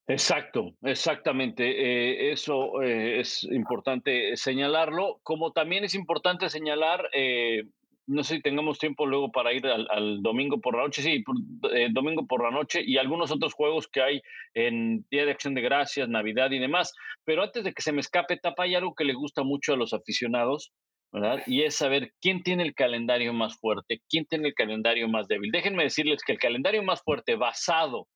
Exacto, 0.07 0.74
exactamente. 0.82 1.64
Eh, 1.64 2.32
eso 2.32 2.82
eh, 2.82 3.20
es 3.20 3.44
importante 3.44 4.36
señalarlo, 4.36 5.20
como 5.22 5.53
también 5.53 5.84
es 5.84 5.94
importante 5.94 6.50
señalar 6.50 7.09
eh, 7.12 7.64
no 8.07 8.24
sé 8.24 8.36
si 8.36 8.42
tengamos 8.42 8.78
tiempo 8.78 9.07
luego 9.07 9.30
para 9.30 9.53
ir 9.53 9.66
al, 9.66 10.22
domingo 10.22 10.61
por 10.61 10.76
la 10.76 10.82
noche, 10.82 11.03
sí, 11.03 11.24
eh, 11.72 11.88
domingo 11.92 12.26
por 12.26 12.42
la 12.42 12.50
noche 12.50 12.82
y 12.84 12.98
algunos 12.98 13.30
otros 13.30 13.55
juegos 13.55 13.88
que 13.88 14.03
hay 14.03 14.22
en 14.55 15.07
Día 15.11 15.24
de 15.24 15.32
Acción 15.32 15.55
de 15.55 15.62
Gracias, 15.62 16.09
Navidad 16.09 16.50
y 16.50 16.59
demás. 16.59 16.92
Pero 17.24 17.42
antes 17.42 17.64
de 17.64 17.72
que 17.72 17.82
se 17.82 17.92
me 17.92 18.00
escape, 18.00 18.36
Tapa, 18.36 18.64
hay 18.64 18.74
algo 18.74 18.94
que 18.94 19.05
le 19.05 19.14
gusta 19.14 19.42
mucho 19.42 19.74
a 19.74 19.76
los 19.76 19.92
aficionados, 19.92 20.72
¿verdad? 21.12 21.42
Y 21.46 21.62
es 21.62 21.76
saber 21.76 22.12
quién 22.20 22.42
tiene 22.42 22.64
el 22.64 22.74
calendario 22.74 23.32
más 23.32 23.59
fuerte, 23.59 24.00
quién 24.09 24.26
tiene 24.26 24.48
el 24.48 24.55
calendario 24.55 25.09
más 25.09 25.28
débil. 25.28 25.53
Déjenme 25.53 25.84
decirles 25.84 26.22
que 26.24 26.32
el 26.32 26.38
calendario 26.38 26.82
más 26.82 27.03
fuerte 27.03 27.36
basado, 27.36 28.09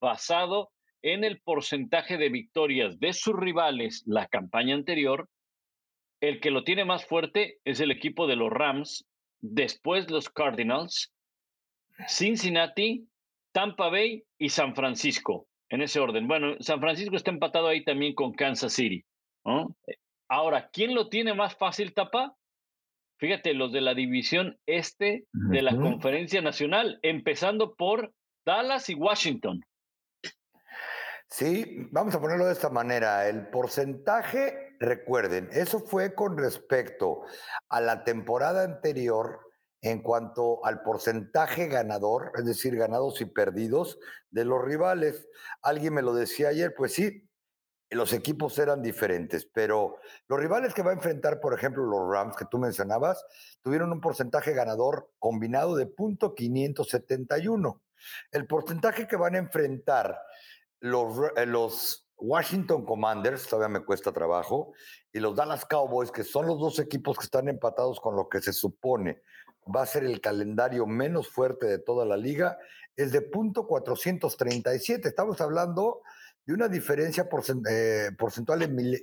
basado 0.00 0.70
en 1.02 1.24
el 1.24 1.40
porcentaje 1.40 2.16
de 2.16 2.28
victorias 2.28 2.98
de 3.00 3.12
sus 3.12 3.34
rivales 3.36 4.02
la 4.06 4.26
campaña 4.28 4.74
anterior, 4.74 5.28
el 6.20 6.40
que 6.40 6.50
lo 6.50 6.64
tiene 6.64 6.84
más 6.84 7.04
fuerte 7.04 7.58
es 7.64 7.80
el 7.80 7.90
equipo 7.90 8.26
de 8.26 8.36
los 8.36 8.50
Rams 8.50 9.06
después 9.40 10.10
los 10.10 10.30
Cardinals, 10.30 11.12
Cincinnati, 12.08 13.08
Tampa 13.52 13.90
Bay 13.90 14.24
y 14.38 14.48
San 14.48 14.74
Francisco, 14.74 15.48
en 15.68 15.82
ese 15.82 16.00
orden. 16.00 16.28
Bueno, 16.28 16.54
San 16.60 16.80
Francisco 16.80 17.16
está 17.16 17.30
empatado 17.30 17.66
ahí 17.66 17.84
también 17.84 18.14
con 18.14 18.32
Kansas 18.32 18.72
City. 18.72 19.04
Ahora, 20.28 20.70
¿quién 20.72 20.94
lo 20.94 21.08
tiene 21.08 21.34
más 21.34 21.56
fácil, 21.56 21.92
Tapa? 21.92 22.36
Fíjate, 23.18 23.54
los 23.54 23.72
de 23.72 23.80
la 23.80 23.94
división 23.94 24.58
este 24.66 25.26
de 25.32 25.62
la 25.62 25.76
Conferencia 25.76 26.40
Nacional, 26.40 26.98
empezando 27.02 27.74
por 27.74 28.12
Dallas 28.44 28.88
y 28.88 28.94
Washington. 28.94 29.64
Sí, 31.32 31.88
vamos 31.90 32.14
a 32.14 32.20
ponerlo 32.20 32.44
de 32.44 32.52
esta 32.52 32.68
manera. 32.68 33.26
El 33.26 33.48
porcentaje, 33.48 34.76
recuerden, 34.78 35.48
eso 35.50 35.80
fue 35.80 36.14
con 36.14 36.36
respecto 36.36 37.22
a 37.70 37.80
la 37.80 38.04
temporada 38.04 38.64
anterior 38.64 39.40
en 39.80 40.02
cuanto 40.02 40.62
al 40.62 40.82
porcentaje 40.82 41.68
ganador, 41.68 42.32
es 42.36 42.44
decir, 42.44 42.76
ganados 42.76 43.22
y 43.22 43.24
perdidos 43.24 43.98
de 44.30 44.44
los 44.44 44.62
rivales. 44.62 45.26
Alguien 45.62 45.94
me 45.94 46.02
lo 46.02 46.12
decía 46.12 46.48
ayer, 46.48 46.74
pues 46.76 46.92
sí, 46.92 47.26
los 47.88 48.12
equipos 48.12 48.58
eran 48.58 48.82
diferentes, 48.82 49.46
pero 49.46 49.96
los 50.28 50.38
rivales 50.38 50.74
que 50.74 50.82
va 50.82 50.90
a 50.90 50.94
enfrentar, 50.94 51.40
por 51.40 51.54
ejemplo, 51.54 51.82
los 51.86 52.12
Rams 52.12 52.36
que 52.36 52.44
tú 52.44 52.58
mencionabas, 52.58 53.24
tuvieron 53.62 53.90
un 53.90 54.02
porcentaje 54.02 54.52
ganador 54.52 55.10
combinado 55.18 55.76
de 55.76 55.86
punto 55.86 56.34
.571. 56.34 57.80
El 58.32 58.46
porcentaje 58.46 59.06
que 59.06 59.16
van 59.16 59.34
a 59.34 59.38
enfrentar 59.38 60.18
los, 60.82 61.16
eh, 61.36 61.46
los 61.46 62.06
Washington 62.18 62.84
Commanders, 62.84 63.48
todavía 63.48 63.80
me 63.80 63.84
cuesta 63.84 64.12
trabajo, 64.12 64.74
y 65.12 65.18
los 65.18 65.34
Dallas 65.34 65.64
Cowboys, 65.64 66.12
que 66.12 66.22
son 66.22 66.46
los 66.46 66.60
dos 66.60 66.78
equipos 66.78 67.18
que 67.18 67.24
están 67.24 67.48
empatados 67.48 67.98
con 68.00 68.14
lo 68.14 68.28
que 68.28 68.40
se 68.42 68.52
supone 68.52 69.22
va 69.74 69.82
a 69.82 69.86
ser 69.86 70.04
el 70.04 70.20
calendario 70.20 70.86
menos 70.86 71.28
fuerte 71.28 71.66
de 71.66 71.78
toda 71.78 72.04
la 72.04 72.16
liga, 72.16 72.58
es 72.96 73.12
de 73.12 73.22
punto 73.22 73.66
.437. 73.66 75.06
Estamos 75.06 75.40
hablando 75.40 76.02
de 76.44 76.54
una 76.54 76.68
diferencia 76.68 77.28
eh, 77.70 78.10
porcentual 78.18 78.62
en, 78.62 78.78
eh, 78.78 79.02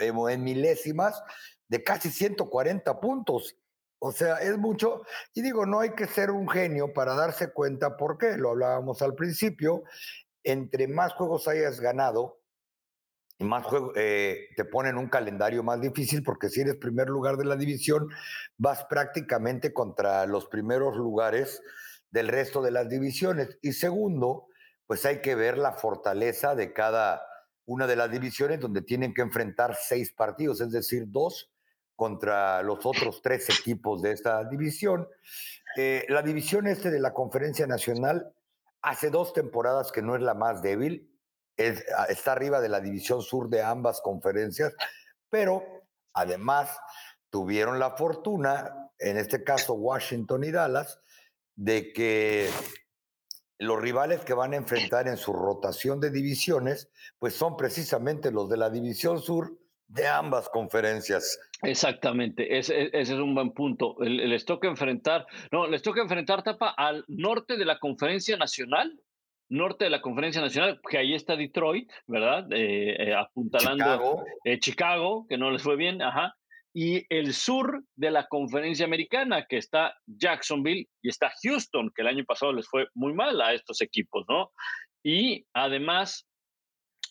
en 0.00 0.44
milésimas 0.44 1.22
de 1.68 1.82
casi 1.82 2.10
140 2.10 3.00
puntos. 3.00 3.56
O 3.98 4.12
sea, 4.12 4.36
es 4.36 4.56
mucho. 4.58 5.02
Y 5.34 5.42
digo, 5.42 5.66
no 5.66 5.80
hay 5.80 5.94
que 5.94 6.06
ser 6.06 6.30
un 6.30 6.48
genio 6.48 6.92
para 6.92 7.14
darse 7.14 7.52
cuenta 7.52 7.96
por 7.96 8.18
qué. 8.18 8.36
Lo 8.36 8.50
hablábamos 8.50 9.02
al 9.02 9.14
principio. 9.14 9.84
Entre 10.48 10.86
más 10.86 11.12
juegos 11.14 11.48
hayas 11.48 11.80
ganado, 11.80 12.40
más 13.40 13.66
eh, 13.96 14.48
te 14.56 14.64
ponen 14.64 14.96
un 14.96 15.08
calendario 15.08 15.64
más 15.64 15.80
difícil 15.80 16.22
porque 16.22 16.48
si 16.48 16.60
eres 16.60 16.76
primer 16.76 17.08
lugar 17.08 17.36
de 17.36 17.44
la 17.44 17.56
división, 17.56 18.08
vas 18.56 18.84
prácticamente 18.84 19.72
contra 19.72 20.24
los 20.26 20.46
primeros 20.46 20.96
lugares 20.96 21.60
del 22.12 22.28
resto 22.28 22.62
de 22.62 22.70
las 22.70 22.88
divisiones. 22.88 23.58
Y 23.60 23.72
segundo, 23.72 24.46
pues 24.86 25.04
hay 25.04 25.20
que 25.20 25.34
ver 25.34 25.58
la 25.58 25.72
fortaleza 25.72 26.54
de 26.54 26.72
cada 26.72 27.22
una 27.64 27.88
de 27.88 27.96
las 27.96 28.08
divisiones 28.08 28.60
donde 28.60 28.82
tienen 28.82 29.12
que 29.12 29.22
enfrentar 29.22 29.74
seis 29.74 30.12
partidos, 30.12 30.60
es 30.60 30.70
decir, 30.70 31.06
dos 31.08 31.50
contra 31.96 32.62
los 32.62 32.86
otros 32.86 33.20
tres 33.20 33.48
equipos 33.50 34.00
de 34.00 34.12
esta 34.12 34.44
división. 34.44 35.08
Eh, 35.76 36.06
la 36.08 36.22
división 36.22 36.68
este 36.68 36.92
de 36.92 37.00
la 37.00 37.12
Conferencia 37.12 37.66
Nacional 37.66 38.32
hace 38.86 39.10
dos 39.10 39.32
temporadas 39.32 39.92
que 39.92 40.02
no 40.02 40.16
es 40.16 40.22
la 40.22 40.34
más 40.34 40.62
débil, 40.62 41.16
Ah, 41.58 42.06
está 42.08 42.32
arriba 42.32 42.60
de 42.60 42.68
la 42.68 42.80
división 42.80 43.22
sur 43.22 43.48
de 43.48 43.62
ambas 43.62 44.00
conferencias, 44.02 44.74
pero 45.30 45.64
además 46.12 46.76
tuvieron 47.30 47.78
la 47.78 47.96
fortuna, 47.96 48.90
en 48.98 49.16
este 49.16 49.42
caso 49.42 49.74
Washington 49.74 50.44
y 50.44 50.50
Dallas, 50.50 51.00
de 51.54 51.92
que 51.94 52.50
los 53.58 53.80
rivales 53.80 54.20
que 54.20 54.34
van 54.34 54.52
a 54.52 54.56
enfrentar 54.56 55.08
en 55.08 55.16
su 55.16 55.32
rotación 55.32 55.98
de 55.98 56.10
divisiones, 56.10 56.90
pues 57.18 57.34
son 57.34 57.56
precisamente 57.56 58.30
los 58.30 58.50
de 58.50 58.58
la 58.58 58.68
división 58.68 59.22
sur 59.22 59.58
de 59.88 60.06
ambas 60.06 60.50
conferencias. 60.50 61.38
Exactamente, 61.62 62.58
ese, 62.58 62.90
es 62.92 63.10
un 63.10 63.34
buen 63.34 63.52
punto. 63.52 63.96
Les 64.00 64.44
toca 64.44 64.68
enfrentar, 64.68 65.26
no, 65.50 65.66
les 65.66 65.82
toca 65.82 66.02
enfrentar 66.02 66.42
tapa 66.42 66.68
al 66.76 67.04
norte 67.08 67.56
de 67.56 67.64
la 67.64 67.78
conferencia 67.78 68.36
nacional 68.36 68.92
norte 69.48 69.84
de 69.84 69.90
la 69.90 70.00
Conferencia 70.00 70.40
Nacional, 70.40 70.80
que 70.88 70.98
ahí 70.98 71.14
está 71.14 71.36
Detroit, 71.36 71.90
¿verdad? 72.06 72.46
Eh, 72.52 72.96
eh, 72.98 73.14
apuntalando 73.14 73.84
Chicago. 73.84 74.24
Eh, 74.44 74.58
Chicago, 74.58 75.26
que 75.28 75.38
no 75.38 75.50
les 75.50 75.62
fue 75.62 75.76
bien, 75.76 76.02
ajá. 76.02 76.34
Y 76.74 77.06
el 77.08 77.32
sur 77.32 77.82
de 77.94 78.10
la 78.10 78.26
Conferencia 78.26 78.84
Americana, 78.84 79.46
que 79.46 79.56
está 79.56 79.94
Jacksonville 80.06 80.88
y 81.00 81.08
está 81.08 81.32
Houston, 81.42 81.90
que 81.94 82.02
el 82.02 82.08
año 82.08 82.24
pasado 82.24 82.52
les 82.52 82.68
fue 82.68 82.86
muy 82.94 83.14
mal 83.14 83.40
a 83.40 83.54
estos 83.54 83.80
equipos, 83.80 84.24
¿no? 84.28 84.50
Y 85.02 85.46
además, 85.54 86.26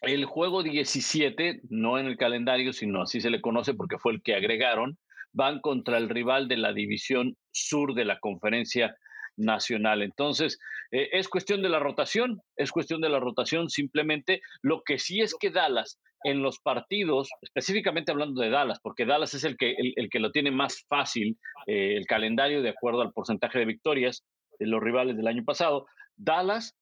el 0.01 0.25
juego 0.25 0.63
17, 0.63 1.61
no 1.69 1.97
en 1.97 2.07
el 2.07 2.17
calendario, 2.17 2.73
sino 2.73 3.01
así 3.01 3.21
se 3.21 3.29
le 3.29 3.41
conoce 3.41 3.73
porque 3.73 3.97
fue 3.97 4.13
el 4.13 4.21
que 4.21 4.35
agregaron, 4.35 4.97
van 5.33 5.59
contra 5.59 5.97
el 5.97 6.09
rival 6.09 6.47
de 6.47 6.57
la 6.57 6.73
división 6.73 7.35
sur 7.51 7.93
de 7.93 8.05
la 8.05 8.19
Conferencia 8.19 8.95
nacional. 9.37 10.01
Entonces, 10.01 10.59
eh, 10.91 11.09
es 11.11 11.27
cuestión 11.27 11.61
de 11.61 11.69
la 11.69 11.79
rotación, 11.79 12.41
es 12.55 12.71
cuestión 12.71 13.01
de 13.01 13.09
la 13.09 13.19
rotación 13.19 13.69
simplemente. 13.69 14.41
Lo 14.61 14.81
que 14.83 14.97
sí 14.97 15.21
es 15.21 15.35
que 15.39 15.51
Dallas 15.51 15.99
en 16.23 16.41
los 16.41 16.59
partidos, 16.59 17.29
específicamente 17.41 18.11
hablando 18.11 18.41
de 18.41 18.49
Dallas, 18.49 18.79
porque 18.81 19.05
Dallas 19.05 19.33
es 19.35 19.43
el 19.43 19.57
que, 19.57 19.75
el, 19.77 20.09
que 20.09 20.19
lo 20.19 20.31
tiene 20.31 20.49
más 20.49 20.83
fácil, 20.87 21.37
eh, 21.67 21.95
el 21.97 22.07
calendario 22.07 22.63
de 22.63 22.69
acuerdo 22.69 23.01
al 23.01 23.13
porcentaje 23.13 23.59
de 23.59 23.65
victorias 23.65 24.23
de 24.57 24.65
los 24.65 24.81
rivales 24.81 25.17
del 25.17 25.27
año 25.27 25.43
pasado, 25.43 25.85
Dallas 26.15 26.75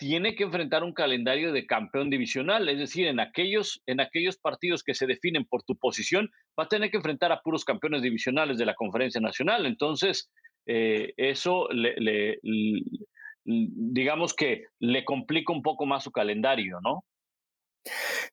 tiene 0.00 0.34
que 0.34 0.44
enfrentar 0.44 0.82
un 0.82 0.94
calendario 0.94 1.52
de 1.52 1.66
campeón 1.66 2.08
divisional, 2.08 2.66
es 2.70 2.78
decir, 2.78 3.06
en 3.06 3.20
aquellos, 3.20 3.82
en 3.86 4.00
aquellos 4.00 4.38
partidos 4.38 4.82
que 4.82 4.94
se 4.94 5.06
definen 5.06 5.44
por 5.44 5.62
tu 5.62 5.76
posición, 5.76 6.30
va 6.58 6.64
a 6.64 6.68
tener 6.68 6.90
que 6.90 6.96
enfrentar 6.96 7.30
a 7.32 7.42
puros 7.42 7.66
campeones 7.66 8.00
divisionales 8.00 8.56
de 8.56 8.64
la 8.64 8.74
conferencia 8.74 9.20
nacional. 9.20 9.66
Entonces, 9.66 10.30
eh, 10.64 11.12
eso 11.18 11.68
le, 11.70 12.38
digamos 13.44 14.32
que 14.32 14.64
le 14.78 15.04
complica 15.04 15.52
un 15.52 15.62
poco 15.62 15.84
más 15.84 16.02
su 16.02 16.10
calendario, 16.10 16.80
¿no? 16.82 17.04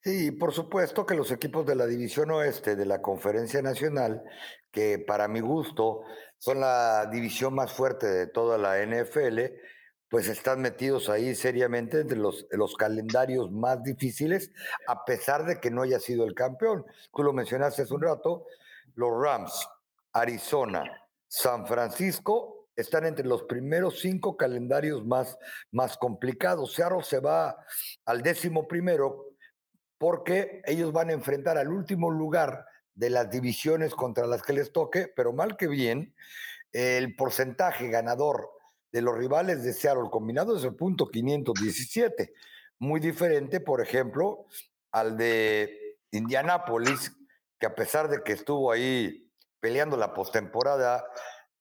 Sí, 0.01 0.31
por 0.31 0.53
supuesto 0.53 1.05
que 1.05 1.15
los 1.15 1.31
equipos 1.31 1.65
de 1.65 1.75
la 1.75 1.85
División 1.85 2.31
Oeste 2.31 2.77
de 2.77 2.85
la 2.85 3.01
Conferencia 3.01 3.61
Nacional, 3.61 4.23
que 4.71 4.99
para 4.99 5.27
mi 5.27 5.41
gusto 5.41 6.03
son 6.37 6.61
la 6.61 7.09
división 7.11 7.53
más 7.53 7.73
fuerte 7.73 8.07
de 8.07 8.27
toda 8.27 8.57
la 8.57 8.81
NFL, 8.85 9.39
pues 10.09 10.27
están 10.27 10.61
metidos 10.61 11.09
ahí 11.09 11.35
seriamente 11.35 12.01
entre 12.01 12.17
los, 12.17 12.47
los 12.51 12.75
calendarios 12.75 13.51
más 13.51 13.83
difíciles, 13.83 14.51
a 14.87 15.03
pesar 15.05 15.45
de 15.45 15.59
que 15.59 15.71
no 15.71 15.81
haya 15.81 15.99
sido 15.99 16.25
el 16.25 16.33
campeón. 16.33 16.85
Tú 17.13 17.23
lo 17.23 17.33
mencionaste 17.33 17.81
hace 17.81 17.93
un 17.93 18.01
rato, 18.01 18.45
los 18.95 19.11
Rams, 19.21 19.67
Arizona, 20.13 20.83
San 21.27 21.67
Francisco 21.67 22.69
están 22.75 23.05
entre 23.05 23.25
los 23.25 23.43
primeros 23.43 23.99
cinco 23.99 24.37
calendarios 24.37 25.05
más, 25.05 25.37
más 25.71 25.97
complicados. 25.97 26.73
Seattle 26.73 27.03
se 27.03 27.19
va 27.19 27.57
al 28.05 28.21
décimo 28.21 28.67
primero 28.67 29.25
porque 29.97 30.61
ellos 30.65 30.93
van 30.93 31.09
a 31.09 31.13
enfrentar 31.13 31.57
al 31.57 31.69
último 31.69 32.11
lugar 32.11 32.65
de 32.93 33.09
las 33.09 33.29
divisiones 33.29 33.93
contra 33.93 34.27
las 34.27 34.43
que 34.43 34.53
les 34.53 34.71
toque, 34.71 35.11
pero 35.15 35.33
mal 35.33 35.57
que 35.57 35.67
bien, 35.67 36.15
el 36.71 37.15
porcentaje 37.15 37.89
ganador 37.89 38.51
de 38.97 39.03
los 39.03 39.15
rivales 39.15 39.63
de 39.63 39.73
Seattle 39.73 40.09
combinado 40.09 40.57
es 40.57 40.63
el 40.63 40.73
punto 40.73 41.07
517. 41.07 42.33
Muy 42.79 42.99
diferente, 42.99 43.59
por 43.59 43.79
ejemplo, 43.79 44.47
al 44.91 45.17
de 45.17 45.99
Indianápolis, 46.09 47.15
que 47.59 47.67
a 47.67 47.75
pesar 47.75 48.09
de 48.09 48.23
que 48.23 48.33
estuvo 48.33 48.71
ahí 48.71 49.31
peleando 49.59 49.97
la 49.97 50.15
postemporada 50.15 51.05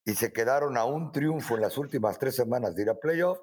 y 0.03 0.15
se 0.15 0.33
quedaron 0.33 0.79
a 0.79 0.87
un 0.87 1.13
triunfo 1.13 1.57
en 1.57 1.61
las 1.61 1.77
últimas 1.77 2.19
tres 2.19 2.35
semanas 2.35 2.75
de 2.75 2.85
ir 2.85 2.89
a 2.89 2.99
playoff, 2.99 3.39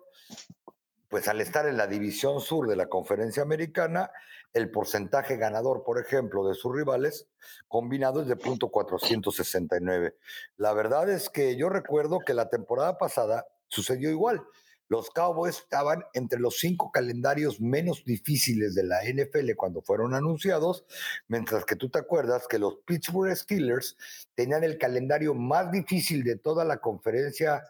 pues 1.07 1.27
al 1.27 1.39
estar 1.39 1.67
en 1.67 1.77
la 1.77 1.85
división 1.85 2.41
sur 2.41 2.67
de 2.67 2.75
la 2.75 2.87
conferencia 2.87 3.43
americana, 3.43 4.09
el 4.53 4.71
porcentaje 4.71 5.37
ganador, 5.37 5.83
por 5.83 5.99
ejemplo, 5.99 6.47
de 6.47 6.55
sus 6.55 6.75
rivales 6.75 7.27
combinado 7.67 8.21
es 8.21 8.27
de 8.27 8.37
punto 8.37 8.69
469. 8.69 10.17
La 10.57 10.73
verdad 10.73 11.11
es 11.11 11.29
que 11.29 11.55
yo 11.55 11.69
recuerdo 11.69 12.21
que 12.25 12.33
la 12.33 12.49
temporada 12.49 12.97
pasada 12.97 13.45
sucedió 13.73 14.09
igual. 14.09 14.41
Los 14.89 15.09
Cowboys 15.09 15.57
estaban 15.57 16.03
entre 16.13 16.39
los 16.39 16.59
cinco 16.59 16.91
calendarios 16.91 17.59
menos 17.59 18.03
difíciles 18.05 18.75
de 18.75 18.83
la 18.83 18.99
NFL 19.03 19.55
cuando 19.55 19.81
fueron 19.81 20.13
anunciados, 20.13 20.85
mientras 21.27 21.65
que 21.65 21.75
tú 21.75 21.89
te 21.89 21.99
acuerdas 21.99 22.47
que 22.47 22.59
los 22.59 22.77
Pittsburgh 22.85 23.35
Steelers 23.35 23.97
tenían 24.35 24.63
el 24.63 24.77
calendario 24.77 25.33
más 25.33 25.71
difícil 25.71 26.23
de 26.23 26.37
toda 26.37 26.63
la 26.63 26.77
conferencia 26.77 27.63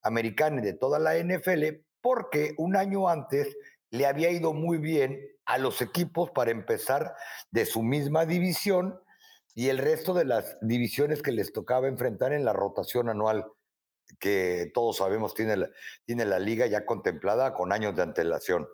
americana 0.00 0.60
y 0.60 0.64
de 0.64 0.72
toda 0.72 0.98
la 0.98 1.18
NFL, 1.18 1.82
porque 2.00 2.54
un 2.56 2.76
año 2.76 3.08
antes 3.08 3.56
le 3.90 4.06
había 4.06 4.30
ido 4.30 4.54
muy 4.54 4.78
bien 4.78 5.20
a 5.44 5.58
los 5.58 5.82
equipos 5.82 6.30
para 6.30 6.50
empezar 6.50 7.14
de 7.50 7.66
su 7.66 7.82
misma 7.82 8.24
división 8.24 8.98
y 9.54 9.68
el 9.68 9.78
resto 9.78 10.14
de 10.14 10.24
las 10.24 10.56
divisiones 10.62 11.22
que 11.22 11.32
les 11.32 11.52
tocaba 11.52 11.88
enfrentar 11.88 12.32
en 12.32 12.44
la 12.44 12.52
rotación 12.52 13.08
anual 13.08 13.44
que 14.18 14.70
todos 14.74 14.98
sabemos 14.98 15.34
tiene 15.34 15.56
la, 15.56 15.70
tiene 16.04 16.24
la 16.24 16.38
liga 16.38 16.66
ya 16.66 16.84
contemplada 16.84 17.52
con 17.52 17.72
años 17.72 17.94
de 17.96 18.02
antelación. 18.02 18.68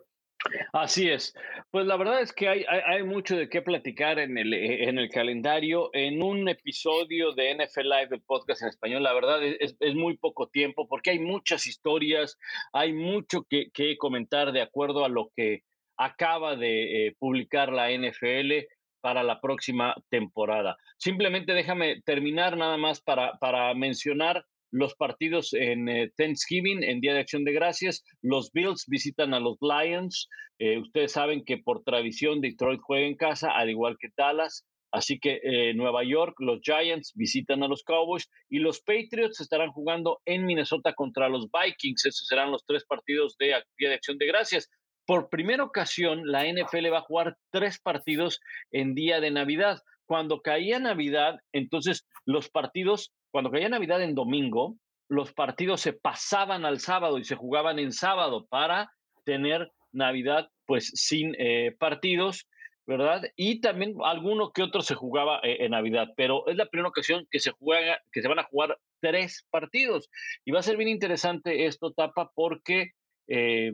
Así 0.72 1.08
es. 1.08 1.34
Pues 1.70 1.86
la 1.86 1.96
verdad 1.96 2.20
es 2.20 2.32
que 2.32 2.48
hay, 2.48 2.64
hay, 2.68 3.02
mucho 3.02 3.36
de 3.36 3.48
qué 3.48 3.62
platicar 3.62 4.18
en 4.18 4.38
el, 4.38 4.52
eh, 4.52 4.88
en 4.88 4.98
el 4.98 5.08
calendario. 5.10 5.90
En 5.92 6.22
un 6.22 6.48
episodio 6.48 7.32
de 7.32 7.54
NFL 7.54 7.82
Live, 7.82 8.08
el 8.12 8.22
podcast 8.22 8.62
en 8.62 8.68
español, 8.68 9.02
la 9.02 9.12
verdad 9.12 9.42
es, 9.42 9.76
es 9.80 9.94
muy 9.94 10.16
poco 10.16 10.48
tiempo 10.48 10.86
porque 10.88 11.10
hay 11.10 11.18
muchas 11.18 11.66
historias, 11.66 12.38
hay 12.72 12.92
mucho 12.92 13.44
que, 13.48 13.70
que 13.72 13.96
comentar 13.96 14.52
de 14.52 14.62
acuerdo 14.62 15.04
a 15.04 15.08
lo 15.08 15.30
que 15.34 15.62
acaba 15.96 16.56
de 16.56 17.08
eh, 17.08 17.16
publicar 17.18 17.72
la 17.72 17.90
NFL 17.90 18.66
para 19.00 19.22
la 19.22 19.40
próxima 19.40 19.94
temporada. 20.08 20.76
Simplemente 20.98 21.52
déjame 21.52 22.02
terminar 22.02 22.56
nada 22.56 22.76
más 22.76 23.00
para, 23.00 23.38
para 23.38 23.72
mencionar 23.74 24.44
los 24.70 24.94
partidos 24.94 25.52
en 25.52 25.88
eh, 25.88 26.10
Thanksgiving, 26.16 26.82
en 26.82 27.00
Día 27.00 27.14
de 27.14 27.20
Acción 27.20 27.44
de 27.44 27.52
Gracias. 27.52 28.04
Los 28.22 28.50
Bills 28.52 28.84
visitan 28.88 29.34
a 29.34 29.40
los 29.40 29.56
Lions. 29.60 30.28
Eh, 30.58 30.78
ustedes 30.78 31.12
saben 31.12 31.44
que 31.44 31.58
por 31.58 31.82
tradición 31.84 32.40
Detroit 32.40 32.80
juega 32.82 33.06
en 33.06 33.16
casa, 33.16 33.50
al 33.50 33.70
igual 33.70 33.96
que 33.98 34.08
Dallas. 34.16 34.64
Así 34.92 35.18
que 35.18 35.40
eh, 35.42 35.74
Nueva 35.74 36.04
York, 36.04 36.36
los 36.38 36.60
Giants 36.62 37.12
visitan 37.14 37.62
a 37.62 37.68
los 37.68 37.82
Cowboys 37.82 38.30
y 38.48 38.60
los 38.60 38.80
Patriots 38.80 39.40
estarán 39.40 39.70
jugando 39.72 40.20
en 40.24 40.46
Minnesota 40.46 40.94
contra 40.94 41.28
los 41.28 41.48
Vikings. 41.50 42.06
Esos 42.06 42.26
serán 42.26 42.50
los 42.50 42.64
tres 42.64 42.84
partidos 42.86 43.36
de 43.38 43.46
Día 43.78 43.88
de 43.90 43.94
Acción 43.94 44.16
de 44.16 44.26
Gracias. 44.26 44.70
Por 45.06 45.28
primera 45.28 45.64
ocasión, 45.64 46.22
la 46.24 46.44
NFL 46.44 46.92
va 46.92 46.98
a 46.98 47.02
jugar 47.02 47.36
tres 47.52 47.78
partidos 47.78 48.40
en 48.72 48.94
día 48.94 49.20
de 49.20 49.30
Navidad. 49.30 49.80
Cuando 50.06 50.40
caía 50.40 50.78
Navidad, 50.78 51.38
entonces 51.52 52.06
los 52.24 52.48
partidos 52.48 53.12
cuando 53.36 53.50
caía 53.50 53.68
Navidad 53.68 54.00
en 54.00 54.14
domingo, 54.14 54.78
los 55.10 55.34
partidos 55.34 55.82
se 55.82 55.92
pasaban 55.92 56.64
al 56.64 56.80
sábado 56.80 57.18
y 57.18 57.24
se 57.24 57.34
jugaban 57.34 57.78
en 57.78 57.92
sábado 57.92 58.46
para 58.46 58.90
tener 59.24 59.70
Navidad 59.92 60.48
pues 60.64 60.90
sin 60.94 61.34
eh, 61.38 61.76
partidos, 61.78 62.48
¿verdad? 62.86 63.24
Y 63.36 63.60
también 63.60 63.92
alguno 64.02 64.52
que 64.52 64.62
otro 64.62 64.80
se 64.80 64.94
jugaba 64.94 65.40
eh, 65.42 65.58
en 65.66 65.72
Navidad, 65.72 66.08
pero 66.16 66.48
es 66.48 66.56
la 66.56 66.64
primera 66.64 66.88
ocasión 66.88 67.28
que 67.30 67.38
se 67.38 67.50
juega, 67.50 68.00
que 68.10 68.22
se 68.22 68.28
van 68.28 68.38
a 68.38 68.44
jugar 68.44 68.78
tres 69.00 69.46
partidos. 69.50 70.08
Y 70.46 70.52
va 70.52 70.60
a 70.60 70.62
ser 70.62 70.78
bien 70.78 70.88
interesante 70.88 71.66
esto, 71.66 71.92
Tapa, 71.92 72.30
porque 72.34 72.92
eh, 73.28 73.70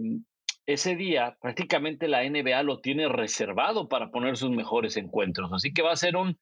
ese 0.67 0.97
día 0.97 1.37
prácticamente 1.41 2.09
la 2.09 2.29
NBA 2.29 2.65
lo 2.65 2.81
tiene 2.81 3.07
reservado 3.09 3.89
para 3.89 4.11
poner 4.11 4.37
sus 4.37 4.51
mejores 4.51 4.97
encuentros. 4.97 5.53
Así 5.53 5.73
que 5.73 5.83
va 5.83 5.93
a 5.93 5.97
ser 5.97 6.17
un, 6.17 6.37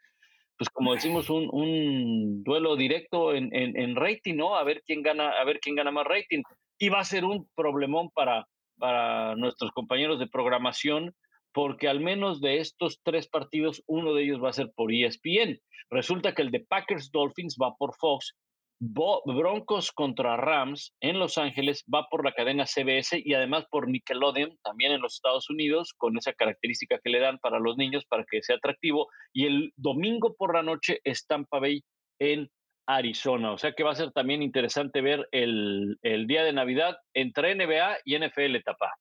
pues 0.60 0.68
como 0.68 0.92
decimos, 0.92 1.30
un, 1.30 1.48
un 1.50 2.44
duelo 2.44 2.76
directo 2.76 3.34
en, 3.34 3.48
en, 3.50 3.96
rating, 3.96 4.34
¿no? 4.34 4.56
A 4.56 4.62
ver 4.62 4.82
quién 4.84 5.00
gana, 5.00 5.30
a 5.30 5.42
ver 5.44 5.58
quién 5.58 5.74
gana 5.74 5.90
más 5.90 6.06
rating. 6.06 6.42
Y 6.78 6.90
va 6.90 7.00
a 7.00 7.04
ser 7.04 7.24
un 7.24 7.48
problemón 7.54 8.10
para, 8.10 8.46
para 8.78 9.36
nuestros 9.36 9.70
compañeros 9.70 10.18
de 10.18 10.26
programación, 10.26 11.14
porque 11.54 11.88
al 11.88 12.00
menos 12.00 12.42
de 12.42 12.58
estos 12.58 13.00
tres 13.02 13.26
partidos, 13.26 13.82
uno 13.86 14.12
de 14.12 14.24
ellos 14.24 14.44
va 14.44 14.50
a 14.50 14.52
ser 14.52 14.70
por 14.76 14.92
ESPN. 14.92 15.58
Resulta 15.88 16.34
que 16.34 16.42
el 16.42 16.50
de 16.50 16.60
Packers 16.60 17.10
Dolphins 17.10 17.56
va 17.56 17.74
por 17.78 17.96
Fox 17.96 18.36
Broncos 18.80 19.92
contra 19.92 20.38
Rams 20.38 20.94
en 21.00 21.18
Los 21.18 21.36
Ángeles 21.36 21.84
va 21.92 22.06
por 22.10 22.24
la 22.24 22.32
cadena 22.32 22.64
CBS 22.64 23.20
y 23.22 23.34
además 23.34 23.66
por 23.70 23.88
Nickelodeon, 23.88 24.56
también 24.62 24.92
en 24.92 25.02
los 25.02 25.16
Estados 25.16 25.50
Unidos, 25.50 25.92
con 25.96 26.16
esa 26.16 26.32
característica 26.32 26.98
que 26.98 27.10
le 27.10 27.20
dan 27.20 27.38
para 27.38 27.58
los 27.58 27.76
niños 27.76 28.06
para 28.06 28.24
que 28.24 28.42
sea 28.42 28.56
atractivo. 28.56 29.08
Y 29.34 29.46
el 29.46 29.72
domingo 29.76 30.34
por 30.34 30.54
la 30.54 30.62
noche 30.62 31.00
es 31.04 31.26
Tampa 31.26 31.58
Bay 31.58 31.82
en 32.18 32.50
Arizona. 32.86 33.52
O 33.52 33.58
sea 33.58 33.72
que 33.72 33.84
va 33.84 33.92
a 33.92 33.96
ser 33.96 34.12
también 34.12 34.42
interesante 34.42 35.02
ver 35.02 35.28
el, 35.30 35.98
el 36.02 36.26
día 36.26 36.42
de 36.42 36.54
Navidad 36.54 36.96
entre 37.14 37.54
NBA 37.54 37.98
y 38.04 38.18
NFL 38.18 38.62
Tapa. 38.64 38.94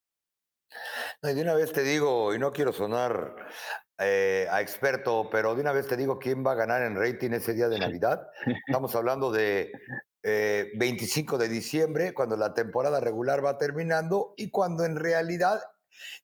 No, 1.21 1.29
y 1.29 1.33
de 1.33 1.41
una 1.41 1.53
vez 1.53 1.71
te 1.71 1.83
digo, 1.83 2.33
y 2.33 2.39
no 2.39 2.51
quiero 2.51 2.73
sonar 2.73 3.35
eh, 3.97 4.47
a 4.49 4.61
experto, 4.61 5.29
pero 5.29 5.55
de 5.55 5.61
una 5.61 5.71
vez 5.71 5.87
te 5.87 5.97
digo 5.97 6.19
quién 6.19 6.45
va 6.45 6.53
a 6.53 6.55
ganar 6.55 6.81
en 6.83 6.95
rating 6.95 7.31
ese 7.31 7.53
día 7.53 7.67
de 7.67 7.79
Navidad. 7.79 8.27
Estamos 8.67 8.95
hablando 8.95 9.31
de 9.31 9.71
25 10.23 11.35
eh, 11.35 11.39
de 11.39 11.49
diciembre, 11.49 12.13
cuando 12.13 12.37
la 12.37 12.53
temporada 12.53 12.99
regular 12.99 13.43
va 13.43 13.57
terminando 13.57 14.33
y 14.37 14.49
cuando 14.49 14.85
en 14.85 14.95
realidad 14.95 15.61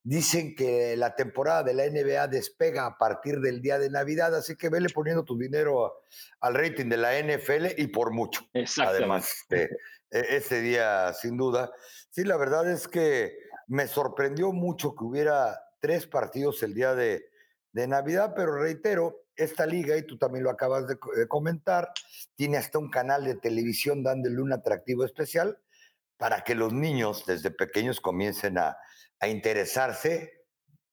dicen 0.04 0.56
que 0.56 0.96
la 0.96 1.16
temporada 1.16 1.64
de 1.64 1.74
la 1.74 1.86
NBA 1.86 2.28
despega 2.28 2.86
a 2.86 2.98
partir 2.98 3.40
del 3.40 3.62
día 3.62 3.78
de 3.78 3.90
Navidad, 3.90 4.36
así 4.36 4.56
que 4.56 4.70
vele 4.70 4.90
poniendo 4.90 5.24
tu 5.24 5.38
dinero 5.38 6.04
al 6.40 6.54
rating 6.54 6.86
de 6.86 6.98
la 6.98 7.20
NFL 7.20 7.78
y 7.78 7.88
por 7.88 8.12
mucho. 8.12 8.42
Además, 8.82 9.30
e, 9.50 9.68
ese 10.12 10.62
día, 10.62 11.12
sin 11.14 11.38
duda. 11.38 11.72
Sí, 12.10 12.24
la 12.24 12.38
verdad 12.38 12.72
es 12.72 12.88
que 12.88 13.38
me 13.68 13.88
sorprendió 13.88 14.52
mucho 14.52 14.96
que 14.96 15.04
hubiera 15.04 15.60
tres 15.80 16.08
partidos 16.08 16.64
el 16.64 16.74
día 16.74 16.96
de, 16.96 17.30
de 17.72 17.88
Navidad, 17.88 18.34
pero 18.36 18.58
reitero, 18.58 19.26
esta 19.36 19.66
liga, 19.66 19.98
y 19.98 20.04
tú 20.04 20.18
también 20.18 20.44
lo 20.44 20.50
acabas 20.50 20.88
de, 20.88 20.98
comentar, 21.28 21.92
tiene 22.36 22.58
hasta 22.58 22.80
un 22.80 22.90
canal 22.90 23.26
de 23.26 23.36
televisión 23.36 24.04
dándole 24.04 24.42
un 24.42 24.54
atractivo 24.54 25.04
especial 25.04 25.60
para 26.18 26.44
que 26.44 26.56
los 26.56 26.72
niños 26.72 27.26
desde 27.26 27.52
pequeños 27.52 28.00
comiencen 28.00 28.58
a, 28.58 28.78
a 29.20 29.28
interesarse 29.28 30.35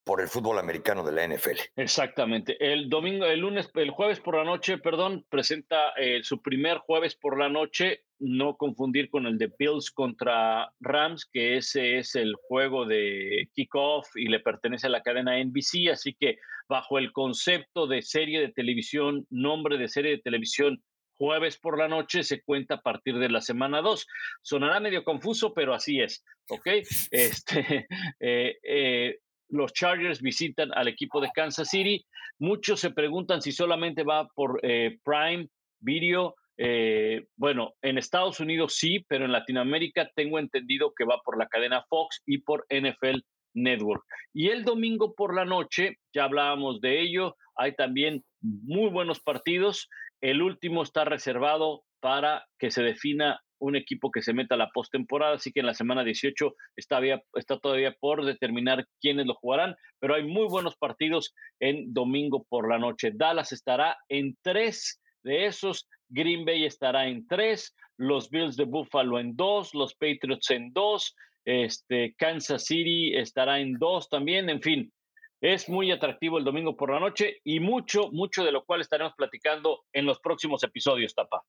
por 0.04 0.20
el 0.20 0.28
fútbol 0.28 0.58
americano 0.58 1.04
de 1.04 1.12
la 1.12 1.26
NFL. 1.26 1.58
Exactamente. 1.76 2.56
El 2.60 2.88
domingo, 2.88 3.24
el 3.26 3.40
lunes, 3.40 3.70
el 3.74 3.90
jueves 3.90 4.20
por 4.20 4.36
la 4.36 4.44
noche, 4.44 4.78
perdón, 4.78 5.24
presenta 5.28 5.90
eh, 5.96 6.20
su 6.22 6.42
primer 6.42 6.78
jueves 6.78 7.14
por 7.14 7.38
la 7.38 7.48
noche, 7.48 8.04
no 8.18 8.56
confundir 8.56 9.10
con 9.10 9.26
el 9.26 9.38
de 9.38 9.52
Bills 9.58 9.90
contra 9.90 10.72
Rams, 10.80 11.28
que 11.30 11.56
ese 11.56 11.98
es 11.98 12.14
el 12.14 12.34
juego 12.34 12.86
de 12.86 13.48
kickoff 13.54 14.08
y 14.16 14.26
le 14.26 14.40
pertenece 14.40 14.86
a 14.86 14.90
la 14.90 15.02
cadena 15.02 15.42
NBC, 15.42 15.90
así 15.92 16.14
que 16.18 16.38
bajo 16.68 16.98
el 16.98 17.12
concepto 17.12 17.86
de 17.86 18.02
serie 18.02 18.40
de 18.40 18.52
televisión, 18.52 19.26
nombre 19.30 19.78
de 19.78 19.88
serie 19.88 20.12
de 20.12 20.18
televisión 20.18 20.82
jueves 21.22 21.56
por 21.56 21.78
la 21.78 21.86
noche 21.86 22.24
se 22.24 22.42
cuenta 22.42 22.74
a 22.74 22.80
partir 22.80 23.16
de 23.18 23.28
la 23.28 23.40
semana 23.40 23.80
2. 23.80 24.06
Sonará 24.42 24.80
medio 24.80 25.04
confuso, 25.04 25.54
pero 25.54 25.72
así 25.72 26.00
es, 26.00 26.24
¿ok? 26.48 26.66
Este, 27.12 27.86
eh, 28.20 28.58
eh, 28.64 29.18
los 29.52 29.72
Chargers 29.72 30.22
visitan 30.22 30.72
al 30.74 30.88
equipo 30.88 31.20
de 31.20 31.30
Kansas 31.32 31.68
City. 31.68 32.04
Muchos 32.38 32.80
se 32.80 32.90
preguntan 32.90 33.42
si 33.42 33.52
solamente 33.52 34.02
va 34.02 34.26
por 34.34 34.58
eh, 34.62 34.98
Prime 35.04 35.48
Video. 35.80 36.34
Eh, 36.56 37.26
bueno, 37.36 37.74
en 37.82 37.98
Estados 37.98 38.40
Unidos 38.40 38.76
sí, 38.76 39.04
pero 39.08 39.24
en 39.24 39.32
Latinoamérica 39.32 40.10
tengo 40.14 40.38
entendido 40.38 40.92
que 40.96 41.04
va 41.04 41.20
por 41.24 41.38
la 41.38 41.48
cadena 41.48 41.84
Fox 41.88 42.22
y 42.26 42.38
por 42.38 42.66
NFL 42.70 43.20
Network. 43.54 44.02
Y 44.32 44.48
el 44.48 44.64
domingo 44.64 45.14
por 45.14 45.34
la 45.34 45.44
noche, 45.44 45.98
ya 46.14 46.24
hablábamos 46.24 46.80
de 46.80 47.00
ello, 47.00 47.36
hay 47.54 47.74
también 47.74 48.24
muy 48.40 48.90
buenos 48.90 49.20
partidos. 49.20 49.88
El 50.22 50.40
último 50.40 50.82
está 50.82 51.04
reservado 51.04 51.84
para 52.00 52.46
que 52.58 52.70
se 52.70 52.82
defina 52.82 53.40
un 53.62 53.76
equipo 53.76 54.10
que 54.10 54.22
se 54.22 54.34
meta 54.34 54.56
a 54.56 54.58
la 54.58 54.70
postemporada, 54.70 55.36
así 55.36 55.52
que 55.52 55.60
en 55.60 55.66
la 55.66 55.74
semana 55.74 56.02
18 56.02 56.54
está, 56.76 57.00
está 57.34 57.58
todavía 57.58 57.94
por 57.98 58.24
determinar 58.24 58.86
quiénes 59.00 59.26
lo 59.26 59.34
jugarán, 59.34 59.76
pero 60.00 60.14
hay 60.14 60.24
muy 60.24 60.48
buenos 60.48 60.76
partidos 60.76 61.32
en 61.60 61.92
domingo 61.94 62.44
por 62.48 62.68
la 62.68 62.78
noche. 62.78 63.12
Dallas 63.14 63.52
estará 63.52 63.96
en 64.08 64.36
tres 64.42 65.00
de 65.22 65.46
esos, 65.46 65.88
Green 66.08 66.44
Bay 66.44 66.64
estará 66.64 67.06
en 67.06 67.26
tres, 67.28 67.74
los 67.96 68.28
Bills 68.30 68.56
de 68.56 68.64
Buffalo 68.64 69.20
en 69.20 69.36
dos, 69.36 69.74
los 69.74 69.94
Patriots 69.94 70.50
en 70.50 70.72
dos, 70.72 71.14
este, 71.44 72.14
Kansas 72.18 72.64
City 72.64 73.16
estará 73.16 73.60
en 73.60 73.74
dos 73.78 74.08
también, 74.08 74.50
en 74.50 74.60
fin. 74.60 74.92
Es 75.40 75.68
muy 75.68 75.90
atractivo 75.90 76.38
el 76.38 76.44
domingo 76.44 76.76
por 76.76 76.92
la 76.92 77.00
noche 77.00 77.40
y 77.44 77.60
mucho, 77.60 78.10
mucho 78.12 78.44
de 78.44 78.52
lo 78.52 78.64
cual 78.64 78.80
estaremos 78.80 79.12
platicando 79.16 79.82
en 79.92 80.06
los 80.06 80.20
próximos 80.20 80.62
episodios, 80.64 81.14
Tapa. 81.14 81.42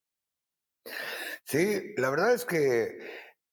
Sí, 1.45 1.93
la 1.97 2.09
verdad 2.09 2.33
es 2.33 2.45
que 2.45 2.99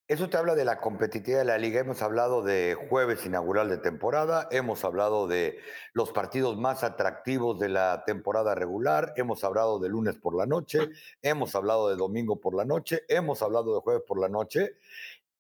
eso 0.08 0.28
te 0.28 0.36
habla 0.36 0.54
de 0.56 0.64
la 0.64 0.80
competitividad 0.80 1.40
de 1.40 1.44
la 1.44 1.58
liga. 1.58 1.80
Hemos 1.80 2.02
hablado 2.02 2.42
de 2.42 2.76
jueves 2.88 3.24
inaugural 3.26 3.68
de 3.68 3.78
temporada, 3.78 4.48
hemos 4.50 4.84
hablado 4.84 5.28
de 5.28 5.58
los 5.92 6.10
partidos 6.10 6.56
más 6.56 6.82
atractivos 6.82 7.58
de 7.60 7.68
la 7.68 8.04
temporada 8.04 8.54
regular, 8.54 9.12
hemos 9.16 9.44
hablado 9.44 9.78
de 9.78 9.88
lunes 9.88 10.16
por 10.16 10.36
la 10.36 10.46
noche, 10.46 10.88
hemos 11.22 11.54
hablado 11.54 11.88
de 11.90 11.96
domingo 11.96 12.40
por 12.40 12.56
la 12.56 12.64
noche, 12.64 13.02
hemos 13.08 13.42
hablado 13.42 13.74
de 13.74 13.80
jueves 13.82 14.02
por 14.06 14.20
la 14.20 14.28
noche. 14.28 14.78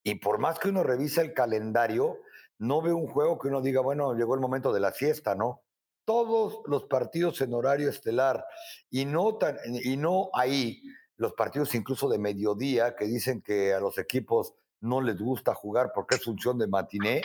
Y 0.04 0.16
por 0.16 0.38
más 0.38 0.58
que 0.58 0.68
uno 0.68 0.82
revisa 0.84 1.20
el 1.22 1.34
calendario, 1.34 2.20
no 2.58 2.80
ve 2.80 2.92
un 2.92 3.08
juego 3.08 3.38
que 3.38 3.48
uno 3.48 3.60
diga, 3.62 3.80
bueno, 3.80 4.14
llegó 4.14 4.34
el 4.34 4.40
momento 4.40 4.72
de 4.72 4.80
la 4.80 4.92
siesta, 4.92 5.34
¿no? 5.34 5.62
Todos 6.04 6.62
los 6.66 6.84
partidos 6.84 7.40
en 7.40 7.54
horario 7.54 7.88
estelar 7.88 8.44
y 8.88 9.04
no, 9.04 9.36
tan, 9.36 9.58
y 9.64 9.96
no 9.96 10.30
ahí 10.32 10.82
los 11.20 11.34
partidos 11.34 11.74
incluso 11.74 12.08
de 12.08 12.18
mediodía, 12.18 12.96
que 12.96 13.04
dicen 13.04 13.42
que 13.42 13.74
a 13.74 13.78
los 13.78 13.98
equipos 13.98 14.54
no 14.80 15.02
les 15.02 15.20
gusta 15.20 15.54
jugar 15.54 15.92
porque 15.94 16.14
es 16.14 16.24
función 16.24 16.58
de 16.58 16.66
matiné, 16.66 17.20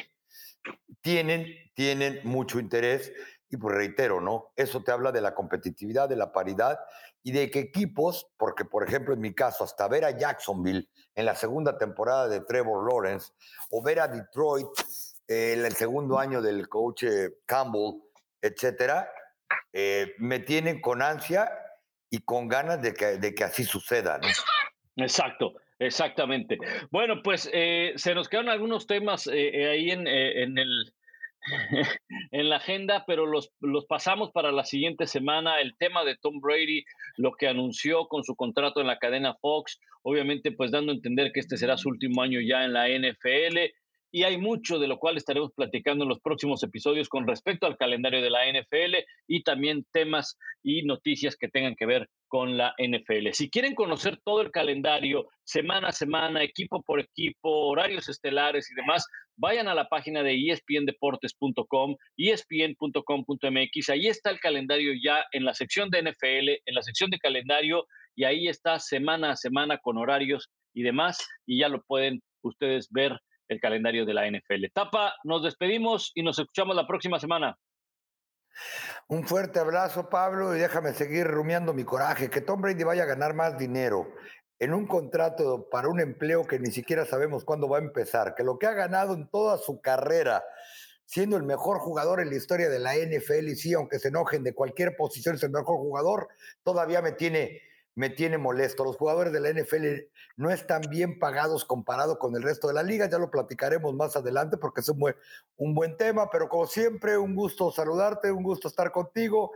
tienen, 1.00 1.46
tienen 1.74 2.20
mucho 2.26 2.60
interés. 2.60 3.14
Y 3.50 3.56
pues 3.56 3.74
reitero, 3.74 4.20
¿no? 4.20 4.52
Eso 4.58 4.84
te 4.84 4.92
habla 4.92 5.14
de 5.14 5.22
la 5.22 5.34
competitividad, 5.34 6.10
de 6.10 6.18
la 6.18 6.34
paridad 6.34 6.78
y 7.24 7.32
de 7.32 7.50
que 7.50 7.60
equipos, 7.60 8.28
porque 8.36 8.66
por 8.66 8.86
ejemplo 8.86 9.14
en 9.14 9.22
mi 9.22 9.34
caso, 9.34 9.64
hasta 9.64 9.88
ver 9.88 10.04
a 10.04 10.18
Jacksonville 10.18 10.90
en 11.14 11.26
la 11.26 11.36
segunda 11.36 11.78
temporada 11.78 12.28
de 12.28 12.42
Trevor 12.42 12.92
Lawrence 12.92 13.32
o 13.72 13.82
ver 13.82 14.02
a 14.02 14.10
Detroit 14.10 14.68
en 15.28 15.64
el 15.64 15.74
segundo 15.74 16.20
año 16.20 16.42
del 16.42 16.68
coach 16.68 17.04
eh, 17.04 17.38
Campbell, 17.46 18.02
etcétera, 18.42 19.10
eh, 19.72 20.16
me 20.18 20.40
tienen 20.40 20.82
con 20.82 21.02
ansia 21.02 21.50
y 22.10 22.20
con 22.20 22.48
ganas 22.48 22.82
de 22.82 22.94
que, 22.94 23.18
de 23.18 23.34
que 23.34 23.44
así 23.44 23.64
suceda, 23.64 24.20
¿no? 24.20 24.28
Exacto, 25.04 25.56
exactamente. 25.80 26.58
Bueno, 26.92 27.22
pues 27.24 27.50
eh, 27.54 27.94
se 27.96 28.16
nos 28.16 28.30
quedan 28.30 28.50
algunos 28.50 28.88
temas 28.88 29.28
eh, 29.28 29.50
eh, 29.54 29.70
ahí 29.70 29.92
en, 29.92 30.08
en, 30.08 30.58
el, 30.58 30.94
en 32.32 32.50
la 32.50 32.58
agenda, 32.58 33.04
pero 33.06 33.26
los, 33.26 33.52
los 33.60 33.86
pasamos 33.86 34.32
para 34.32 34.52
la 34.52 34.64
siguiente 34.64 35.06
semana. 35.06 35.60
El 35.60 35.76
tema 35.78 36.06
de 36.06 36.16
Tom 36.16 36.40
Brady, 36.40 36.86
lo 37.18 37.34
que 37.34 37.48
anunció 37.48 38.08
con 38.08 38.24
su 38.24 38.36
contrato 38.36 38.80
en 38.80 38.88
la 38.88 39.00
cadena 39.00 39.36
Fox, 39.36 39.80
obviamente 40.04 40.52
pues 40.52 40.72
dando 40.72 40.92
a 40.92 40.96
entender 40.96 41.32
que 41.34 41.42
este 41.42 41.58
será 41.58 41.78
su 41.78 41.90
último 41.90 42.22
año 42.22 42.40
ya 42.40 42.64
en 42.64 42.74
la 42.74 42.88
NFL 42.88 43.58
y 44.16 44.24
hay 44.24 44.38
mucho 44.38 44.80
de 44.80 44.88
lo 44.88 44.98
cual 44.98 45.18
estaremos 45.18 45.52
platicando 45.52 46.06
en 46.06 46.10
los 46.10 46.22
próximos 46.22 46.64
episodios 46.64 47.10
con 47.10 47.28
respecto 47.28 47.68
al 47.68 47.76
calendario 47.76 48.22
de 48.22 48.30
la 48.30 48.50
NFL 48.50 48.96
y 49.28 49.44
también 49.44 49.86
temas 49.92 50.38
y 50.64 50.84
noticias 50.84 51.36
que 51.36 51.50
tengan 51.50 51.76
que 51.76 51.86
ver 51.86 52.08
con 52.30 52.56
la 52.56 52.74
NFL. 52.78 53.32
Si 53.34 53.50
quieren 53.50 53.76
conocer 53.76 54.18
todo 54.24 54.40
el 54.40 54.52
calendario, 54.52 55.28
semana 55.44 55.90
a 55.90 55.92
semana, 55.92 56.44
equipo 56.44 56.82
por 56.82 57.02
equipo, 57.02 57.68
horarios 57.68 58.08
estelares 58.08 58.72
y 58.72 58.76
demás, 58.76 59.06
vayan 59.36 59.68
a 59.68 59.76
la 59.76 59.90
página 59.90 60.24
de 60.24 60.50
espndeportes.com, 60.50 61.98
espn.com.mx. 62.16 63.90
Ahí 63.90 64.08
está 64.08 64.30
el 64.30 64.40
calendario 64.40 64.94
ya 65.04 65.26
en 65.34 65.44
la 65.44 65.54
sección 65.54 65.90
de 65.90 66.04
NFL, 66.04 66.52
en 66.66 66.74
la 66.74 66.84
sección 66.84 67.10
de 67.10 67.20
calendario, 67.20 67.86
y 68.16 68.24
ahí 68.24 68.48
está 68.48 68.80
semana 68.80 69.32
a 69.32 69.36
semana 69.36 69.78
con 69.80 69.98
horarios 69.98 70.50
y 70.74 70.84
demás, 70.84 71.28
y 71.46 71.60
ya 71.60 71.68
lo 71.68 71.84
pueden 71.84 72.22
ustedes 72.44 72.88
ver 72.92 73.20
el 73.48 73.60
calendario 73.60 74.06
de 74.06 74.14
la 74.14 74.30
NFL. 74.30 74.66
Tapa, 74.74 75.14
nos 75.24 75.44
despedimos 75.44 76.12
y 76.16 76.24
nos 76.24 76.40
escuchamos 76.40 76.76
la 76.76 76.88
próxima 76.88 77.20
semana. 77.20 77.58
Un 79.08 79.28
fuerte 79.28 79.60
abrazo, 79.60 80.10
Pablo, 80.10 80.56
y 80.56 80.60
déjame 80.60 80.94
seguir 80.94 81.28
rumiando 81.28 81.74
mi 81.74 81.84
coraje. 81.84 82.30
Que 82.30 82.42
Tom 82.42 82.62
Brady 82.62 82.84
vaya 82.84 83.04
a 83.04 83.08
ganar 83.08 83.34
más 83.34 83.58
dinero 83.58 84.08
en 84.60 84.74
un 84.74 84.88
contrato 84.88 85.68
para 85.70 85.90
un 85.90 86.00
empleo 86.00 86.46
que 86.46 86.60
ni 86.60 86.72
siquiera 86.72 87.06
sabemos 87.06 87.44
cuándo 87.44 87.68
va 87.68 87.78
a 87.78 87.82
empezar. 87.82 88.34
Que 88.36 88.44
lo 88.44 88.58
que 88.58 88.68
ha 88.68 88.74
ganado 88.74 89.14
en 89.14 89.28
toda 89.28 89.58
su 89.58 89.82
carrera, 89.82 90.44
siendo 91.06 91.38
el 91.38 91.44
mejor 91.44 91.80
jugador 91.80 92.22
en 92.22 92.30
la 92.30 92.36
historia 92.36 92.70
de 92.70 92.80
la 92.80 92.96
NFL, 92.96 93.50
y 93.50 93.56
sí, 93.56 93.74
aunque 93.74 94.00
se 94.00 94.08
enojen 94.08 94.44
de 94.44 94.56
cualquier 94.56 94.96
posición, 94.96 95.36
es 95.36 95.44
el 95.44 95.52
mejor 95.52 95.78
jugador, 95.78 96.30
todavía 96.64 97.02
me 97.02 97.12
tiene 97.12 97.62
me 97.96 98.10
tiene 98.10 98.38
molesto. 98.38 98.84
Los 98.84 98.98
jugadores 98.98 99.34
de 99.34 99.40
la 99.40 99.50
NFL 99.50 100.10
no 100.36 100.52
están 100.52 100.82
bien 100.90 101.18
pagados 101.18 101.66
comparado 101.66 102.20
con 102.20 102.36
el 102.36 102.44
resto 102.44 102.68
de 102.68 102.74
la 102.74 102.84
liga, 102.84 103.10
ya 103.10 103.18
lo 103.18 103.32
platicaremos 103.32 103.94
más 103.96 104.16
adelante 104.16 104.58
porque 104.58 104.82
es 104.82 104.90
un 104.90 105.00
buen, 105.00 105.16
un 105.56 105.74
buen 105.74 105.98
tema, 105.98 106.30
pero 106.30 106.50
como 106.50 106.68
siempre, 106.68 107.18
un 107.18 107.34
gusto 107.36 107.72
saludarte, 107.72 108.32
un 108.32 108.44
gusto 108.44 108.68
estar 108.68 108.92
contigo 108.92 109.52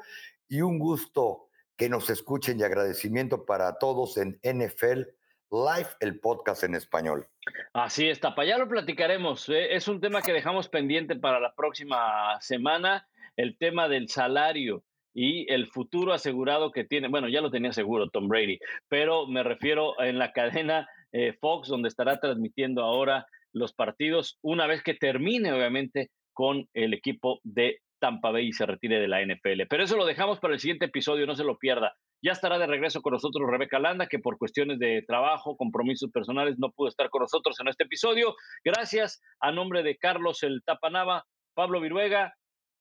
y 0.48 0.62
un 0.62 0.80
gusto 0.80 1.50
que 1.76 1.90
nos 1.90 2.10
escuchen 2.10 2.60
y 2.60 2.64
agradecimiento 2.64 3.46
para 3.46 3.78
todos 3.78 4.18
en 4.18 4.40
NFL 4.44 5.04
Live, 5.52 5.90
el 6.00 6.20
podcast 6.20 6.64
en 6.64 6.76
español. 6.76 7.28
Así 7.74 8.08
está, 8.08 8.36
para 8.36 8.50
allá 8.50 8.58
lo 8.60 8.68
platicaremos. 8.68 9.50
¿eh? 9.50 9.76
Es 9.76 9.88
un 9.88 10.00
tema 10.00 10.22
que 10.22 10.32
dejamos 10.32 10.70
pendiente 10.70 11.16
para 11.16 11.40
la 11.40 11.56
próxima 11.56 12.40
semana, 12.40 13.08
el 13.36 13.58
tema 13.58 13.88
del 13.88 14.10
salario 14.10 14.84
y 15.14 15.51
el 15.51 15.68
futuro 15.68 16.14
asegurado 16.14 16.72
que 16.72 16.84
tiene, 16.84 17.07
bueno, 17.07 17.30
ya 17.30 17.41
lo 17.41 17.51
tenía 17.51 17.74
seguro 17.74 18.10
Tom 18.10 18.28
Brady, 18.28 18.60
pero 18.88 19.28
me 19.28 19.43
refiero 19.43 19.99
en 20.01 20.18
la 20.18 20.32
cadena 20.32 20.88
eh, 21.12 21.34
Fox, 21.39 21.68
donde 21.68 21.89
estará 21.89 22.20
transmitiendo 22.20 22.84
ahora 22.84 23.26
los 23.51 23.74
partidos, 23.74 24.38
una 24.41 24.68
vez 24.68 24.84
que 24.84 24.93
termine, 24.93 25.51
obviamente, 25.51 26.10
con 26.34 26.68
el 26.74 26.93
equipo 26.93 27.39
de 27.43 27.80
Tampa 27.99 28.32
Bay 28.32 28.47
y 28.47 28.53
se 28.53 28.66
retire 28.66 28.99
de 28.99 29.07
la 29.07 29.22
NFL. 29.22 29.64
Pero 29.70 29.84
eso 29.84 29.97
lo 29.97 30.05
dejamos 30.05 30.39
para 30.39 30.53
el 30.53 30.60
siguiente 30.60 30.86
episodio, 30.86 31.26
no 31.26 31.36
se 31.36 31.43
lo 31.43 31.57
pierda. 31.57 31.93
Ya 32.22 32.32
estará 32.32 32.57
de 32.57 32.68
regreso 32.68 33.01
con 33.01 33.14
nosotros 33.14 33.49
Rebeca 33.49 33.80
Landa, 33.80 34.07
que 34.07 34.20
por 34.20 34.38
cuestiones 34.38 34.80
de 34.80 35.03
trabajo, 35.07 35.55
compromisos 35.57 36.12
personales, 36.12 36.57
no 36.60 36.72
pudo 36.72 36.89
estar 36.89 37.10
con 37.10 37.22
nosotros 37.22 37.60
en 37.60 37.70
este 37.70 37.86
episodio. 37.86 38.36
Gracias 38.64 39.22
a 39.39 39.51
nombre 39.51 39.84
de 39.84 39.97
Carlos 39.97 40.43
el 40.43 40.62
Tapanava, 40.66 41.26
Pablo 41.53 41.80
Viruega. 41.80 42.34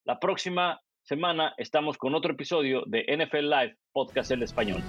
La 0.05 0.19
próxima 0.19 0.81
semana 1.09 1.55
estamos 1.57 1.97
con 1.97 2.15
otro 2.15 2.33
episodio 2.33 2.83
de 2.87 3.03
NFL 3.09 3.49
Live 3.49 3.79
Podcast 3.93 4.31
en 4.31 4.43
Español. 4.43 4.83